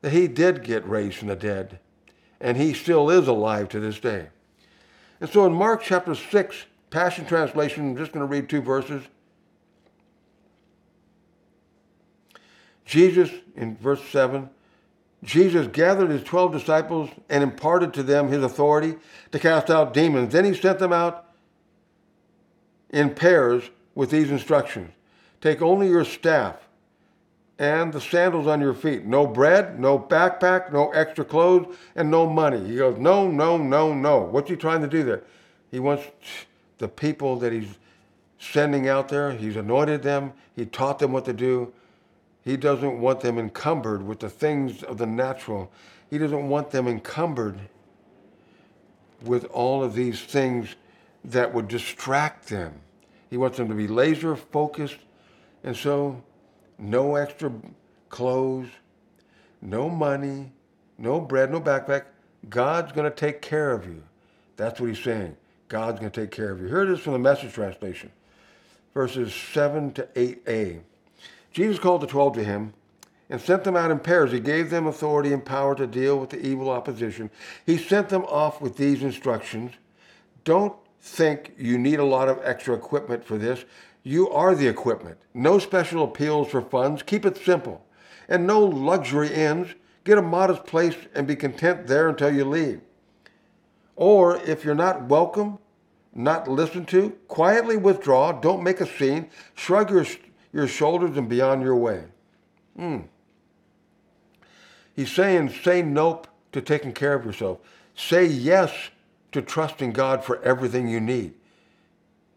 That 0.00 0.10
he 0.10 0.26
did 0.26 0.64
get 0.64 0.88
raised 0.88 1.18
from 1.18 1.28
the 1.28 1.36
dead, 1.36 1.78
and 2.40 2.56
he 2.56 2.72
still 2.72 3.10
is 3.10 3.28
alive 3.28 3.68
to 3.68 3.78
this 3.78 4.00
day. 4.00 4.28
And 5.20 5.28
so 5.28 5.44
in 5.44 5.52
Mark 5.52 5.82
chapter 5.82 6.14
6, 6.14 6.64
Passion 6.88 7.26
Translation, 7.26 7.90
I'm 7.90 7.96
just 7.96 8.12
going 8.12 8.26
to 8.26 8.32
read 8.32 8.48
two 8.48 8.62
verses. 8.62 9.02
Jesus, 12.86 13.30
in 13.54 13.76
verse 13.76 14.02
7, 14.08 14.48
Jesus 15.22 15.66
gathered 15.66 16.10
his 16.10 16.24
12 16.24 16.52
disciples 16.52 17.10
and 17.28 17.42
imparted 17.42 17.92
to 17.94 18.02
them 18.02 18.28
his 18.28 18.42
authority 18.42 18.96
to 19.30 19.38
cast 19.38 19.68
out 19.68 19.92
demons. 19.92 20.32
Then 20.32 20.46
he 20.46 20.54
sent 20.54 20.78
them 20.78 20.92
out 20.92 21.26
in 22.88 23.14
pairs 23.14 23.64
with 23.94 24.10
these 24.10 24.30
instructions 24.30 24.90
Take 25.42 25.60
only 25.60 25.88
your 25.88 26.04
staff 26.04 26.56
and 27.58 27.92
the 27.92 28.00
sandals 28.00 28.46
on 28.46 28.60
your 28.60 28.74
feet. 28.74 29.04
No 29.04 29.26
bread, 29.26 29.78
no 29.78 29.98
backpack, 29.98 30.72
no 30.72 30.90
extra 30.92 31.24
clothes, 31.24 31.76
and 31.96 32.10
no 32.10 32.28
money. 32.28 32.64
He 32.64 32.76
goes, 32.76 32.96
No, 32.98 33.28
no, 33.28 33.58
no, 33.58 33.92
no. 33.92 34.20
What's 34.20 34.48
he 34.48 34.56
trying 34.56 34.80
to 34.82 34.88
do 34.88 35.02
there? 35.02 35.24
He 35.70 35.80
wants 35.80 36.06
the 36.78 36.88
people 36.88 37.36
that 37.40 37.52
he's 37.52 37.76
sending 38.38 38.88
out 38.88 39.08
there, 39.08 39.32
he's 39.32 39.56
anointed 39.56 40.02
them, 40.02 40.32
he 40.56 40.64
taught 40.64 40.98
them 40.98 41.12
what 41.12 41.24
to 41.26 41.32
do. 41.32 41.72
He 42.44 42.56
doesn't 42.56 43.00
want 43.00 43.20
them 43.20 43.38
encumbered 43.38 44.04
with 44.04 44.20
the 44.20 44.30
things 44.30 44.82
of 44.82 44.98
the 44.98 45.06
natural. 45.06 45.70
He 46.10 46.18
doesn't 46.18 46.48
want 46.48 46.70
them 46.70 46.88
encumbered 46.88 47.58
with 49.22 49.44
all 49.46 49.84
of 49.84 49.94
these 49.94 50.20
things 50.20 50.74
that 51.24 51.54
would 51.54 51.68
distract 51.68 52.48
them. 52.48 52.80
He 53.30 53.36
wants 53.36 53.58
them 53.58 53.68
to 53.68 53.74
be 53.74 53.86
laser 53.86 54.34
focused 54.34 54.98
and 55.64 55.76
so, 55.76 56.22
no 56.78 57.16
extra 57.16 57.52
clothes, 58.08 58.68
no 59.60 59.88
money, 59.88 60.52
no 60.98 61.20
bread, 61.20 61.50
no 61.50 61.60
backpack. 61.60 62.04
God's 62.48 62.92
going 62.92 63.08
to 63.08 63.16
take 63.16 63.40
care 63.40 63.72
of 63.72 63.86
you. 63.86 64.02
That's 64.56 64.80
what 64.80 64.88
he's 64.88 64.98
saying. 65.02 65.36
God's 65.68 66.00
going 66.00 66.10
to 66.10 66.20
take 66.20 66.30
care 66.30 66.50
of 66.50 66.60
you. 66.60 66.66
Here 66.66 66.82
it 66.82 66.90
is 66.90 67.00
from 67.00 67.14
the 67.14 67.18
message 67.18 67.52
translation, 67.52 68.10
verses 68.92 69.32
7 69.32 69.92
to 69.94 70.02
8a. 70.14 70.80
Jesus 71.52 71.78
called 71.78 72.00
the 72.00 72.06
twelve 72.06 72.34
to 72.34 72.44
him 72.44 72.72
and 73.30 73.40
sent 73.40 73.64
them 73.64 73.76
out 73.76 73.90
in 73.90 73.98
pairs. 73.98 74.32
He 74.32 74.40
gave 74.40 74.70
them 74.70 74.86
authority 74.86 75.32
and 75.32 75.44
power 75.44 75.74
to 75.74 75.86
deal 75.86 76.18
with 76.18 76.30
the 76.30 76.44
evil 76.44 76.70
opposition. 76.70 77.30
He 77.64 77.78
sent 77.78 78.08
them 78.08 78.24
off 78.24 78.60
with 78.60 78.76
these 78.76 79.02
instructions 79.02 79.72
Don't 80.44 80.74
think 81.00 81.52
you 81.58 81.78
need 81.78 81.98
a 81.98 82.04
lot 82.04 82.28
of 82.28 82.40
extra 82.44 82.74
equipment 82.74 83.24
for 83.24 83.36
this. 83.38 83.64
You 84.02 84.28
are 84.30 84.54
the 84.54 84.66
equipment. 84.66 85.18
No 85.32 85.58
special 85.58 86.04
appeals 86.04 86.48
for 86.48 86.60
funds. 86.60 87.02
Keep 87.02 87.24
it 87.24 87.36
simple. 87.36 87.84
And 88.28 88.46
no 88.46 88.64
luxury 88.64 89.32
inns. 89.32 89.68
Get 90.04 90.18
a 90.18 90.22
modest 90.22 90.64
place 90.64 90.96
and 91.14 91.26
be 91.26 91.36
content 91.36 91.86
there 91.86 92.08
until 92.08 92.34
you 92.34 92.44
leave. 92.44 92.80
Or 93.94 94.36
if 94.38 94.64
you're 94.64 94.74
not 94.74 95.04
welcome, 95.04 95.58
not 96.14 96.48
listened 96.48 96.88
to, 96.88 97.10
quietly 97.28 97.76
withdraw. 97.76 98.32
Don't 98.32 98.64
make 98.64 98.80
a 98.80 98.86
scene. 98.86 99.30
Shrug 99.54 99.90
your, 99.90 100.06
your 100.52 100.66
shoulders 100.66 101.16
and 101.16 101.28
be 101.28 101.40
on 101.40 101.60
your 101.60 101.76
way. 101.76 102.04
Hmm. 102.76 103.00
He's 104.94 105.12
saying, 105.12 105.50
say 105.62 105.82
nope 105.82 106.26
to 106.52 106.60
taking 106.60 106.92
care 106.92 107.14
of 107.14 107.24
yourself. 107.24 107.58
say 107.94 108.26
yes 108.26 108.90
to 109.32 109.40
trusting 109.40 109.92
God 109.92 110.24
for 110.24 110.42
everything 110.42 110.88
you 110.88 111.00
need. 111.00 111.34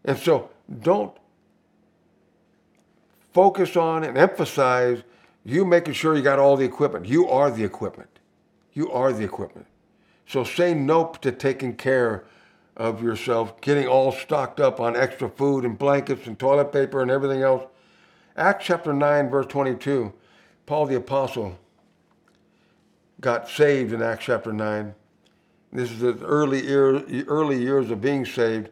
And 0.04 0.18
so 0.18 0.50
don't 0.82 1.14
focus 3.36 3.76
on 3.76 4.02
and 4.02 4.16
emphasize 4.16 5.02
you 5.44 5.66
making 5.66 5.92
sure 5.92 6.16
you 6.16 6.22
got 6.22 6.38
all 6.38 6.56
the 6.56 6.64
equipment. 6.64 7.04
You 7.04 7.28
are 7.28 7.50
the 7.50 7.64
equipment. 7.64 8.18
You 8.72 8.90
are 8.90 9.12
the 9.12 9.24
equipment. 9.24 9.66
So 10.26 10.42
say 10.42 10.72
nope 10.72 11.20
to 11.20 11.30
taking 11.32 11.76
care 11.76 12.24
of 12.78 13.02
yourself, 13.02 13.60
getting 13.60 13.86
all 13.86 14.10
stocked 14.10 14.58
up 14.58 14.80
on 14.80 14.96
extra 14.96 15.28
food 15.28 15.66
and 15.66 15.78
blankets 15.78 16.26
and 16.26 16.38
toilet 16.38 16.72
paper 16.72 17.02
and 17.02 17.10
everything 17.10 17.42
else. 17.42 17.62
Acts 18.38 18.64
chapter 18.64 18.94
9, 18.94 19.28
verse 19.28 19.46
22, 19.48 20.14
Paul 20.64 20.86
the 20.86 20.96
Apostle 20.96 21.58
got 23.20 23.50
saved 23.50 23.92
in 23.92 24.00
Acts 24.00 24.24
chapter 24.24 24.50
9. 24.50 24.94
This 25.74 25.90
is 25.90 26.00
the 26.00 26.18
early, 26.24 26.66
early 26.72 27.60
years 27.60 27.90
of 27.90 28.00
being 28.00 28.24
saved. 28.24 28.70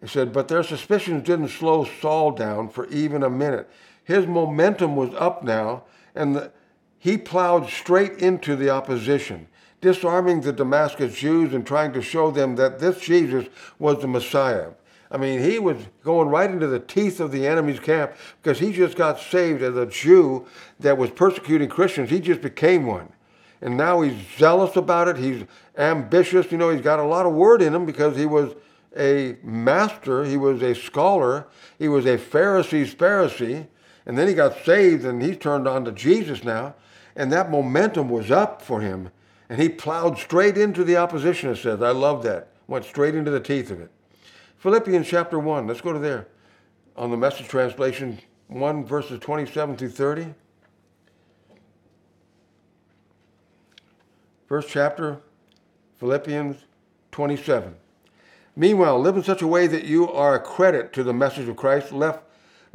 He 0.00 0.06
said, 0.06 0.32
But 0.32 0.48
their 0.48 0.62
suspicions 0.62 1.24
didn't 1.24 1.48
slow 1.48 1.84
Saul 1.84 2.30
down 2.30 2.70
for 2.70 2.86
even 2.86 3.22
a 3.22 3.28
minute. 3.28 3.68
His 4.08 4.26
momentum 4.26 4.96
was 4.96 5.10
up 5.18 5.44
now, 5.44 5.82
and 6.14 6.34
the, 6.34 6.50
he 6.98 7.18
plowed 7.18 7.68
straight 7.68 8.14
into 8.14 8.56
the 8.56 8.70
opposition, 8.70 9.48
disarming 9.82 10.40
the 10.40 10.52
Damascus 10.54 11.14
Jews 11.14 11.52
and 11.52 11.66
trying 11.66 11.92
to 11.92 12.00
show 12.00 12.30
them 12.30 12.56
that 12.56 12.78
this 12.78 13.00
Jesus 13.00 13.48
was 13.78 14.00
the 14.00 14.08
Messiah. 14.08 14.70
I 15.10 15.18
mean, 15.18 15.42
he 15.42 15.58
was 15.58 15.76
going 16.02 16.28
right 16.30 16.50
into 16.50 16.66
the 16.66 16.78
teeth 16.78 17.20
of 17.20 17.32
the 17.32 17.46
enemy's 17.46 17.80
camp 17.80 18.12
because 18.42 18.58
he 18.58 18.72
just 18.72 18.96
got 18.96 19.20
saved 19.20 19.62
as 19.62 19.76
a 19.76 19.84
Jew 19.84 20.46
that 20.80 20.96
was 20.96 21.10
persecuting 21.10 21.68
Christians. 21.68 22.08
He 22.08 22.20
just 22.20 22.40
became 22.40 22.86
one. 22.86 23.12
And 23.60 23.76
now 23.76 24.00
he's 24.00 24.16
zealous 24.38 24.74
about 24.76 25.08
it. 25.08 25.18
He's 25.18 25.44
ambitious. 25.76 26.50
You 26.50 26.56
know, 26.56 26.70
he's 26.70 26.80
got 26.80 26.98
a 26.98 27.04
lot 27.04 27.26
of 27.26 27.34
word 27.34 27.60
in 27.60 27.74
him 27.74 27.84
because 27.84 28.16
he 28.16 28.24
was 28.24 28.54
a 28.96 29.36
master, 29.42 30.24
he 30.24 30.38
was 30.38 30.62
a 30.62 30.74
scholar, 30.74 31.46
he 31.78 31.88
was 31.88 32.06
a 32.06 32.16
Pharisee's 32.16 32.94
Pharisee. 32.94 33.66
And 34.08 34.16
then 34.16 34.26
he 34.26 34.34
got 34.34 34.64
saved 34.64 35.04
and 35.04 35.22
he's 35.22 35.36
turned 35.36 35.68
on 35.68 35.84
to 35.84 35.92
Jesus 35.92 36.42
now. 36.42 36.74
And 37.14 37.30
that 37.30 37.50
momentum 37.50 38.08
was 38.08 38.30
up 38.30 38.62
for 38.62 38.80
him. 38.80 39.10
And 39.48 39.60
he 39.60 39.68
plowed 39.68 40.18
straight 40.18 40.56
into 40.58 40.82
the 40.82 40.96
opposition, 40.96 41.50
it 41.50 41.56
says. 41.56 41.82
I 41.82 41.90
love 41.90 42.22
that. 42.24 42.48
Went 42.66 42.84
straight 42.84 43.14
into 43.14 43.30
the 43.30 43.40
teeth 43.40 43.70
of 43.70 43.80
it. 43.80 43.90
Philippians 44.56 45.06
chapter 45.06 45.38
1, 45.38 45.66
let's 45.66 45.80
go 45.80 45.92
to 45.92 45.98
there. 45.98 46.26
On 46.96 47.10
the 47.10 47.16
message 47.16 47.46
translation, 47.48 48.18
1 48.48 48.84
verses 48.84 49.20
27 49.20 49.76
through 49.76 49.90
30. 49.90 50.34
First 54.46 54.68
chapter, 54.70 55.20
Philippians 55.98 56.64
27. 57.12 57.74
Meanwhile, 58.56 58.98
live 59.00 59.16
in 59.16 59.22
such 59.22 59.42
a 59.42 59.46
way 59.46 59.66
that 59.66 59.84
you 59.84 60.10
are 60.10 60.34
a 60.34 60.40
credit 60.40 60.92
to 60.94 61.02
the 61.04 61.12
message 61.12 61.48
of 61.48 61.56
Christ. 61.56 61.92
Let, 61.92 62.27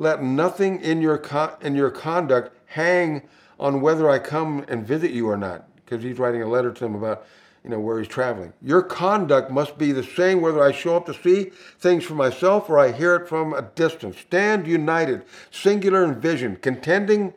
let 0.03 0.21
nothing 0.21 0.79
in 0.81 1.01
your, 1.01 1.21
in 1.61 1.75
your 1.75 1.89
conduct 1.89 2.55
hang 2.67 3.23
on 3.59 3.81
whether 3.81 4.09
I 4.09 4.19
come 4.19 4.65
and 4.67 4.85
visit 4.85 5.11
you 5.11 5.27
or 5.29 5.37
not, 5.37 5.67
because 5.75 6.03
he's 6.03 6.19
writing 6.19 6.41
a 6.41 6.47
letter 6.47 6.71
to 6.71 6.79
them 6.79 6.95
about 6.95 7.25
you 7.63 7.69
know, 7.69 7.79
where 7.79 7.97
he's 7.97 8.09
traveling. 8.09 8.51
Your 8.61 8.81
conduct 8.81 9.49
must 9.49 9.77
be 9.77 9.93
the 9.93 10.03
same 10.03 10.41
whether 10.41 10.61
I 10.61 10.73
show 10.73 10.97
up 10.97 11.05
to 11.05 11.13
see 11.13 11.51
things 11.79 12.03
for 12.03 12.13
myself 12.13 12.69
or 12.69 12.77
I 12.77 12.91
hear 12.91 13.15
it 13.15 13.27
from 13.27 13.53
a 13.53 13.61
distance. 13.61 14.17
Stand 14.17 14.67
united, 14.67 15.23
singular 15.49 16.03
in 16.03 16.19
vision, 16.19 16.57
contending 16.57 17.33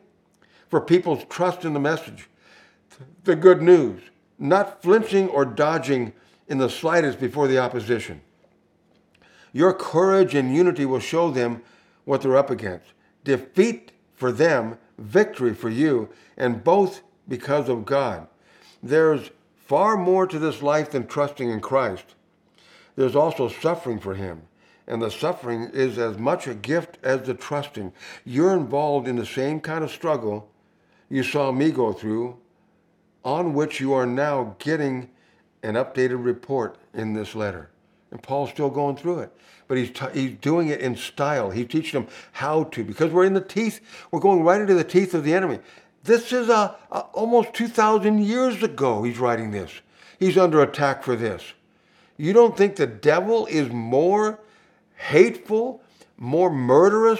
for 0.67 0.81
people's 0.81 1.23
trust 1.29 1.63
in 1.63 1.73
the 1.73 1.79
message, 1.79 2.27
the 3.23 3.37
good 3.37 3.61
news, 3.61 4.01
not 4.37 4.81
flinching 4.81 5.29
or 5.29 5.45
dodging 5.45 6.11
in 6.49 6.57
the 6.57 6.69
slightest 6.69 7.21
before 7.21 7.47
the 7.47 7.57
opposition. 7.57 8.21
Your 9.53 9.73
courage 9.73 10.35
and 10.35 10.53
unity 10.53 10.85
will 10.85 10.99
show 10.99 11.31
them 11.31 11.61
what 12.07 12.21
they're 12.21 12.37
up 12.37 12.49
against. 12.49 12.93
Defeat 13.25 13.91
for 14.15 14.31
them, 14.31 14.77
victory 14.97 15.53
for 15.53 15.69
you, 15.69 16.07
and 16.37 16.63
both 16.63 17.01
because 17.27 17.67
of 17.67 17.85
God. 17.85 18.27
There's 18.81 19.29
far 19.65 19.97
more 19.97 20.25
to 20.25 20.39
this 20.39 20.61
life 20.61 20.91
than 20.91 21.05
trusting 21.05 21.51
in 21.51 21.59
Christ. 21.59 22.15
There's 22.95 23.15
also 23.15 23.49
suffering 23.49 23.99
for 23.99 24.15
Him, 24.15 24.43
and 24.87 25.01
the 25.01 25.11
suffering 25.11 25.69
is 25.73 25.97
as 25.97 26.17
much 26.17 26.47
a 26.47 26.53
gift 26.53 26.97
as 27.03 27.23
the 27.23 27.33
trusting. 27.33 27.91
You're 28.23 28.55
involved 28.55 29.09
in 29.09 29.17
the 29.17 29.25
same 29.25 29.59
kind 29.59 29.83
of 29.83 29.91
struggle 29.91 30.49
you 31.09 31.23
saw 31.23 31.51
me 31.51 31.71
go 31.71 31.91
through, 31.91 32.37
on 33.25 33.53
which 33.53 33.81
you 33.81 33.91
are 33.91 34.05
now 34.05 34.55
getting 34.59 35.09
an 35.61 35.73
updated 35.73 36.23
report 36.23 36.77
in 36.93 37.13
this 37.13 37.35
letter. 37.35 37.69
And 38.11 38.21
Paul's 38.21 38.49
still 38.49 38.69
going 38.69 38.95
through 38.95 39.19
it. 39.19 39.31
But 39.67 39.77
he's, 39.77 39.91
t- 39.91 40.05
he's 40.13 40.31
doing 40.39 40.69
it 40.69 40.79
in 40.79 40.95
style. 40.95 41.49
He's 41.49 41.67
teaching 41.67 42.01
them 42.01 42.09
how 42.31 42.65
to. 42.65 42.83
Because 42.83 43.11
we're 43.11 43.25
in 43.25 43.33
the 43.33 43.41
teeth, 43.41 43.81
we're 44.11 44.19
going 44.19 44.43
right 44.43 44.61
into 44.61 44.73
the 44.73 44.83
teeth 44.83 45.13
of 45.13 45.23
the 45.23 45.33
enemy. 45.33 45.59
This 46.03 46.31
is 46.31 46.47
a, 46.47 46.75
a 46.89 46.99
almost 47.13 47.53
2,000 47.53 48.19
years 48.19 48.63
ago 48.63 49.03
he's 49.03 49.19
writing 49.19 49.51
this. 49.51 49.71
He's 50.19 50.37
under 50.37 50.61
attack 50.61 51.03
for 51.03 51.15
this. 51.15 51.43
You 52.15 52.33
don't 52.33 52.57
think 52.57 52.77
the 52.77 52.87
devil 52.87 53.45
is 53.47 53.69
more 53.69 54.39
hateful, 54.95 55.83
more 56.17 56.49
murderous, 56.49 57.19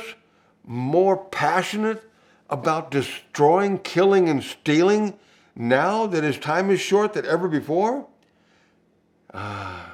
more 0.65 1.17
passionate 1.17 2.03
about 2.49 2.89
destroying, 2.91 3.77
killing, 3.79 4.29
and 4.29 4.41
stealing 4.41 5.19
now 5.55 6.07
that 6.07 6.23
his 6.23 6.37
time 6.37 6.71
is 6.71 6.79
short 6.79 7.13
than 7.13 7.25
ever 7.25 7.47
before? 7.47 8.07
Ah. 9.33 9.86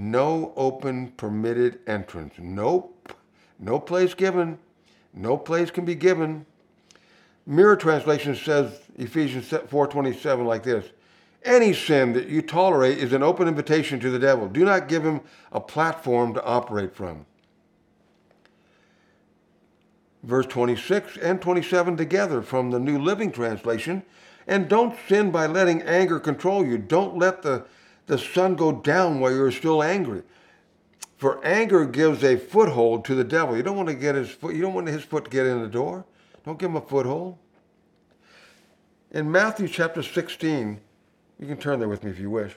No 0.00 0.52
open 0.54 1.08
permitted 1.16 1.80
entrance. 1.88 2.34
Nope. 2.38 3.12
No 3.58 3.80
place 3.80 4.14
given. 4.14 4.60
No 5.12 5.36
place 5.36 5.72
can 5.72 5.84
be 5.84 5.96
given. 5.96 6.46
Mirror 7.44 7.74
translation 7.74 8.36
says 8.36 8.78
Ephesians 8.96 9.48
4:27 9.48 10.46
like 10.46 10.62
this. 10.62 10.84
Any 11.44 11.74
sin 11.74 12.12
that 12.12 12.28
you 12.28 12.42
tolerate 12.42 12.98
is 12.98 13.12
an 13.12 13.24
open 13.24 13.48
invitation 13.48 13.98
to 13.98 14.08
the 14.08 14.20
devil. 14.20 14.46
Do 14.46 14.64
not 14.64 14.86
give 14.86 15.04
him 15.04 15.20
a 15.50 15.58
platform 15.58 16.32
to 16.34 16.44
operate 16.44 16.94
from. 16.94 17.26
Verse 20.22 20.46
26 20.46 21.16
and 21.16 21.42
27 21.42 21.96
together 21.96 22.40
from 22.40 22.70
the 22.70 22.78
New 22.78 23.00
Living 23.00 23.32
Translation. 23.32 24.04
And 24.46 24.68
don't 24.68 24.96
sin 25.08 25.32
by 25.32 25.46
letting 25.46 25.82
anger 25.82 26.20
control 26.20 26.64
you. 26.64 26.78
Don't 26.78 27.18
let 27.18 27.42
the, 27.42 27.64
the 28.08 28.18
sun 28.18 28.56
go 28.56 28.72
down 28.72 29.20
while 29.20 29.30
you're 29.30 29.52
still 29.52 29.82
angry. 29.82 30.22
For 31.18 31.44
anger 31.44 31.84
gives 31.84 32.24
a 32.24 32.36
foothold 32.36 33.04
to 33.04 33.14
the 33.14 33.24
devil. 33.24 33.56
You 33.56 33.62
don't 33.62 33.76
want 33.76 33.88
to 33.88 33.94
get 33.94 34.14
his 34.14 34.30
foot, 34.30 34.54
you 34.54 34.62
don't 34.62 34.74
want 34.74 34.88
his 34.88 35.04
foot 35.04 35.26
to 35.26 35.30
get 35.30 35.46
in 35.46 35.60
the 35.60 35.68
door. 35.68 36.04
Don't 36.44 36.58
give 36.58 36.70
him 36.70 36.76
a 36.76 36.80
foothold. 36.80 37.36
In 39.10 39.30
Matthew 39.30 39.68
chapter 39.68 40.02
16, 40.02 40.80
you 41.38 41.46
can 41.46 41.56
turn 41.56 41.78
there 41.78 41.88
with 41.88 42.02
me 42.02 42.10
if 42.10 42.18
you 42.18 42.30
wish. 42.30 42.54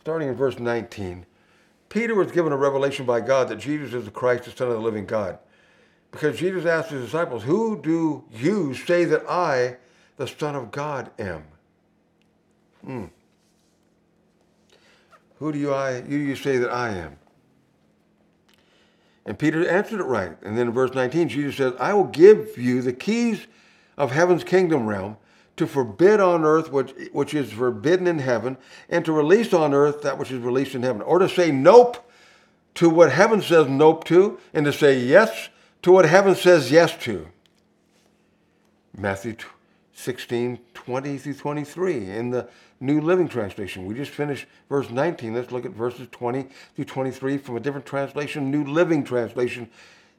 Starting 0.00 0.28
in 0.28 0.34
verse 0.34 0.58
19, 0.58 1.26
Peter 1.88 2.14
was 2.14 2.30
given 2.30 2.52
a 2.52 2.56
revelation 2.56 3.06
by 3.06 3.20
God 3.20 3.48
that 3.48 3.56
Jesus 3.56 3.94
is 3.94 4.04
the 4.04 4.10
Christ, 4.10 4.44
the 4.44 4.50
Son 4.50 4.68
of 4.68 4.74
the 4.74 4.80
living 4.80 5.06
God. 5.06 5.38
Because 6.10 6.38
Jesus 6.38 6.64
asked 6.66 6.90
his 6.90 7.04
disciples, 7.04 7.42
Who 7.42 7.80
do 7.80 8.24
you 8.30 8.74
say 8.74 9.04
that 9.06 9.28
I, 9.28 9.78
the 10.16 10.28
Son 10.28 10.54
of 10.54 10.70
God, 10.70 11.10
am? 11.18 11.44
Hmm. 12.84 13.04
Who 15.44 15.52
do 15.52 15.58
you, 15.58 15.74
I, 15.74 16.00
you, 16.04 16.36
say 16.36 16.56
that 16.56 16.70
I 16.70 16.88
am? 16.88 17.18
And 19.26 19.38
Peter 19.38 19.68
answered 19.68 20.00
it 20.00 20.04
right. 20.04 20.34
And 20.42 20.56
then 20.56 20.68
in 20.68 20.72
verse 20.72 20.94
19, 20.94 21.28
Jesus 21.28 21.56
says, 21.58 21.74
I 21.78 21.92
will 21.92 22.04
give 22.06 22.56
you 22.56 22.80
the 22.80 22.94
keys 22.94 23.46
of 23.98 24.10
heaven's 24.10 24.42
kingdom 24.42 24.86
realm 24.86 25.18
to 25.58 25.66
forbid 25.66 26.18
on 26.18 26.46
earth 26.46 26.72
which, 26.72 26.94
which 27.12 27.34
is 27.34 27.52
forbidden 27.52 28.06
in 28.06 28.20
heaven, 28.20 28.56
and 28.88 29.04
to 29.04 29.12
release 29.12 29.52
on 29.52 29.74
earth 29.74 30.00
that 30.00 30.16
which 30.16 30.30
is 30.30 30.38
released 30.38 30.74
in 30.74 30.82
heaven. 30.82 31.02
Or 31.02 31.18
to 31.18 31.28
say 31.28 31.50
nope 31.50 32.10
to 32.76 32.88
what 32.88 33.12
heaven 33.12 33.42
says 33.42 33.68
nope 33.68 34.04
to, 34.04 34.38
and 34.54 34.64
to 34.64 34.72
say 34.72 34.98
yes 34.98 35.50
to 35.82 35.92
what 35.92 36.06
heaven 36.06 36.34
says 36.34 36.70
yes 36.70 36.96
to. 37.04 37.28
Matthew 38.96 39.36
16, 39.92 40.58
20 40.72 41.18
through 41.18 41.34
23 41.34 42.08
in 42.08 42.30
the 42.30 42.48
New 42.84 43.00
Living 43.00 43.28
Translation. 43.28 43.86
We 43.86 43.94
just 43.94 44.10
finished 44.10 44.46
verse 44.68 44.90
19. 44.90 45.34
Let's 45.34 45.50
look 45.50 45.64
at 45.64 45.72
verses 45.72 46.06
20 46.10 46.46
through 46.76 46.84
23 46.84 47.38
from 47.38 47.56
a 47.56 47.60
different 47.60 47.86
translation, 47.86 48.50
New 48.50 48.64
Living 48.64 49.04
Translation. 49.04 49.70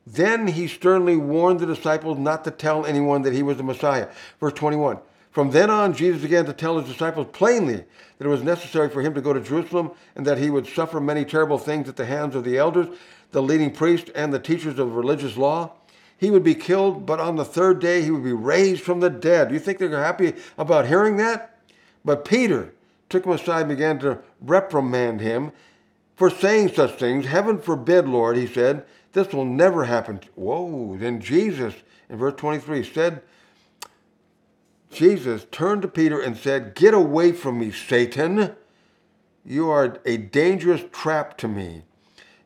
Then 0.07 0.47
he 0.47 0.67
sternly 0.67 1.15
warned 1.15 1.59
the 1.59 1.65
disciples 1.65 2.17
not 2.17 2.43
to 2.43 2.51
tell 2.51 2.85
anyone 2.85 3.21
that 3.21 3.33
he 3.33 3.43
was 3.43 3.57
the 3.57 3.63
Messiah. 3.63 4.09
Verse 4.39 4.53
21. 4.53 4.99
From 5.31 5.51
then 5.51 5.69
on, 5.69 5.93
Jesus 5.93 6.21
began 6.21 6.45
to 6.45 6.53
tell 6.53 6.79
his 6.79 6.89
disciples 6.89 7.27
plainly 7.33 7.83
that 8.17 8.25
it 8.25 8.29
was 8.29 8.41
necessary 8.41 8.89
for 8.89 9.01
him 9.01 9.13
to 9.13 9.21
go 9.21 9.33
to 9.33 9.41
Jerusalem 9.41 9.91
and 10.15 10.25
that 10.25 10.37
he 10.37 10.49
would 10.49 10.65
suffer 10.65 10.99
many 10.99 11.25
terrible 11.25 11.57
things 11.57 11.89
at 11.89 11.97
the 11.97 12.05
hands 12.05 12.35
of 12.35 12.43
the 12.43 12.57
elders, 12.57 12.87
the 13.31 13.41
leading 13.41 13.71
priests, 13.71 14.09
and 14.15 14.33
the 14.33 14.39
teachers 14.39 14.79
of 14.79 14.95
religious 14.95 15.37
law. 15.37 15.73
He 16.17 16.31
would 16.31 16.43
be 16.43 16.55
killed, 16.55 17.05
but 17.05 17.19
on 17.19 17.35
the 17.35 17.43
third 17.43 17.79
day 17.79 18.01
he 18.01 18.11
would 18.11 18.23
be 18.23 18.31
raised 18.31 18.81
from 18.81 19.01
the 19.01 19.09
dead. 19.09 19.51
You 19.51 19.59
think 19.59 19.77
they're 19.77 19.89
happy 19.89 20.33
about 20.57 20.87
hearing 20.87 21.17
that? 21.17 21.54
But 22.05 22.23
Peter 22.23 22.73
took 23.09 23.25
him 23.25 23.33
aside 23.33 23.61
and 23.61 23.69
began 23.69 23.99
to 23.99 24.19
reprimand 24.39 25.19
him 25.19 25.51
for 26.15 26.29
saying 26.29 26.73
such 26.73 26.93
things. 26.93 27.25
Heaven 27.25 27.59
forbid, 27.59 28.07
Lord, 28.07 28.37
he 28.37 28.47
said, 28.47 28.85
this 29.15 29.31
will 29.31 29.45
never 29.45 29.85
happen. 29.85 30.19
Whoa. 30.35 30.97
Then 30.97 31.21
Jesus, 31.21 31.73
in 32.09 32.17
verse 32.17 32.33
23, 32.35 32.83
said, 32.83 33.21
Jesus 34.91 35.47
turned 35.51 35.81
to 35.83 35.87
Peter 35.87 36.19
and 36.19 36.35
said, 36.35 36.75
Get 36.75 36.93
away 36.93 37.31
from 37.31 37.59
me, 37.59 37.71
Satan. 37.71 38.55
You 39.45 39.69
are 39.69 39.99
a 40.05 40.17
dangerous 40.17 40.81
trap 40.91 41.37
to 41.37 41.47
me. 41.47 41.83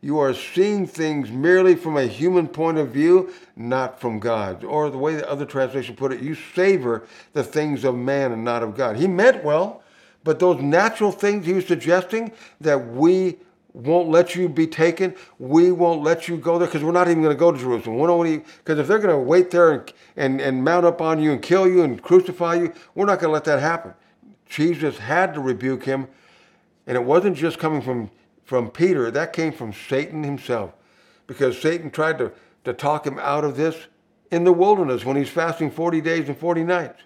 You 0.01 0.19
are 0.19 0.33
seeing 0.33 0.87
things 0.87 1.29
merely 1.29 1.75
from 1.75 1.97
a 1.97 2.05
human 2.05 2.47
point 2.47 2.77
of 2.77 2.89
view, 2.89 3.33
not 3.55 3.99
from 3.99 4.19
God. 4.19 4.63
Or 4.63 4.89
the 4.89 4.97
way 4.97 5.15
the 5.15 5.29
other 5.29 5.45
translation 5.45 5.95
put 5.95 6.13
it, 6.13 6.21
you 6.21 6.35
savor 6.35 7.05
the 7.33 7.43
things 7.43 7.83
of 7.83 7.95
man 7.95 8.31
and 8.31 8.45
not 8.45 8.63
of 8.63 8.77
God. 8.77 8.95
He 8.95 9.07
meant 9.07 9.43
well, 9.43 9.83
but 10.23 10.39
those 10.39 10.61
natural 10.61 11.11
things 11.11 11.45
he 11.45 11.53
was 11.53 11.67
suggesting 11.67 12.31
that 12.61 12.77
we 12.91 13.37
won't 13.73 14.09
let 14.09 14.35
you 14.35 14.49
be 14.49 14.67
taken, 14.67 15.13
we 15.37 15.71
won't 15.71 16.01
let 16.01 16.27
you 16.27 16.37
go 16.37 16.57
there 16.57 16.67
because 16.67 16.83
we're 16.83 16.91
not 16.91 17.07
even 17.07 17.21
going 17.21 17.35
to 17.35 17.39
go 17.39 17.51
to 17.51 17.57
Jerusalem. 17.57 18.43
Because 18.57 18.79
if 18.79 18.87
they're 18.87 18.99
going 18.99 19.09
to 19.13 19.19
wait 19.19 19.51
there 19.51 19.71
and, 19.71 19.93
and, 20.15 20.41
and 20.41 20.63
mount 20.63 20.85
up 20.85 21.01
on 21.01 21.21
you 21.21 21.31
and 21.31 21.41
kill 21.41 21.67
you 21.67 21.83
and 21.83 22.01
crucify 22.01 22.55
you, 22.55 22.73
we're 22.95 23.05
not 23.05 23.19
going 23.19 23.29
to 23.29 23.33
let 23.33 23.43
that 23.45 23.59
happen. 23.59 23.93
Jesus 24.47 24.97
had 24.97 25.33
to 25.35 25.39
rebuke 25.39 25.83
him, 25.83 26.07
and 26.87 26.97
it 26.97 27.03
wasn't 27.03 27.37
just 27.37 27.59
coming 27.59 27.81
from 27.81 28.09
from 28.49 28.71
Peter, 28.71 29.11
that 29.11 29.31
came 29.31 29.53
from 29.53 29.71
Satan 29.71 30.23
himself. 30.23 30.73
Because 31.27 31.61
Satan 31.61 31.91
tried 31.91 32.17
to, 32.17 32.31
to 32.63 32.73
talk 32.73 33.05
him 33.05 33.19
out 33.19 33.45
of 33.45 33.55
this 33.55 33.85
in 34.31 34.43
the 34.43 34.51
wilderness 34.51 35.05
when 35.05 35.15
he's 35.15 35.29
fasting 35.29 35.69
40 35.69 36.01
days 36.01 36.27
and 36.27 36.35
40 36.35 36.63
nights. 36.63 37.03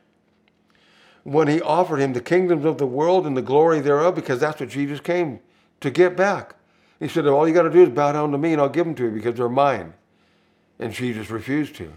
When 1.23 1.49
he 1.49 1.59
offered 1.59 1.99
him 1.99 2.13
the 2.13 2.21
kingdoms 2.21 2.63
of 2.63 2.77
the 2.77 2.87
world 2.87 3.27
and 3.27 3.35
the 3.35 3.41
glory 3.41 3.81
thereof, 3.81 4.15
because 4.15 4.39
that's 4.39 4.61
what 4.61 4.69
Jesus 4.69 5.01
came 5.01 5.41
to 5.81 5.91
get 5.91 6.15
back. 6.15 6.55
He 6.97 7.09
said, 7.09 7.27
All 7.27 7.45
you 7.45 7.53
got 7.53 7.63
to 7.63 7.69
do 7.69 7.83
is 7.83 7.89
bow 7.89 8.13
down 8.13 8.31
to 8.31 8.37
me 8.37 8.53
and 8.53 8.61
I'll 8.61 8.69
give 8.69 8.85
them 8.85 8.95
to 8.95 9.03
you 9.03 9.11
because 9.11 9.35
they're 9.35 9.49
mine. 9.49 9.95
And 10.79 10.93
Jesus 10.93 11.29
refused 11.29 11.75
to. 11.75 11.91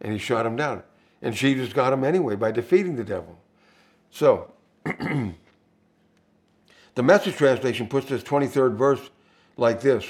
And 0.00 0.14
he 0.14 0.18
shot 0.18 0.46
him 0.46 0.56
down. 0.56 0.82
And 1.20 1.34
Jesus 1.34 1.74
got 1.74 1.92
him 1.92 2.02
anyway 2.02 2.34
by 2.34 2.50
defeating 2.50 2.96
the 2.96 3.04
devil. 3.04 3.38
So, 4.10 4.54
The 6.94 7.02
message 7.02 7.36
translation 7.36 7.88
puts 7.88 8.08
this 8.08 8.22
23rd 8.22 8.76
verse 8.76 9.10
like 9.56 9.80
this 9.80 10.04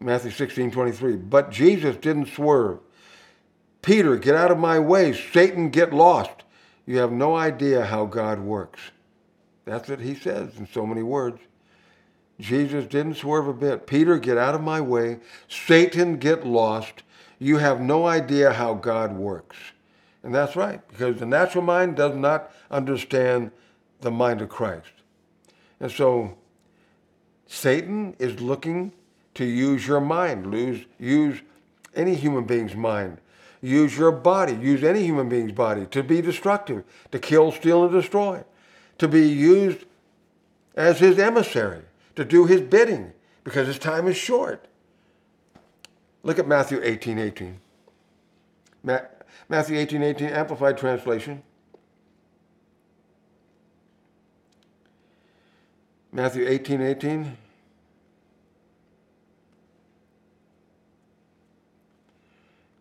Matthew 0.00 0.30
16 0.30 0.70
23. 0.70 1.16
But 1.16 1.50
Jesus 1.50 1.96
didn't 1.96 2.26
swerve. 2.26 2.80
Peter, 3.80 4.16
get 4.16 4.34
out 4.34 4.50
of 4.50 4.58
my 4.58 4.78
way. 4.78 5.12
Satan, 5.12 5.70
get 5.70 5.92
lost. 5.92 6.44
You 6.86 6.98
have 6.98 7.12
no 7.12 7.36
idea 7.36 7.84
how 7.84 8.06
God 8.06 8.40
works. 8.40 8.80
That's 9.64 9.88
what 9.88 10.00
he 10.00 10.14
says 10.14 10.56
in 10.58 10.66
so 10.66 10.86
many 10.86 11.02
words. 11.02 11.40
Jesus 12.40 12.86
didn't 12.86 13.14
swerve 13.14 13.46
a 13.46 13.52
bit. 13.52 13.86
Peter, 13.86 14.18
get 14.18 14.36
out 14.36 14.54
of 14.54 14.62
my 14.62 14.80
way. 14.80 15.20
Satan, 15.48 16.16
get 16.16 16.46
lost. 16.46 17.02
You 17.38 17.58
have 17.58 17.80
no 17.80 18.06
idea 18.06 18.52
how 18.52 18.74
God 18.74 19.16
works. 19.16 19.56
And 20.24 20.34
that's 20.34 20.56
right, 20.56 20.80
because 20.88 21.18
the 21.18 21.26
natural 21.26 21.64
mind 21.64 21.96
does 21.96 22.16
not 22.16 22.52
understand 22.70 23.50
the 24.02 24.10
mind 24.10 24.42
of 24.42 24.48
Christ. 24.48 24.92
And 25.80 25.90
so 25.90 26.36
Satan 27.46 28.14
is 28.18 28.40
looking 28.40 28.92
to 29.34 29.44
use 29.44 29.86
your 29.86 30.00
mind, 30.00 30.50
lose, 30.50 30.84
use 30.98 31.40
any 31.94 32.14
human 32.14 32.44
being's 32.44 32.74
mind, 32.74 33.18
use 33.60 33.96
your 33.96 34.12
body, 34.12 34.54
use 34.54 34.84
any 34.84 35.02
human 35.02 35.28
being's 35.28 35.52
body 35.52 35.86
to 35.86 36.02
be 36.02 36.20
destructive, 36.20 36.84
to 37.10 37.18
kill, 37.18 37.50
steal, 37.50 37.84
and 37.84 37.92
destroy, 37.92 38.44
to 38.98 39.08
be 39.08 39.26
used 39.26 39.84
as 40.76 41.00
his 41.00 41.18
emissary, 41.18 41.82
to 42.16 42.24
do 42.24 42.46
his 42.46 42.60
bidding, 42.60 43.12
because 43.44 43.66
his 43.66 43.78
time 43.78 44.06
is 44.06 44.16
short. 44.16 44.66
Look 46.22 46.38
at 46.38 46.46
Matthew 46.46 46.80
18 46.82 47.18
18. 47.18 47.60
Matthew 49.48 49.78
18 49.78 50.02
18, 50.02 50.28
Amplified 50.28 50.78
Translation. 50.78 51.42
Matthew 56.14 56.46
18 56.46 56.82
18. 56.82 57.36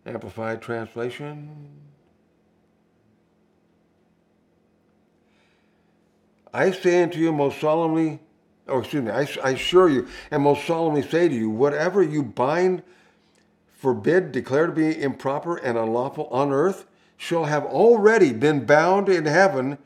Amplified 0.06 0.62
Translation. 0.62 1.70
I 6.54 6.72
say 6.72 7.04
unto 7.04 7.20
you 7.20 7.32
most 7.32 7.62
solemnly, 7.62 8.20
or 8.68 8.80
excuse 8.80 9.04
me, 9.04 9.12
I, 9.12 9.26
I 9.42 9.52
assure 9.52 9.88
you, 9.88 10.08
and 10.30 10.44
most 10.44 10.66
solemnly 10.68 11.02
say 11.02 11.30
to 11.30 11.34
you, 11.34 11.50
whatever 11.50 12.04
you 12.04 12.24
bind, 12.24 12.84
forbid, 13.72 14.34
declare 14.34 14.66
to 14.68 14.74
be 14.74 15.02
improper 15.02 15.56
and 15.56 15.78
unlawful 15.78 16.28
on 16.28 16.52
earth, 16.52 16.86
shall 17.16 17.46
have 17.46 17.64
already 17.64 18.34
been 18.34 18.66
bound 18.66 19.08
in 19.08 19.26
heaven, 19.26 19.78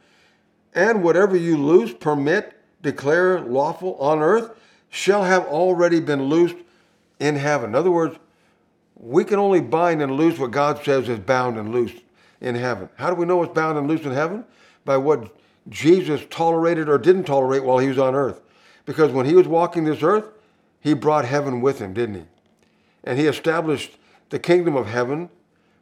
and 0.74 1.04
whatever 1.04 1.36
you 1.36 1.56
loose, 1.56 1.94
permit, 1.94 2.55
declare 2.86 3.42
lawful 3.42 3.96
on 3.96 4.20
earth 4.20 4.52
shall 4.90 5.24
have 5.24 5.46
already 5.46 6.00
been 6.00 6.24
loosed 6.24 6.56
in 7.20 7.36
heaven. 7.36 7.72
In 7.72 7.76
other 7.76 7.92
words, 7.92 8.18
we 8.96 9.26
can 9.26 9.40
only 9.40 9.60
bind 9.60 10.02
and 10.02 10.14
loose 10.16 10.40
what 10.40 10.52
God 10.52 10.84
says 10.86 11.10
is 11.10 11.20
bound 11.20 11.58
and 11.58 11.72
loosed 11.72 11.98
in 12.40 12.56
heaven. 12.56 12.88
How 12.96 13.10
do 13.10 13.16
we 13.16 13.26
know 13.26 13.38
what's 13.38 13.54
bound 13.54 13.78
and 13.78 13.88
loosed 13.88 14.06
in 14.06 14.12
heaven? 14.12 14.46
By 14.86 14.98
what 14.98 15.36
Jesus 15.68 16.22
tolerated 16.30 16.88
or 16.88 16.98
didn't 16.98 17.24
tolerate 17.26 17.64
while 17.64 17.80
he 17.80 17.90
was 17.90 17.98
on 17.98 18.14
earth. 18.14 18.42
Because 18.86 19.12
when 19.12 19.26
he 19.26 19.34
was 19.34 19.48
walking 19.48 19.84
this 19.84 20.04
earth, 20.04 20.30
he 20.80 20.94
brought 20.94 21.26
heaven 21.26 21.62
with 21.62 21.80
him, 21.80 21.94
didn't 21.94 22.16
he? 22.16 22.26
And 23.04 23.18
he 23.18 23.26
established 23.26 23.98
the 24.30 24.38
kingdom 24.38 24.76
of 24.76 24.86
heaven 24.86 25.30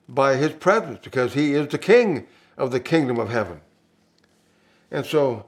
by 0.08 0.36
his 0.38 0.54
presence 0.54 1.00
because 1.04 1.34
he 1.34 1.54
is 1.54 1.68
the 1.68 1.78
king 1.78 2.28
of 2.58 2.72
the 2.72 2.80
kingdom 2.80 3.20
of 3.20 3.30
heaven. 3.30 3.60
And 4.90 5.06
so 5.06 5.46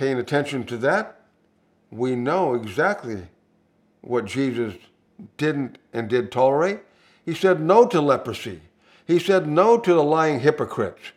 paying 0.00 0.18
attention 0.18 0.64
to 0.64 0.78
that, 0.78 1.20
we 1.90 2.16
know 2.16 2.54
exactly 2.54 3.20
what 4.00 4.24
Jesus 4.24 4.74
didn't 5.36 5.76
and 5.92 6.08
did 6.08 6.32
tolerate. 6.32 6.78
He 7.22 7.34
said 7.34 7.60
no 7.60 7.86
to 7.88 8.00
leprosy. 8.00 8.62
He 9.06 9.18
said 9.18 9.46
no 9.46 9.76
to 9.76 9.92
the 9.92 10.02
lying 10.02 10.40
hypocrites. 10.40 11.12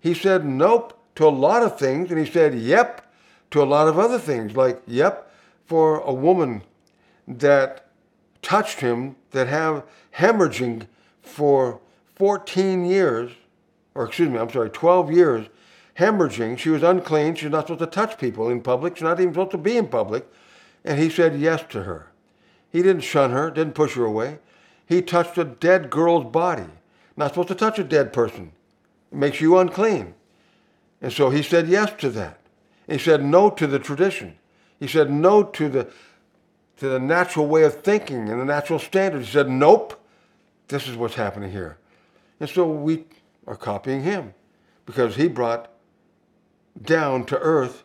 He 0.00 0.14
said 0.14 0.46
nope 0.46 0.98
to 1.16 1.26
a 1.26 1.28
lot 1.28 1.62
of 1.62 1.78
things, 1.78 2.10
and 2.10 2.18
he 2.18 2.24
said 2.24 2.54
yep 2.54 3.12
to 3.50 3.62
a 3.62 3.68
lot 3.68 3.86
of 3.86 3.98
other 3.98 4.18
things, 4.18 4.56
like 4.56 4.80
yep 4.86 5.30
for 5.66 5.98
a 5.98 6.14
woman 6.14 6.62
that 7.28 7.86
touched 8.40 8.80
him 8.80 9.14
that 9.32 9.46
have 9.48 9.84
hemorrhaging 10.16 10.86
for 11.20 11.80
14 12.14 12.86
years, 12.86 13.30
or 13.94 14.06
excuse 14.06 14.30
me, 14.30 14.38
I'm 14.38 14.50
sorry, 14.50 14.70
12 14.70 15.12
years, 15.12 15.48
hemorrhaging. 16.02 16.58
She 16.58 16.70
was 16.70 16.82
unclean. 16.82 17.34
She's 17.34 17.50
not 17.50 17.66
supposed 17.66 17.80
to 17.80 17.86
touch 17.86 18.18
people 18.18 18.48
in 18.48 18.60
public. 18.60 18.96
She's 18.96 19.02
not 19.02 19.20
even 19.20 19.32
supposed 19.32 19.52
to 19.52 19.58
be 19.58 19.76
in 19.76 19.88
public. 19.88 20.26
And 20.84 20.98
he 20.98 21.08
said 21.08 21.38
yes 21.38 21.64
to 21.70 21.84
her. 21.84 22.08
He 22.70 22.82
didn't 22.82 23.02
shun 23.02 23.30
her, 23.30 23.50
didn't 23.50 23.74
push 23.74 23.94
her 23.94 24.04
away. 24.04 24.38
He 24.86 25.02
touched 25.02 25.38
a 25.38 25.44
dead 25.44 25.90
girl's 25.90 26.30
body. 26.30 26.66
Not 27.16 27.28
supposed 27.30 27.48
to 27.48 27.54
touch 27.54 27.78
a 27.78 27.84
dead 27.84 28.12
person. 28.12 28.52
It 29.10 29.18
makes 29.18 29.40
you 29.40 29.58
unclean. 29.58 30.14
And 31.00 31.12
so 31.12 31.30
he 31.30 31.42
said 31.42 31.68
yes 31.68 31.92
to 31.98 32.10
that. 32.10 32.40
He 32.88 32.98
said 32.98 33.24
no 33.24 33.50
to 33.50 33.66
the 33.66 33.78
tradition. 33.78 34.36
He 34.80 34.88
said 34.88 35.10
no 35.10 35.42
to 35.44 35.68
the 35.68 35.88
to 36.82 36.88
the 36.88 36.98
natural 36.98 37.46
way 37.46 37.62
of 37.62 37.80
thinking 37.82 38.28
and 38.28 38.40
the 38.40 38.44
natural 38.44 38.78
standards. 38.80 39.26
He 39.26 39.32
said, 39.32 39.48
nope, 39.48 40.04
this 40.66 40.88
is 40.88 40.96
what's 40.96 41.14
happening 41.14 41.52
here. 41.52 41.78
And 42.40 42.50
so 42.50 42.66
we 42.66 43.04
are 43.46 43.54
copying 43.54 44.02
him 44.02 44.34
because 44.84 45.14
he 45.14 45.28
brought 45.28 45.70
down 46.80 47.24
to 47.26 47.38
earth 47.38 47.84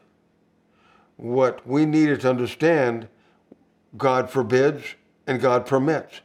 what 1.17 1.65
we 1.67 1.85
needed 1.85 2.21
to 2.21 2.29
understand 2.29 3.07
God 3.97 4.29
forbids 4.29 4.95
and 5.25 5.41
God 5.41 5.65
permits, 5.65 6.21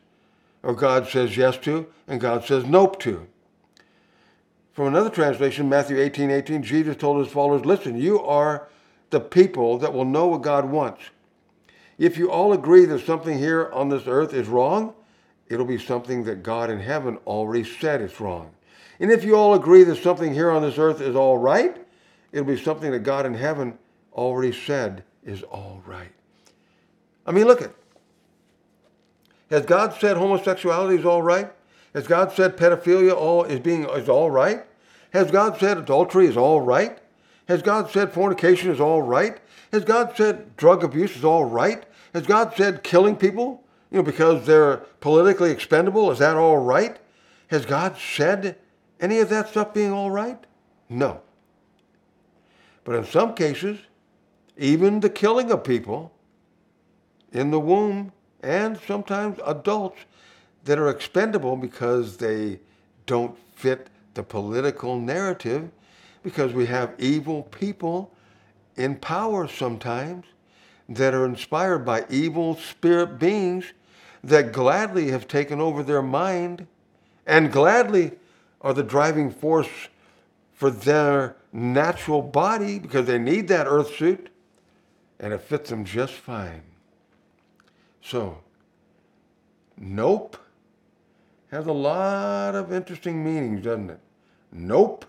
or 0.62 0.74
God 0.74 1.08
says 1.08 1.36
yes 1.36 1.56
to 1.58 1.86
and 2.06 2.20
God 2.20 2.44
says 2.44 2.64
nope 2.64 3.00
to. 3.00 3.26
From 4.72 4.86
another 4.86 5.10
translation, 5.10 5.68
Matthew 5.68 5.98
18 5.98 6.30
18, 6.30 6.62
Jesus 6.62 6.96
told 6.96 7.24
his 7.24 7.32
followers, 7.32 7.64
Listen, 7.64 7.96
you 7.96 8.20
are 8.20 8.68
the 9.10 9.20
people 9.20 9.78
that 9.78 9.92
will 9.92 10.04
know 10.04 10.26
what 10.28 10.42
God 10.42 10.66
wants. 10.66 11.02
If 11.98 12.16
you 12.16 12.30
all 12.30 12.52
agree 12.52 12.86
that 12.86 13.04
something 13.04 13.38
here 13.38 13.70
on 13.72 13.90
this 13.90 14.06
earth 14.06 14.32
is 14.32 14.48
wrong, 14.48 14.94
it'll 15.48 15.66
be 15.66 15.78
something 15.78 16.24
that 16.24 16.42
God 16.42 16.70
in 16.70 16.80
heaven 16.80 17.18
already 17.26 17.64
said 17.64 18.00
is 18.00 18.18
wrong. 18.18 18.52
And 18.98 19.10
if 19.10 19.24
you 19.24 19.36
all 19.36 19.54
agree 19.54 19.84
that 19.84 20.02
something 20.02 20.32
here 20.32 20.50
on 20.50 20.62
this 20.62 20.78
earth 20.78 21.00
is 21.00 21.14
all 21.14 21.36
right, 21.36 21.81
it'll 22.32 22.46
be 22.46 22.60
something 22.60 22.90
that 22.90 23.00
God 23.00 23.26
in 23.26 23.34
heaven 23.34 23.78
already 24.12 24.52
said 24.52 25.04
is 25.24 25.42
all 25.42 25.82
right. 25.86 26.12
I 27.26 27.32
mean, 27.32 27.46
look 27.46 27.62
at 27.62 27.72
has 29.50 29.66
God 29.66 29.94
said 30.00 30.16
homosexuality 30.16 30.98
is 30.98 31.04
all 31.04 31.22
right? 31.22 31.52
Has 31.92 32.06
God 32.06 32.32
said 32.32 32.56
pedophilia 32.56 33.14
all 33.14 33.44
is 33.44 33.60
being 33.60 33.84
is 33.84 34.08
all 34.08 34.30
right? 34.30 34.64
Has 35.12 35.30
God 35.30 35.58
said 35.58 35.76
adultery 35.76 36.26
is 36.26 36.38
all 36.38 36.62
right? 36.62 36.98
Has 37.48 37.60
God 37.60 37.90
said 37.90 38.12
fornication 38.12 38.70
is 38.70 38.80
all 38.80 39.02
right? 39.02 39.38
Has 39.70 39.84
God 39.84 40.14
said 40.16 40.56
drug 40.56 40.82
abuse 40.82 41.16
is 41.16 41.24
all 41.24 41.44
right? 41.44 41.84
Has 42.14 42.26
God 42.26 42.54
said 42.56 42.82
killing 42.82 43.16
people, 43.16 43.62
you 43.90 43.98
know, 43.98 44.02
because 44.02 44.46
they're 44.46 44.78
politically 45.00 45.50
expendable, 45.50 46.10
is 46.10 46.18
that 46.18 46.36
all 46.36 46.56
right? 46.56 46.98
Has 47.48 47.66
God 47.66 47.98
said 47.98 48.56
any 49.00 49.18
of 49.18 49.28
that 49.28 49.50
stuff 49.50 49.74
being 49.74 49.92
all 49.92 50.10
right? 50.10 50.38
No. 50.88 51.20
But 52.84 52.96
in 52.96 53.04
some 53.04 53.34
cases, 53.34 53.78
even 54.56 55.00
the 55.00 55.10
killing 55.10 55.50
of 55.50 55.64
people 55.64 56.12
in 57.32 57.50
the 57.50 57.60
womb 57.60 58.12
and 58.42 58.78
sometimes 58.86 59.38
adults 59.46 59.98
that 60.64 60.78
are 60.78 60.90
expendable 60.90 61.56
because 61.56 62.16
they 62.16 62.60
don't 63.06 63.36
fit 63.54 63.88
the 64.14 64.22
political 64.22 64.98
narrative 64.98 65.70
because 66.22 66.52
we 66.52 66.66
have 66.66 66.94
evil 66.98 67.44
people 67.44 68.12
in 68.76 68.96
power 68.96 69.48
sometimes 69.48 70.26
that 70.88 71.14
are 71.14 71.24
inspired 71.24 71.80
by 71.80 72.04
evil 72.10 72.56
spirit 72.56 73.18
beings 73.18 73.72
that 74.22 74.52
gladly 74.52 75.10
have 75.10 75.26
taken 75.26 75.60
over 75.60 75.82
their 75.82 76.02
mind 76.02 76.66
and 77.26 77.52
gladly 77.52 78.12
are 78.60 78.74
the 78.74 78.82
driving 78.82 79.30
force 79.30 79.68
for 80.52 80.70
their 80.70 81.36
natural 81.52 82.22
body 82.22 82.78
because 82.78 83.06
they 83.06 83.18
need 83.18 83.48
that 83.48 83.66
earth 83.66 83.94
suit 83.96 84.30
and 85.20 85.32
it 85.32 85.40
fits 85.40 85.70
them 85.70 85.84
just 85.84 86.14
fine. 86.14 86.62
So, 88.00 88.38
nope 89.78 90.36
has 91.52 91.66
a 91.66 91.72
lot 91.72 92.54
of 92.54 92.72
interesting 92.72 93.22
meanings, 93.22 93.62
doesn't 93.62 93.90
it? 93.90 94.00
Nope 94.50 95.04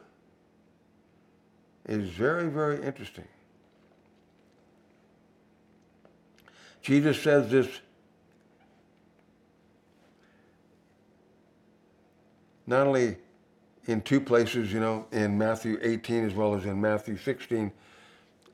is 1.87 2.09
very, 2.09 2.49
very 2.49 2.83
interesting. 2.83 3.27
Jesus 6.81 7.21
says 7.21 7.49
this 7.49 7.67
not 12.67 12.87
only 12.87 13.17
in 13.85 14.01
two 14.01 14.21
places, 14.21 14.71
you 14.71 14.79
know, 14.79 15.05
in 15.11 15.37
Matthew 15.37 15.77
18 15.81 16.25
as 16.25 16.33
well 16.33 16.55
as 16.55 16.65
in 16.65 16.79
Matthew 16.79 17.17
16 17.17 17.71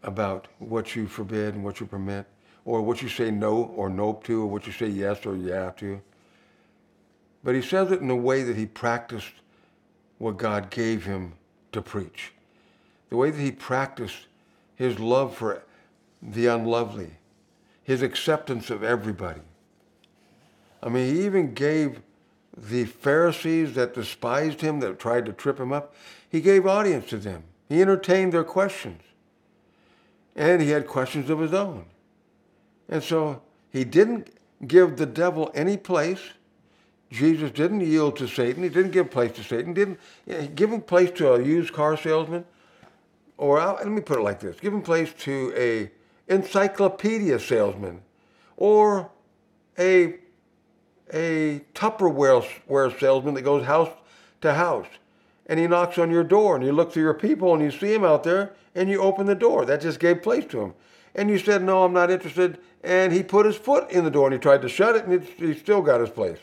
about 0.04 0.48
what 0.60 0.96
you 0.96 1.08
forbid 1.08 1.56
and 1.56 1.64
what 1.64 1.80
you 1.80 1.86
permit, 1.86 2.26
or 2.66 2.82
what 2.82 3.02
you 3.02 3.10
say 3.10 3.30
no 3.32 3.64
or 3.76 3.90
nope 3.90 4.24
to, 4.24 4.44
or 4.44 4.48
what 4.48 4.66
you 4.66 4.72
say 4.72 4.88
yes 4.88 5.26
or 5.26 5.36
yeah 5.36 5.72
to. 5.72 6.02
But 7.44 7.56
he 7.56 7.62
says 7.62 7.92
it 7.92 8.02
in 8.02 8.10
a 8.10 8.16
way 8.16 8.44
that 8.44 8.56
he 8.56 8.66
practiced 8.66 9.34
what 10.18 10.38
God 10.38 10.70
gave 10.70 11.06
him 11.06 11.34
to 11.72 11.82
preach. 11.82 12.34
The 13.10 13.18
way 13.18 13.32
that 13.32 13.42
he 13.42 13.52
practiced 13.52 14.28
his 14.76 15.00
love 15.00 15.36
for 15.36 15.64
the 16.22 16.48
unlovely, 16.48 17.12
his 17.84 18.02
acceptance 18.02 18.70
of 18.70 18.84
everybody. 18.84 19.42
I 20.82 20.90
mean, 20.90 21.14
he 21.14 21.26
even 21.26 21.54
gave 21.54 22.02
the 22.62 22.86
Pharisees 22.86 23.74
that 23.76 23.94
despised 23.94 24.62
him, 24.62 24.80
that 24.82 25.00
tried 25.00 25.26
to 25.26 25.34
trip 25.34 25.60
him 25.60 25.72
up, 25.72 25.94
he 26.30 26.42
gave 26.42 26.68
audience 26.68 27.10
to 27.10 27.18
them. 27.18 27.44
He 27.68 27.82
entertained 27.82 28.34
their 28.34 28.44
questions. 28.44 29.02
And 30.36 30.62
he 30.62 30.70
had 30.70 30.88
questions 30.88 31.30
of 31.30 31.40
his 31.40 31.54
own. 31.54 31.86
And 32.88 33.04
so 33.04 33.42
he 33.72 33.84
didn't 33.84 34.30
give 34.68 34.98
the 34.98 35.06
devil 35.06 35.52
any 35.54 35.78
place. 35.78 36.20
Jesus 37.12 37.52
didn't 37.52 37.82
yield 37.82 38.18
to 38.18 38.28
Satan. 38.28 38.64
He 38.64 38.70
didn't 38.70 38.92
give 38.92 39.10
place 39.10 39.32
to 39.34 39.44
Satan. 39.44 39.74
Didn't 39.74 40.00
give 40.56 40.72
him 40.72 40.82
place 40.82 41.12
to 41.18 41.34
a 41.34 41.44
used 41.44 41.74
car 41.74 41.98
salesman. 41.98 42.46
Or 43.38 43.60
let 43.60 43.88
me 43.88 44.02
put 44.02 44.20
it 44.20 44.22
like 44.22 44.40
this: 44.40 44.60
give 44.60 44.74
him 44.74 44.82
place 44.82 45.14
to 45.20 45.54
a 45.56 45.90
encyclopedia 46.32 47.40
salesman, 47.40 48.02
or 48.58 49.10
a 49.78 50.16
a 51.14 51.62
Tupperware 51.74 53.00
salesman 53.00 53.34
that 53.36 53.42
goes 53.42 53.66
house 53.66 53.90
to 54.42 54.54
house, 54.54 54.88
and 55.48 55.60
he 55.60 55.68
knocks 55.68 55.98
on 55.98 56.12
your 56.12 56.24
door, 56.24 56.56
and 56.56 56.66
you 56.66 56.72
look 56.72 56.92
through 56.92 57.04
your 57.04 57.14
people, 57.14 57.54
and 57.54 57.64
you 57.64 57.72
see 57.72 57.94
him 57.94 58.04
out 58.04 58.24
there, 58.24 58.54
and 58.76 58.90
you 58.90 59.02
open 59.02 59.26
the 59.26 59.36
door. 59.36 59.66
That 59.66 59.82
just 59.82 60.00
gave 60.00 60.22
place 60.22 60.46
to 60.46 60.62
him. 60.62 60.74
And 61.16 61.30
you 61.30 61.40
said, 61.40 61.64
"No, 61.64 61.84
I'm 61.84 61.94
not 61.94 62.12
interested." 62.12 62.60
And 62.84 63.12
he 63.12 63.24
put 63.24 63.46
his 63.46 63.58
foot 63.58 63.90
in 63.92 64.04
the 64.04 64.12
door, 64.12 64.28
and 64.28 64.34
he 64.34 64.40
tried 64.40 64.62
to 64.62 64.70
shut 64.70 64.96
it, 64.96 65.06
and 65.06 65.24
he 65.24 65.54
still 65.54 65.82
got 65.82 66.00
his 66.00 66.10
place. 66.10 66.40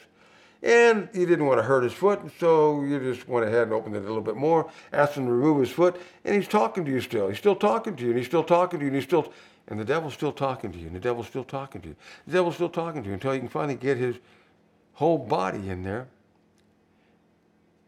And 0.63 1.09
you 1.13 1.27
didn't 1.27 1.47
want 1.47 1.59
to 1.59 1.63
hurt 1.63 1.85
his 1.85 1.93
foot, 1.93 2.21
so 2.41 2.83
you 2.83 2.99
just 2.99 3.29
went 3.29 3.47
ahead 3.47 3.63
and 3.63 3.73
opened 3.73 3.95
it 3.95 4.03
a 4.03 4.07
little 4.07 4.21
bit 4.21 4.37
more, 4.37 4.69
asked 4.93 5.15
him 5.15 5.27
to 5.27 5.33
remove 5.33 5.61
his 5.61 5.71
foot, 5.71 5.97
and 6.25 6.35
he's 6.35 6.49
talking 6.49 6.85
to 6.85 6.91
you 6.91 7.01
still. 7.01 7.29
He's 7.29 7.39
still 7.39 7.55
talking 7.55 7.95
to 7.95 8.03
you, 8.03 8.09
and 8.11 8.19
he's 8.19 8.27
still 8.27 8.43
talking 8.43 8.81
to 8.81 8.85
you, 8.85 8.89
and 8.89 8.97
he's 8.97 9.05
still, 9.05 9.33
and 9.69 9.79
the 9.79 9.85
devil's 9.85 10.15
still 10.15 10.33
talking 10.33 10.73
to 10.73 10.79
you, 10.79 10.89
and 10.89 10.97
the 10.97 11.01
devil's 11.01 11.29
still 11.29 11.45
talking 11.45 11.81
to 11.83 11.89
you. 11.89 11.97
The 12.27 12.33
devil's 12.33 12.57
still 12.57 12.69
talking 12.69 13.03
to 13.03 13.09
you 13.09 13.15
until 13.15 13.35
you 13.35 13.41
can 13.41 13.49
finally 13.49 13.77
get 13.77 13.97
his 13.97 14.17
whole 14.97 15.19
body 15.19 15.69
in 15.69 15.83
there. 15.85 16.09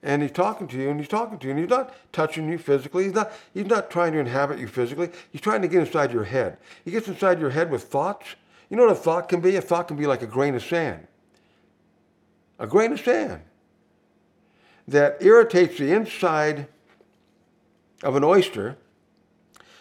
And 0.02 0.22
he's 0.22 0.30
talking 0.30 0.68
to 0.68 0.76
you, 0.76 0.90
and 0.90 1.00
he's 1.00 1.08
talking 1.08 1.38
to 1.38 1.46
you, 1.46 1.50
and 1.50 1.60
he's 1.60 1.68
not 1.68 1.94
touching 2.12 2.48
you 2.48 2.58
physically. 2.58 3.04
He's 3.04 3.14
not, 3.14 3.32
he's 3.52 3.66
not 3.66 3.90
trying 3.90 4.12
to 4.12 4.18
inhabit 4.18 4.58
you 4.58 4.68
physically. 4.68 5.10
He's 5.32 5.40
trying 5.40 5.62
to 5.62 5.68
get 5.68 5.80
inside 5.80 6.12
your 6.12 6.24
head. 6.24 6.58
He 6.84 6.90
gets 6.90 7.08
inside 7.08 7.40
your 7.40 7.50
head 7.50 7.70
with 7.70 7.84
thoughts. 7.84 8.36
You 8.70 8.76
know 8.76 8.84
what 8.84 8.92
a 8.92 8.94
thought 8.94 9.28
can 9.28 9.40
be? 9.40 9.56
A 9.56 9.60
thought 9.60 9.88
can 9.88 9.96
be 9.96 10.06
like 10.06 10.22
a 10.22 10.26
grain 10.26 10.54
of 10.54 10.62
sand. 10.62 11.06
A 12.58 12.66
grain 12.66 12.92
of 12.92 13.00
sand 13.00 13.42
that 14.86 15.16
irritates 15.20 15.78
the 15.78 15.92
inside 15.92 16.68
of 18.02 18.16
an 18.16 18.22
oyster 18.22 18.76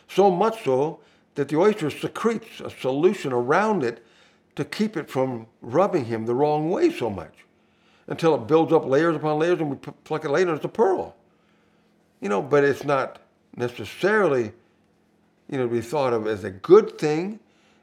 so 0.08 0.32
much 0.32 0.64
so 0.64 1.00
that 1.36 1.50
the 1.50 1.58
oyster 1.58 1.90
secretes 1.90 2.62
a 2.62 2.70
solution 2.70 3.34
around 3.34 3.84
it 3.84 4.04
to 4.58 4.66
keep 4.66 4.98
it 4.98 5.10
from 5.10 5.46
rubbing 5.62 6.06
him 6.06 6.26
the 6.26 6.34
wrong 6.34 6.70
way 6.70 6.92
so 6.92 7.10
much 7.10 7.34
until 8.08 8.34
it 8.36 8.48
builds 8.48 8.74
up 8.74 8.86
layers 8.86 9.16
upon 9.16 9.38
layers 9.40 9.60
and 9.60 9.70
we 9.70 9.76
pluck 9.76 10.26
it 10.26 10.32
later, 10.32 10.56
it's 10.56 10.66
a 10.66 10.70
pearl. 10.70 11.16
You 12.22 12.30
know, 12.30 12.42
but 12.42 12.64
it's 12.64 12.84
not 12.84 13.20
necessarily, 13.56 14.52
you 15.50 15.58
know, 15.58 15.68
to 15.68 15.74
be 15.74 15.82
thought 15.82 16.14
of 16.14 16.26
as 16.26 16.44
a 16.44 16.50
good 16.50 16.98
thing, 16.98 17.40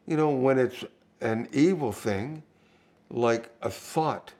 you 0.06 0.16
know, 0.16 0.30
when 0.30 0.58
it's 0.58 0.84
an 1.20 1.48
evil 1.52 1.92
thing, 1.92 2.42
like 3.08 3.50
a 3.62 3.70
thought, 3.70 4.32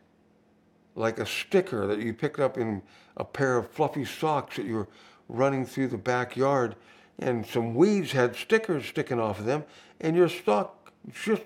like 0.97 1.21
a 1.21 1.27
sticker 1.27 1.87
that 1.87 2.01
you 2.01 2.13
picked 2.13 2.41
up 2.41 2.59
in 2.59 2.83
a 3.17 3.25
pair 3.25 3.57
of 3.57 3.71
fluffy 3.71 4.05
socks 4.05 4.57
that 4.57 4.67
you 4.67 4.75
were 4.75 4.89
running 5.29 5.65
through 5.65 5.89
the 5.89 5.99
backyard, 5.99 6.75
and 7.21 7.47
some 7.47 7.75
weeds 7.75 8.11
had 8.11 8.35
stickers 8.35 8.87
sticking 8.87 9.21
off 9.21 9.39
of 9.39 9.45
them, 9.45 9.65
and 10.01 10.17
your 10.17 10.29
sock 10.29 10.91
just 11.13 11.43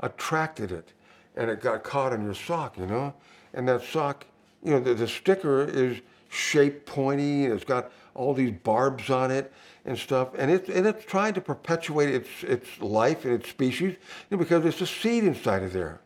attracted 0.00 0.72
it 0.72 0.92
and 1.36 1.50
it 1.50 1.60
got 1.60 1.84
caught 1.84 2.12
in 2.12 2.22
your 2.22 2.34
sock, 2.34 2.76
you 2.76 2.86
know? 2.86 3.14
And 3.54 3.68
that 3.68 3.82
sock, 3.82 4.26
you 4.62 4.72
know, 4.72 4.80
the, 4.80 4.94
the 4.94 5.08
sticker 5.08 5.64
is 5.64 6.00
shaped 6.28 6.84
pointy 6.86 7.44
and 7.44 7.54
it's 7.54 7.64
got 7.64 7.90
all 8.14 8.34
these 8.34 8.50
barbs 8.50 9.08
on 9.08 9.30
it 9.30 9.52
and 9.84 9.96
stuff. 9.96 10.30
And 10.36 10.50
it's, 10.50 10.68
and 10.68 10.86
it's 10.86 11.04
trying 11.04 11.34
to 11.34 11.40
perpetuate 11.40 12.14
its, 12.14 12.28
its 12.42 12.80
life 12.80 13.24
and 13.24 13.34
its 13.34 13.48
species 13.48 13.96
you 14.30 14.36
know, 14.36 14.38
because 14.38 14.64
it's 14.64 14.80
a 14.80 14.86
seed 14.86 15.24
inside 15.24 15.62
of 15.62 15.72
there. 15.72 16.00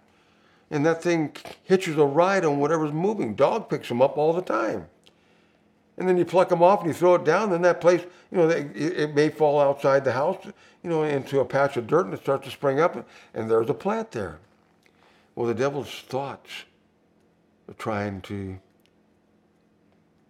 And 0.71 0.87
that 0.87 1.03
thing 1.03 1.37
hitches 1.65 1.99
a 1.99 2.05
ride 2.05 2.45
on 2.45 2.59
whatever's 2.59 2.93
moving. 2.93 3.35
Dog 3.35 3.69
picks 3.69 3.89
them 3.89 4.01
up 4.01 4.17
all 4.17 4.33
the 4.33 4.43
time. 4.43 4.87
And 5.99 6.09
then 6.09 6.17
you 6.17 6.25
pluck 6.25 6.49
them 6.49 6.63
off 6.63 6.81
and 6.81 6.89
you 6.89 6.95
throw 6.95 7.15
it 7.17 7.25
down, 7.25 7.51
then 7.51 7.63
that 7.63 7.81
place, 7.81 8.03
you 8.31 8.39
know, 8.39 8.49
it, 8.49 8.75
it 8.75 9.15
may 9.15 9.29
fall 9.29 9.61
outside 9.61 10.05
the 10.05 10.13
house, 10.13 10.39
you 10.83 10.89
know, 10.89 11.03
into 11.03 11.41
a 11.41 11.45
patch 11.45 11.77
of 11.77 11.87
dirt 11.87 12.07
and 12.07 12.15
it 12.15 12.21
starts 12.21 12.47
to 12.47 12.51
spring 12.51 12.81
up 12.81 13.07
and 13.35 13.51
there's 13.51 13.69
a 13.69 13.75
plant 13.75 14.11
there. 14.11 14.39
Well, 15.35 15.47
the 15.47 15.55
devil's 15.55 15.91
thoughts 15.91 16.51
are 17.69 17.75
trying 17.75 18.23
to 18.23 18.59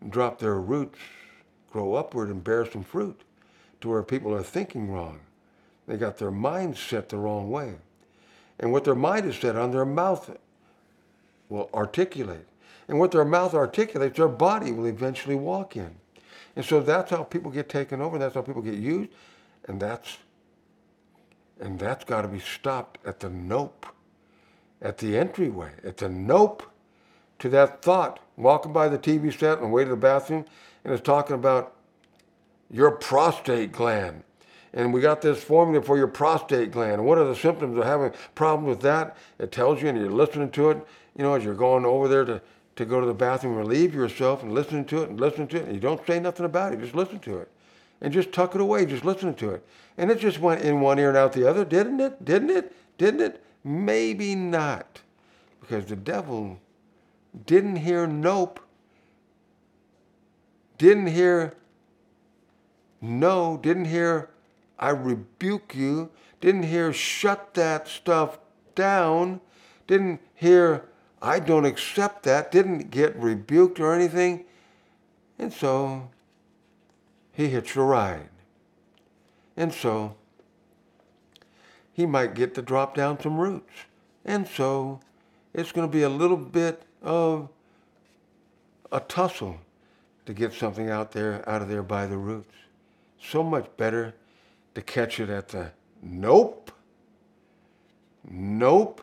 drop 0.09 0.39
their 0.39 0.59
roots, 0.59 0.99
grow 1.71 1.95
upward 1.95 2.29
and 2.29 2.43
bear 2.43 2.67
some 2.67 2.83
fruit 2.83 3.21
to 3.81 3.89
where 3.89 4.03
people 4.03 4.35
are 4.35 4.43
thinking 4.43 4.91
wrong. 4.91 5.21
They 5.87 5.97
got 5.97 6.19
their 6.19 6.31
mind 6.31 6.77
set 6.77 7.09
the 7.09 7.17
wrong 7.17 7.51
way. 7.51 7.75
And 8.59 8.73
what 8.73 8.85
their 8.85 8.95
mind 8.95 9.27
is 9.27 9.37
set 9.37 9.57
on, 9.57 9.73
their 9.73 9.85
mouth 9.85 10.37
will 11.49 11.69
articulate. 11.75 12.47
And 12.89 12.99
what 12.99 13.11
their 13.11 13.25
mouth 13.25 13.55
articulates, 13.55 14.17
their 14.17 14.29
body 14.29 14.73
will 14.73 14.87
eventually 14.87 15.37
walk 15.37 15.77
in. 15.77 15.95
And 16.57 16.65
so 16.65 16.81
that's 16.81 17.11
how 17.11 17.25
people 17.25 17.51
get 17.51 17.69
taken 17.69 18.01
over, 18.01 18.19
that's 18.19 18.35
how 18.35 18.43
people 18.43 18.63
get 18.63 18.75
used, 18.75 19.11
and 19.67 19.81
that's 19.81 20.19
and 21.61 21.79
that's 21.79 22.05
got 22.05 22.23
to 22.23 22.29
be 22.29 22.41
stopped 22.41 22.99
at 23.07 23.21
the 23.21 23.31
nope, 23.31 23.87
at 24.81 24.99
the 24.99 25.17
entryway, 25.17 25.71
at 25.85 25.99
the 25.99 26.09
nope 26.09 26.65
to 27.39 27.49
that 27.51 27.83
thought. 27.83 28.19
Walking 28.37 28.73
by 28.73 28.89
the 28.89 28.99
TV 28.99 29.33
set 29.33 29.59
on 29.59 29.65
the 29.65 29.69
way 29.69 29.85
to 29.85 29.91
the 29.91 29.97
bathroom, 29.97 30.45
and 30.85 30.93
it's 30.93 31.03
talking 31.03 31.37
about 31.37 31.75
your 32.69 32.91
prostate 32.91 33.71
gland. 33.71 34.25
And 34.73 34.93
we 34.93 35.01
got 35.01 35.21
this 35.21 35.45
formula 35.45 35.85
for 35.85 35.97
your 35.97 36.09
prostate 36.09 36.73
gland. 36.73 36.95
And 36.95 37.05
what 37.05 37.19
are 37.19 37.25
the 37.25 37.37
symptoms 37.37 37.77
of 37.77 37.85
having 37.85 38.07
a 38.07 38.13
problem 38.35 38.67
with 38.67 38.81
that? 38.81 39.17
It 39.39 39.53
tells 39.53 39.83
you, 39.83 39.89
and 39.89 39.99
you're 39.99 40.11
listening 40.11 40.51
to 40.53 40.71
it, 40.71 40.79
you 41.17 41.23
know, 41.23 41.35
as 41.35 41.45
you're 41.45 41.55
going 41.55 41.85
over 41.85 42.09
there 42.09 42.25
to 42.25 42.41
to 42.77 42.85
go 42.85 43.01
to 43.01 43.07
the 43.07 43.15
bathroom, 43.15 43.57
relieve 43.57 43.95
yourself, 43.95 44.43
and 44.43 44.53
listen 44.53 44.85
to 44.87 45.03
it 45.03 45.11
and 45.11 45.21
listen 45.21 45.47
to 45.49 45.57
it, 45.57 45.65
and 45.65 45.75
you 45.75 45.81
don't 45.81 46.07
say 46.07 46.19
nothing 46.19 46.47
about 46.47 46.73
it, 46.73 46.81
just 46.81 46.95
listen 46.95 47.19
to 47.21 47.39
it. 47.39 47.51
And 48.01 48.13
just 48.13 48.33
tuck 48.33 48.55
it 48.55 48.61
away, 48.61 48.85
just 48.87 49.05
listen 49.05 49.35
to 49.35 49.51
it. 49.51 49.65
And 49.97 50.11
it 50.11 50.19
just 50.19 50.41
went 50.41 50.63
in 50.63 50.81
one 50.81 50.99
ear 50.99 51.09
and 51.09 51.17
out 51.17 51.33
the 51.35 51.49
other, 51.49 51.65
didn't 51.65 52.01
it? 52.01 52.25
Didn't 52.25 52.51
it? 52.51 52.75
Didn't 52.99 53.21
it? 53.21 53.45
Maybe 53.63 54.35
not. 54.35 55.03
Because 55.61 55.87
the 55.87 55.97
devil 55.97 56.59
didn't 57.47 57.77
hear 57.77 58.07
nope, 58.07 58.61
didn't 60.79 61.07
hear 61.07 61.55
no, 63.01 63.57
didn't 63.63 63.87
hear 63.87 64.31
I 64.79 64.91
rebuke 64.91 65.75
you, 65.75 66.11
didn't 66.41 66.65
hear 66.65 66.93
shut 66.93 67.55
that 67.55 67.87
stuff 67.87 68.39
down, 68.75 69.41
didn't 69.87 70.21
hear 70.35 70.85
I 71.23 71.39
don't 71.39 71.65
accept 71.65 72.25
that, 72.25 72.51
didn't 72.51 72.91
get 72.91 73.17
rebuked 73.17 73.79
or 73.79 73.95
anything. 73.95 74.45
And 75.39 75.53
so 75.53 76.11
he 77.31 77.49
hitched 77.49 77.77
a 77.77 77.83
ride. 77.83 78.29
And 79.57 79.73
so 79.73 80.17
he 81.93 82.07
might 82.07 82.35
get 82.35 82.55
to 82.57 82.63
drop 82.63 82.97
down 82.97 83.21
some 83.21 83.39
roots. 83.39 83.73
And 84.25 84.49
so 84.49 84.99
it's 85.55 85.71
going 85.71 85.89
to 85.89 85.93
be 85.93 86.03
a 86.03 86.09
little 86.09 86.37
bit 86.37 86.83
of 87.03 87.49
a 88.91 89.01
tussle 89.01 89.59
to 90.27 90.35
get 90.35 90.53
something 90.53 90.91
out 90.91 91.13
there 91.13 91.49
out 91.49 91.63
of 91.63 91.69
there 91.69 91.83
by 91.83 92.07
the 92.07 92.17
roots. 92.17 92.55
So 93.21 93.43
much 93.43 93.69
better 93.77 94.15
to 94.75 94.83
catch 94.83 95.21
it 95.21 95.31
at 95.31 95.49
the 95.49 95.71
nope, 96.03 96.73
nope. 98.29 99.03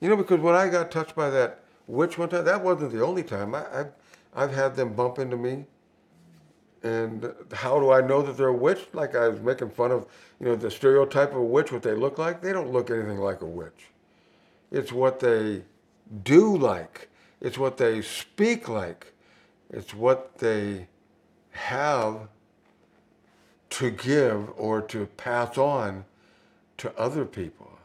You 0.00 0.08
know, 0.08 0.16
because 0.16 0.40
when 0.40 0.54
I 0.54 0.68
got 0.68 0.90
touched 0.90 1.14
by 1.14 1.30
that 1.30 1.62
witch 1.86 2.18
one 2.18 2.28
time, 2.28 2.44
that 2.44 2.62
wasn't 2.62 2.92
the 2.92 3.04
only 3.04 3.22
time. 3.22 3.54
I, 3.54 3.64
I've, 3.80 3.92
I've 4.34 4.52
had 4.52 4.76
them 4.76 4.94
bump 4.94 5.18
into 5.18 5.36
me. 5.36 5.64
And 6.82 7.32
how 7.52 7.80
do 7.80 7.90
I 7.90 8.00
know 8.00 8.22
that 8.22 8.36
they're 8.36 8.48
a 8.48 8.52
witch? 8.52 8.86
Like 8.92 9.16
I 9.16 9.28
was 9.28 9.40
making 9.40 9.70
fun 9.70 9.90
of, 9.90 10.06
you 10.38 10.46
know, 10.46 10.56
the 10.56 10.70
stereotype 10.70 11.30
of 11.30 11.38
a 11.38 11.44
witch, 11.44 11.72
what 11.72 11.82
they 11.82 11.94
look 11.94 12.18
like. 12.18 12.42
They 12.42 12.52
don't 12.52 12.70
look 12.70 12.90
anything 12.90 13.18
like 13.18 13.40
a 13.40 13.46
witch. 13.46 13.86
It's 14.70 14.92
what 14.92 15.20
they 15.20 15.62
do 16.22 16.56
like. 16.56 17.08
It's 17.40 17.58
what 17.58 17.76
they 17.76 18.02
speak 18.02 18.68
like. 18.68 19.12
It's 19.70 19.94
what 19.94 20.38
they 20.38 20.86
have 21.50 22.28
to 23.70 23.90
give 23.90 24.50
or 24.56 24.80
to 24.82 25.06
pass 25.06 25.58
on 25.58 26.04
to 26.78 26.96
other 26.98 27.24
people. 27.24 27.78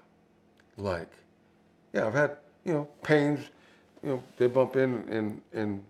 Like, 0.77 1.09
yeah, 1.93 2.07
I've 2.07 2.13
had, 2.13 2.37
you 2.65 2.73
know, 2.73 2.87
pains, 3.03 3.39
you 4.03 4.09
know, 4.09 4.23
they 4.37 4.47
bump 4.47 4.75
in 4.75 5.05
and, 5.09 5.41
and 5.53 5.83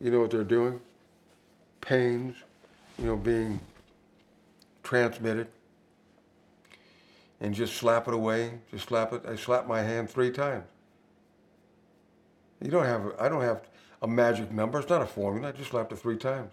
you 0.00 0.10
know 0.10 0.20
what 0.20 0.30
they're 0.30 0.44
doing? 0.44 0.80
Pains, 1.80 2.36
you 2.98 3.06
know, 3.06 3.16
being 3.16 3.60
transmitted. 4.82 5.48
And 7.40 7.54
just 7.54 7.76
slap 7.76 8.06
it 8.06 8.12
away, 8.12 8.58
just 8.70 8.88
slap 8.88 9.14
it. 9.14 9.22
I 9.26 9.34
slap 9.36 9.66
my 9.66 9.80
hand 9.80 10.10
three 10.10 10.30
times. 10.30 10.64
You 12.62 12.70
don't 12.70 12.84
have, 12.84 13.14
I 13.18 13.30
don't 13.30 13.40
have 13.40 13.62
a 14.02 14.06
magic 14.08 14.52
number. 14.52 14.78
It's 14.78 14.90
not 14.90 15.00
a 15.00 15.06
formula. 15.06 15.48
I 15.48 15.52
just 15.52 15.70
slapped 15.70 15.92
it 15.92 15.96
three 15.96 16.18
times. 16.18 16.52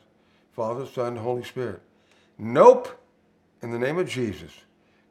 Father, 0.54 0.86
Son, 0.86 1.18
Holy 1.18 1.44
Spirit. 1.44 1.82
Nope. 2.38 2.90
In 3.62 3.72
the 3.72 3.80
name 3.80 3.98
of 3.98 4.08
Jesus. 4.08 4.52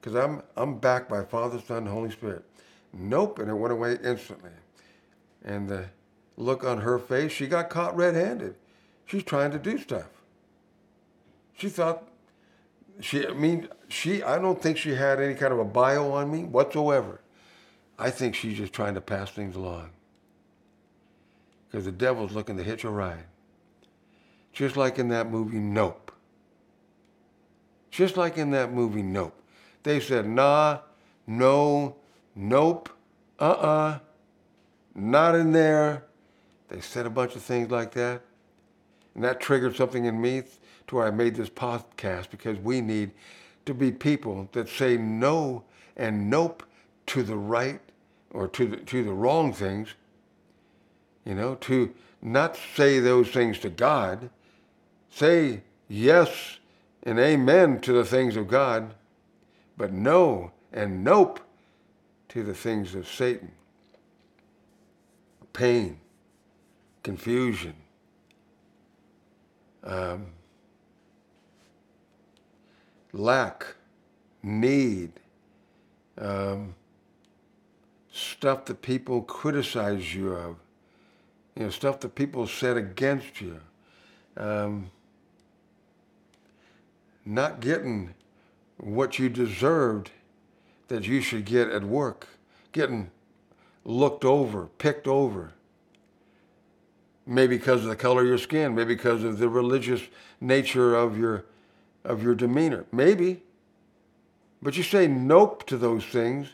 Because 0.01 0.15
I'm, 0.15 0.43
I'm 0.57 0.79
backed 0.79 1.09
by 1.11 1.25
Father, 1.25 1.61
Son, 1.61 1.85
Holy 1.85 2.11
Spirit. 2.11 2.45
Nope. 2.97 3.39
And 3.39 3.51
it 3.51 3.55
went 3.55 3.73
away 3.73 3.99
instantly. 4.03 4.51
And 5.45 5.69
the 5.69 5.87
look 6.37 6.65
on 6.65 6.81
her 6.81 6.99
face, 6.99 7.33
she 7.33 7.47
got 7.47 7.71
caught 7.71 7.97
red 7.97 8.15
handed. 8.15 8.55
She's 9.05 9.23
trying 9.23 9.53
to 9.53 9.59
do 9.59 9.79
stuff. 9.79 10.09
She 11.57 11.69
thought, 11.69 12.09
she, 13.01 13.27
I 13.27 13.33
mean, 13.33 13.69
she, 13.89 14.23
I 14.23 14.39
don't 14.39 14.61
think 14.61 14.77
she 14.77 14.95
had 14.95 15.21
any 15.21 15.35
kind 15.35 15.53
of 15.53 15.59
a 15.59 15.65
bio 15.65 16.13
on 16.13 16.31
me 16.31 16.45
whatsoever. 16.45 17.21
I 17.99 18.11
think 18.11 18.35
she's 18.35 18.59
just 18.59 18.73
trying 18.73 18.95
to 18.95 19.01
pass 19.01 19.31
things 19.31 19.57
along. 19.57 19.91
Because 21.69 21.85
the 21.85 21.93
devil's 21.93 22.33
looking 22.33 22.57
to 22.57 22.63
hitch 22.63 22.85
a 22.85 22.91
ride. 22.91 23.25
Just 24.53 24.77
like 24.77 24.99
in 24.99 25.09
that 25.09 25.31
movie, 25.31 25.59
Nope. 25.59 26.13
Just 27.91 28.17
like 28.17 28.37
in 28.37 28.51
that 28.51 28.73
movie, 28.73 29.03
Nope. 29.03 29.35
They 29.83 30.01
said, 30.01 30.27
nah, 30.29 30.81
no, 31.27 31.97
nope, 32.37 32.91
uh-uh, 33.41 33.99
not 34.95 35.35
in 35.35 35.53
there. 35.53 36.05
They 36.69 36.81
said 36.81 37.07
a 37.07 37.11
bunch 37.11 37.35
of 37.35 37.43
things 37.43 37.71
like 37.71 37.93
that. 37.93 38.23
And 39.15 39.25
that 39.25 39.41
triggered 39.41 39.75
something 39.75 40.05
in 40.05 40.21
me 40.21 40.43
to 40.87 40.97
where 40.97 41.07
I 41.07 41.11
made 41.11 41.35
this 41.35 41.49
podcast 41.49 42.31
because 42.31 42.59
we 42.59 42.81
need 42.81 43.13
to 43.65 43.75
be 43.75 43.91
people 43.91 44.49
that 44.53 44.69
say 44.69 44.97
no 44.97 45.65
and 45.97 46.31
nope 46.31 46.63
to 47.07 47.23
the 47.23 47.37
right 47.37 47.81
or 48.31 48.47
to 48.49 48.67
the, 48.67 48.77
to 48.77 49.03
the 49.03 49.13
wrong 49.13 49.53
things. 49.53 49.95
You 51.25 51.35
know, 51.35 51.55
to 51.57 51.93
not 52.23 52.59
say 52.75 53.01
those 53.01 53.29
things 53.29 53.59
to 53.61 53.71
God. 53.71 54.31
Say 55.11 55.63
yes 55.89 56.59
and 57.03 57.19
amen 57.19 57.81
to 57.81 57.93
the 57.93 58.05
things 58.05 58.37
of 58.37 58.49
God, 58.49 58.95
but 59.77 59.93
no 59.93 60.53
and 60.73 61.03
nope 61.03 61.41
to 62.29 62.43
the 62.43 62.55
things 62.55 62.95
of 62.95 63.09
Satan. 63.09 63.53
Pain, 65.53 65.99
confusion, 67.03 67.75
um, 69.85 70.27
lack, 73.13 73.75
need, 74.43 75.13
um, 76.19 76.75
stuff 78.13 78.65
that 78.67 78.83
people 78.83 79.23
criticize 79.23 80.15
you 80.15 80.33
of, 80.33 80.57
you 81.55 81.65
know, 81.65 81.71
stuff 81.71 82.01
that 82.01 82.15
people 82.15 82.47
said 82.47 82.77
against 82.77 83.41
you. 83.41 83.61
Um, 84.37 84.91
not 87.25 87.61
getting 87.61 88.15
what 88.77 89.19
you 89.19 89.29
deserved 89.29 90.11
that 90.89 91.07
you 91.07 91.21
should 91.21 91.45
get 91.45 91.69
at 91.69 91.85
work, 91.85 92.29
getting 92.73 93.11
looked 93.85 94.25
over, 94.25 94.69
picked 94.79 95.07
over. 95.07 95.53
Maybe 97.27 97.57
because 97.57 97.83
of 97.83 97.89
the 97.89 97.97
color 97.97 98.23
of 98.23 98.29
your 98.29 98.39
skin, 98.39 98.75
maybe 98.75 98.95
because 98.95 99.25
of 99.25 99.39
the 99.39 99.49
religious 99.49 100.03
nature 100.41 100.95
of 100.95 101.19
your 101.19 101.45
of 102.05 102.23
your 102.23 102.35
demeanor. 102.35 102.85
Maybe. 102.93 103.43
But 104.63 104.77
you 104.77 104.83
say 104.83 105.07
nope 105.07 105.67
to 105.67 105.77
those 105.77 106.05
things 106.05 106.49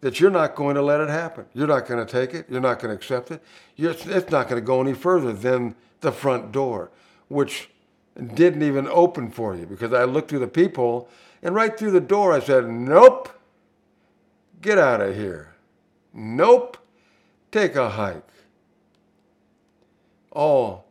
that 0.00 0.20
you're 0.20 0.30
not 0.30 0.54
going 0.54 0.76
to 0.76 0.82
let 0.82 1.00
it 1.00 1.08
happen. 1.08 1.46
You're 1.54 1.66
not 1.66 1.86
going 1.86 2.04
to 2.04 2.10
take 2.10 2.34
it. 2.34 2.46
You're 2.48 2.60
not 2.60 2.78
going 2.78 2.90
to 2.90 2.94
accept 2.94 3.30
it. 3.30 3.42
You're, 3.76 3.92
it's 3.92 4.30
not 4.30 4.48
going 4.48 4.60
to 4.60 4.66
go 4.66 4.80
any 4.80 4.94
further 4.94 5.32
than 5.32 5.74
the 6.00 6.12
front 6.12 6.52
door, 6.52 6.90
which 7.28 7.70
didn't 8.34 8.62
even 8.62 8.86
open 8.88 9.30
for 9.30 9.56
you 9.56 9.66
because 9.66 9.92
I 9.92 10.04
looked 10.04 10.30
through 10.30 10.40
the 10.40 10.48
people 10.48 11.08
and 11.42 11.54
right 11.54 11.76
through 11.78 11.92
the 11.92 12.00
door 12.00 12.32
I 12.32 12.40
said, 12.40 12.68
Nope, 12.68 13.28
get 14.60 14.78
out 14.78 15.00
of 15.00 15.14
here. 15.16 15.54
Nope, 16.12 16.78
take 17.50 17.76
a 17.76 17.90
hike. 17.90 18.22
All 20.32 20.86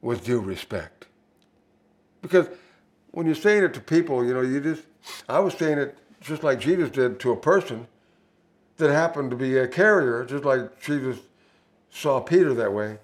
with 0.00 0.24
due 0.24 0.40
respect. 0.40 1.06
Because 2.20 2.48
when 3.10 3.26
you're 3.26 3.34
saying 3.34 3.64
it 3.64 3.74
to 3.74 3.80
people, 3.80 4.24
you 4.24 4.34
know, 4.34 4.40
you 4.40 4.60
just, 4.60 4.84
I 5.28 5.40
was 5.40 5.54
saying 5.54 5.78
it 5.78 5.96
just 6.20 6.42
like 6.42 6.60
Jesus 6.60 6.90
did 6.90 7.20
to 7.20 7.32
a 7.32 7.36
person 7.36 7.86
that 8.76 8.90
happened 8.90 9.30
to 9.30 9.36
be 9.36 9.58
a 9.58 9.68
carrier, 9.68 10.24
just 10.24 10.44
like 10.44 10.80
Jesus 10.80 11.18
saw 11.90 12.20
Peter 12.20 12.54
that 12.54 12.72
way. 12.72 12.98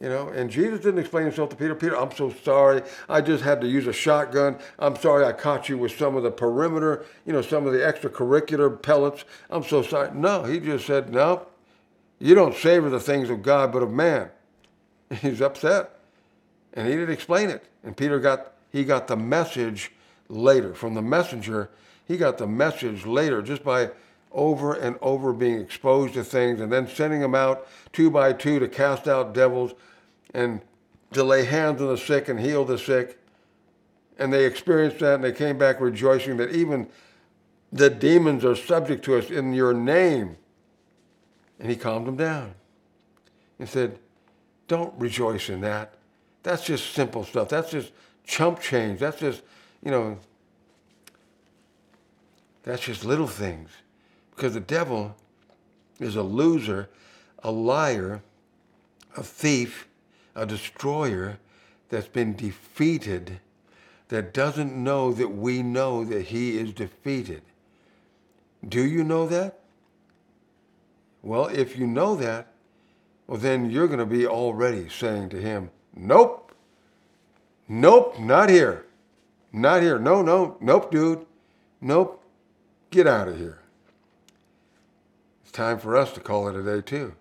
You 0.00 0.10
know, 0.10 0.28
and 0.28 0.50
Jesus 0.50 0.80
didn't 0.80 0.98
explain 0.98 1.24
himself 1.24 1.48
to 1.50 1.56
Peter. 1.56 1.74
Peter, 1.74 1.96
I'm 1.96 2.14
so 2.14 2.30
sorry. 2.44 2.82
I 3.08 3.22
just 3.22 3.42
had 3.42 3.62
to 3.62 3.66
use 3.66 3.86
a 3.86 3.94
shotgun. 3.94 4.58
I'm 4.78 4.94
sorry 4.96 5.24
I 5.24 5.32
caught 5.32 5.70
you 5.70 5.78
with 5.78 5.96
some 5.96 6.16
of 6.16 6.22
the 6.22 6.30
perimeter, 6.30 7.06
you 7.24 7.32
know, 7.32 7.40
some 7.40 7.66
of 7.66 7.72
the 7.72 7.78
extracurricular 7.78 8.82
pellets. 8.82 9.24
I'm 9.48 9.62
so 9.62 9.82
sorry. 9.82 10.10
No, 10.14 10.44
he 10.44 10.60
just 10.60 10.86
said, 10.86 11.10
no, 11.10 11.46
you 12.18 12.34
don't 12.34 12.54
savor 12.54 12.90
the 12.90 13.00
things 13.00 13.30
of 13.30 13.42
God, 13.42 13.72
but 13.72 13.82
of 13.82 13.90
man. 13.90 14.28
He's 15.22 15.40
upset. 15.40 15.98
And 16.74 16.86
he 16.86 16.94
didn't 16.94 17.14
explain 17.14 17.48
it. 17.48 17.64
And 17.82 17.96
Peter 17.96 18.20
got, 18.20 18.52
he 18.70 18.84
got 18.84 19.06
the 19.06 19.16
message 19.16 19.92
later 20.28 20.74
from 20.74 20.92
the 20.92 21.00
messenger. 21.00 21.70
He 22.04 22.18
got 22.18 22.36
the 22.36 22.46
message 22.46 23.06
later 23.06 23.40
just 23.40 23.64
by 23.64 23.90
over 24.32 24.74
and 24.74 24.96
over 25.00 25.32
being 25.32 25.60
exposed 25.60 26.14
to 26.14 26.24
things 26.24 26.60
and 26.60 26.70
then 26.70 26.86
sending 26.88 27.20
them 27.20 27.34
out 27.34 27.66
two 27.92 28.10
by 28.10 28.32
two 28.32 28.58
to 28.58 28.68
cast 28.68 29.08
out 29.08 29.32
devils 29.32 29.72
and 30.34 30.60
to 31.12 31.24
lay 31.24 31.44
hands 31.44 31.80
on 31.80 31.88
the 31.88 31.96
sick 31.96 32.28
and 32.28 32.38
heal 32.38 32.64
the 32.64 32.78
sick. 32.78 33.18
And 34.18 34.32
they 34.32 34.44
experienced 34.44 34.98
that 35.00 35.14
and 35.16 35.24
they 35.24 35.32
came 35.32 35.58
back 35.58 35.80
rejoicing 35.80 36.36
that 36.38 36.50
even 36.50 36.88
the 37.72 37.90
demons 37.90 38.44
are 38.44 38.56
subject 38.56 39.04
to 39.06 39.16
us 39.16 39.30
in 39.30 39.52
your 39.52 39.72
name. 39.72 40.36
And 41.58 41.70
he 41.70 41.76
calmed 41.76 42.06
them 42.06 42.16
down. 42.16 42.54
and 43.58 43.68
said, 43.68 43.98
Don't 44.68 44.92
rejoice 44.98 45.48
in 45.48 45.62
that. 45.62 45.94
That's 46.42 46.64
just 46.64 46.92
simple 46.92 47.24
stuff. 47.24 47.48
That's 47.48 47.70
just 47.70 47.92
chump 48.24 48.60
change. 48.60 49.00
That's 49.00 49.18
just, 49.18 49.42
you 49.82 49.90
know, 49.90 50.18
that's 52.62 52.82
just 52.82 53.04
little 53.04 53.26
things. 53.26 53.70
Because 54.36 54.52
the 54.52 54.60
devil 54.60 55.16
is 55.98 56.14
a 56.14 56.22
loser, 56.22 56.90
a 57.42 57.50
liar, 57.50 58.22
a 59.16 59.22
thief, 59.22 59.88
a 60.34 60.44
destroyer 60.44 61.38
that's 61.88 62.06
been 62.06 62.36
defeated, 62.36 63.40
that 64.08 64.34
doesn't 64.34 64.76
know 64.76 65.12
that 65.12 65.28
we 65.28 65.62
know 65.62 66.04
that 66.04 66.26
he 66.26 66.58
is 66.58 66.72
defeated. 66.72 67.40
Do 68.68 68.84
you 68.84 69.02
know 69.02 69.26
that? 69.26 69.58
Well, 71.22 71.46
if 71.46 71.78
you 71.78 71.86
know 71.86 72.14
that, 72.16 72.48
well, 73.26 73.38
then 73.38 73.70
you're 73.70 73.88
going 73.88 73.98
to 73.98 74.06
be 74.06 74.26
already 74.26 74.88
saying 74.88 75.30
to 75.30 75.40
him, 75.40 75.70
Nope, 75.94 76.52
nope, 77.68 78.20
not 78.20 78.50
here, 78.50 78.84
not 79.50 79.82
here. 79.82 79.98
No, 79.98 80.20
no, 80.20 80.56
nope, 80.60 80.92
dude, 80.92 81.24
nope, 81.80 82.22
get 82.90 83.06
out 83.06 83.28
of 83.28 83.38
here. 83.38 83.60
Time 85.56 85.78
for 85.78 85.96
us 85.96 86.12
to 86.12 86.20
call 86.20 86.48
it 86.48 86.54
a 86.54 86.62
day, 86.62 86.82
too. 86.82 87.14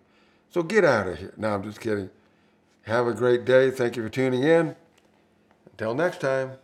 So 0.50 0.62
get 0.62 0.84
out 0.84 1.08
of 1.08 1.20
here. 1.20 1.34
No, 1.38 1.56
I'm 1.56 1.64
just 1.64 1.80
kidding. 1.80 2.10
Have 2.82 3.08
a 3.08 3.14
great 3.14 3.46
day. 3.46 3.72
Thank 3.72 3.96
you 3.96 4.04
for 4.04 4.10
tuning 4.10 4.44
in. 4.44 4.76
Until 5.72 5.96
next 5.96 6.20
time. 6.20 6.58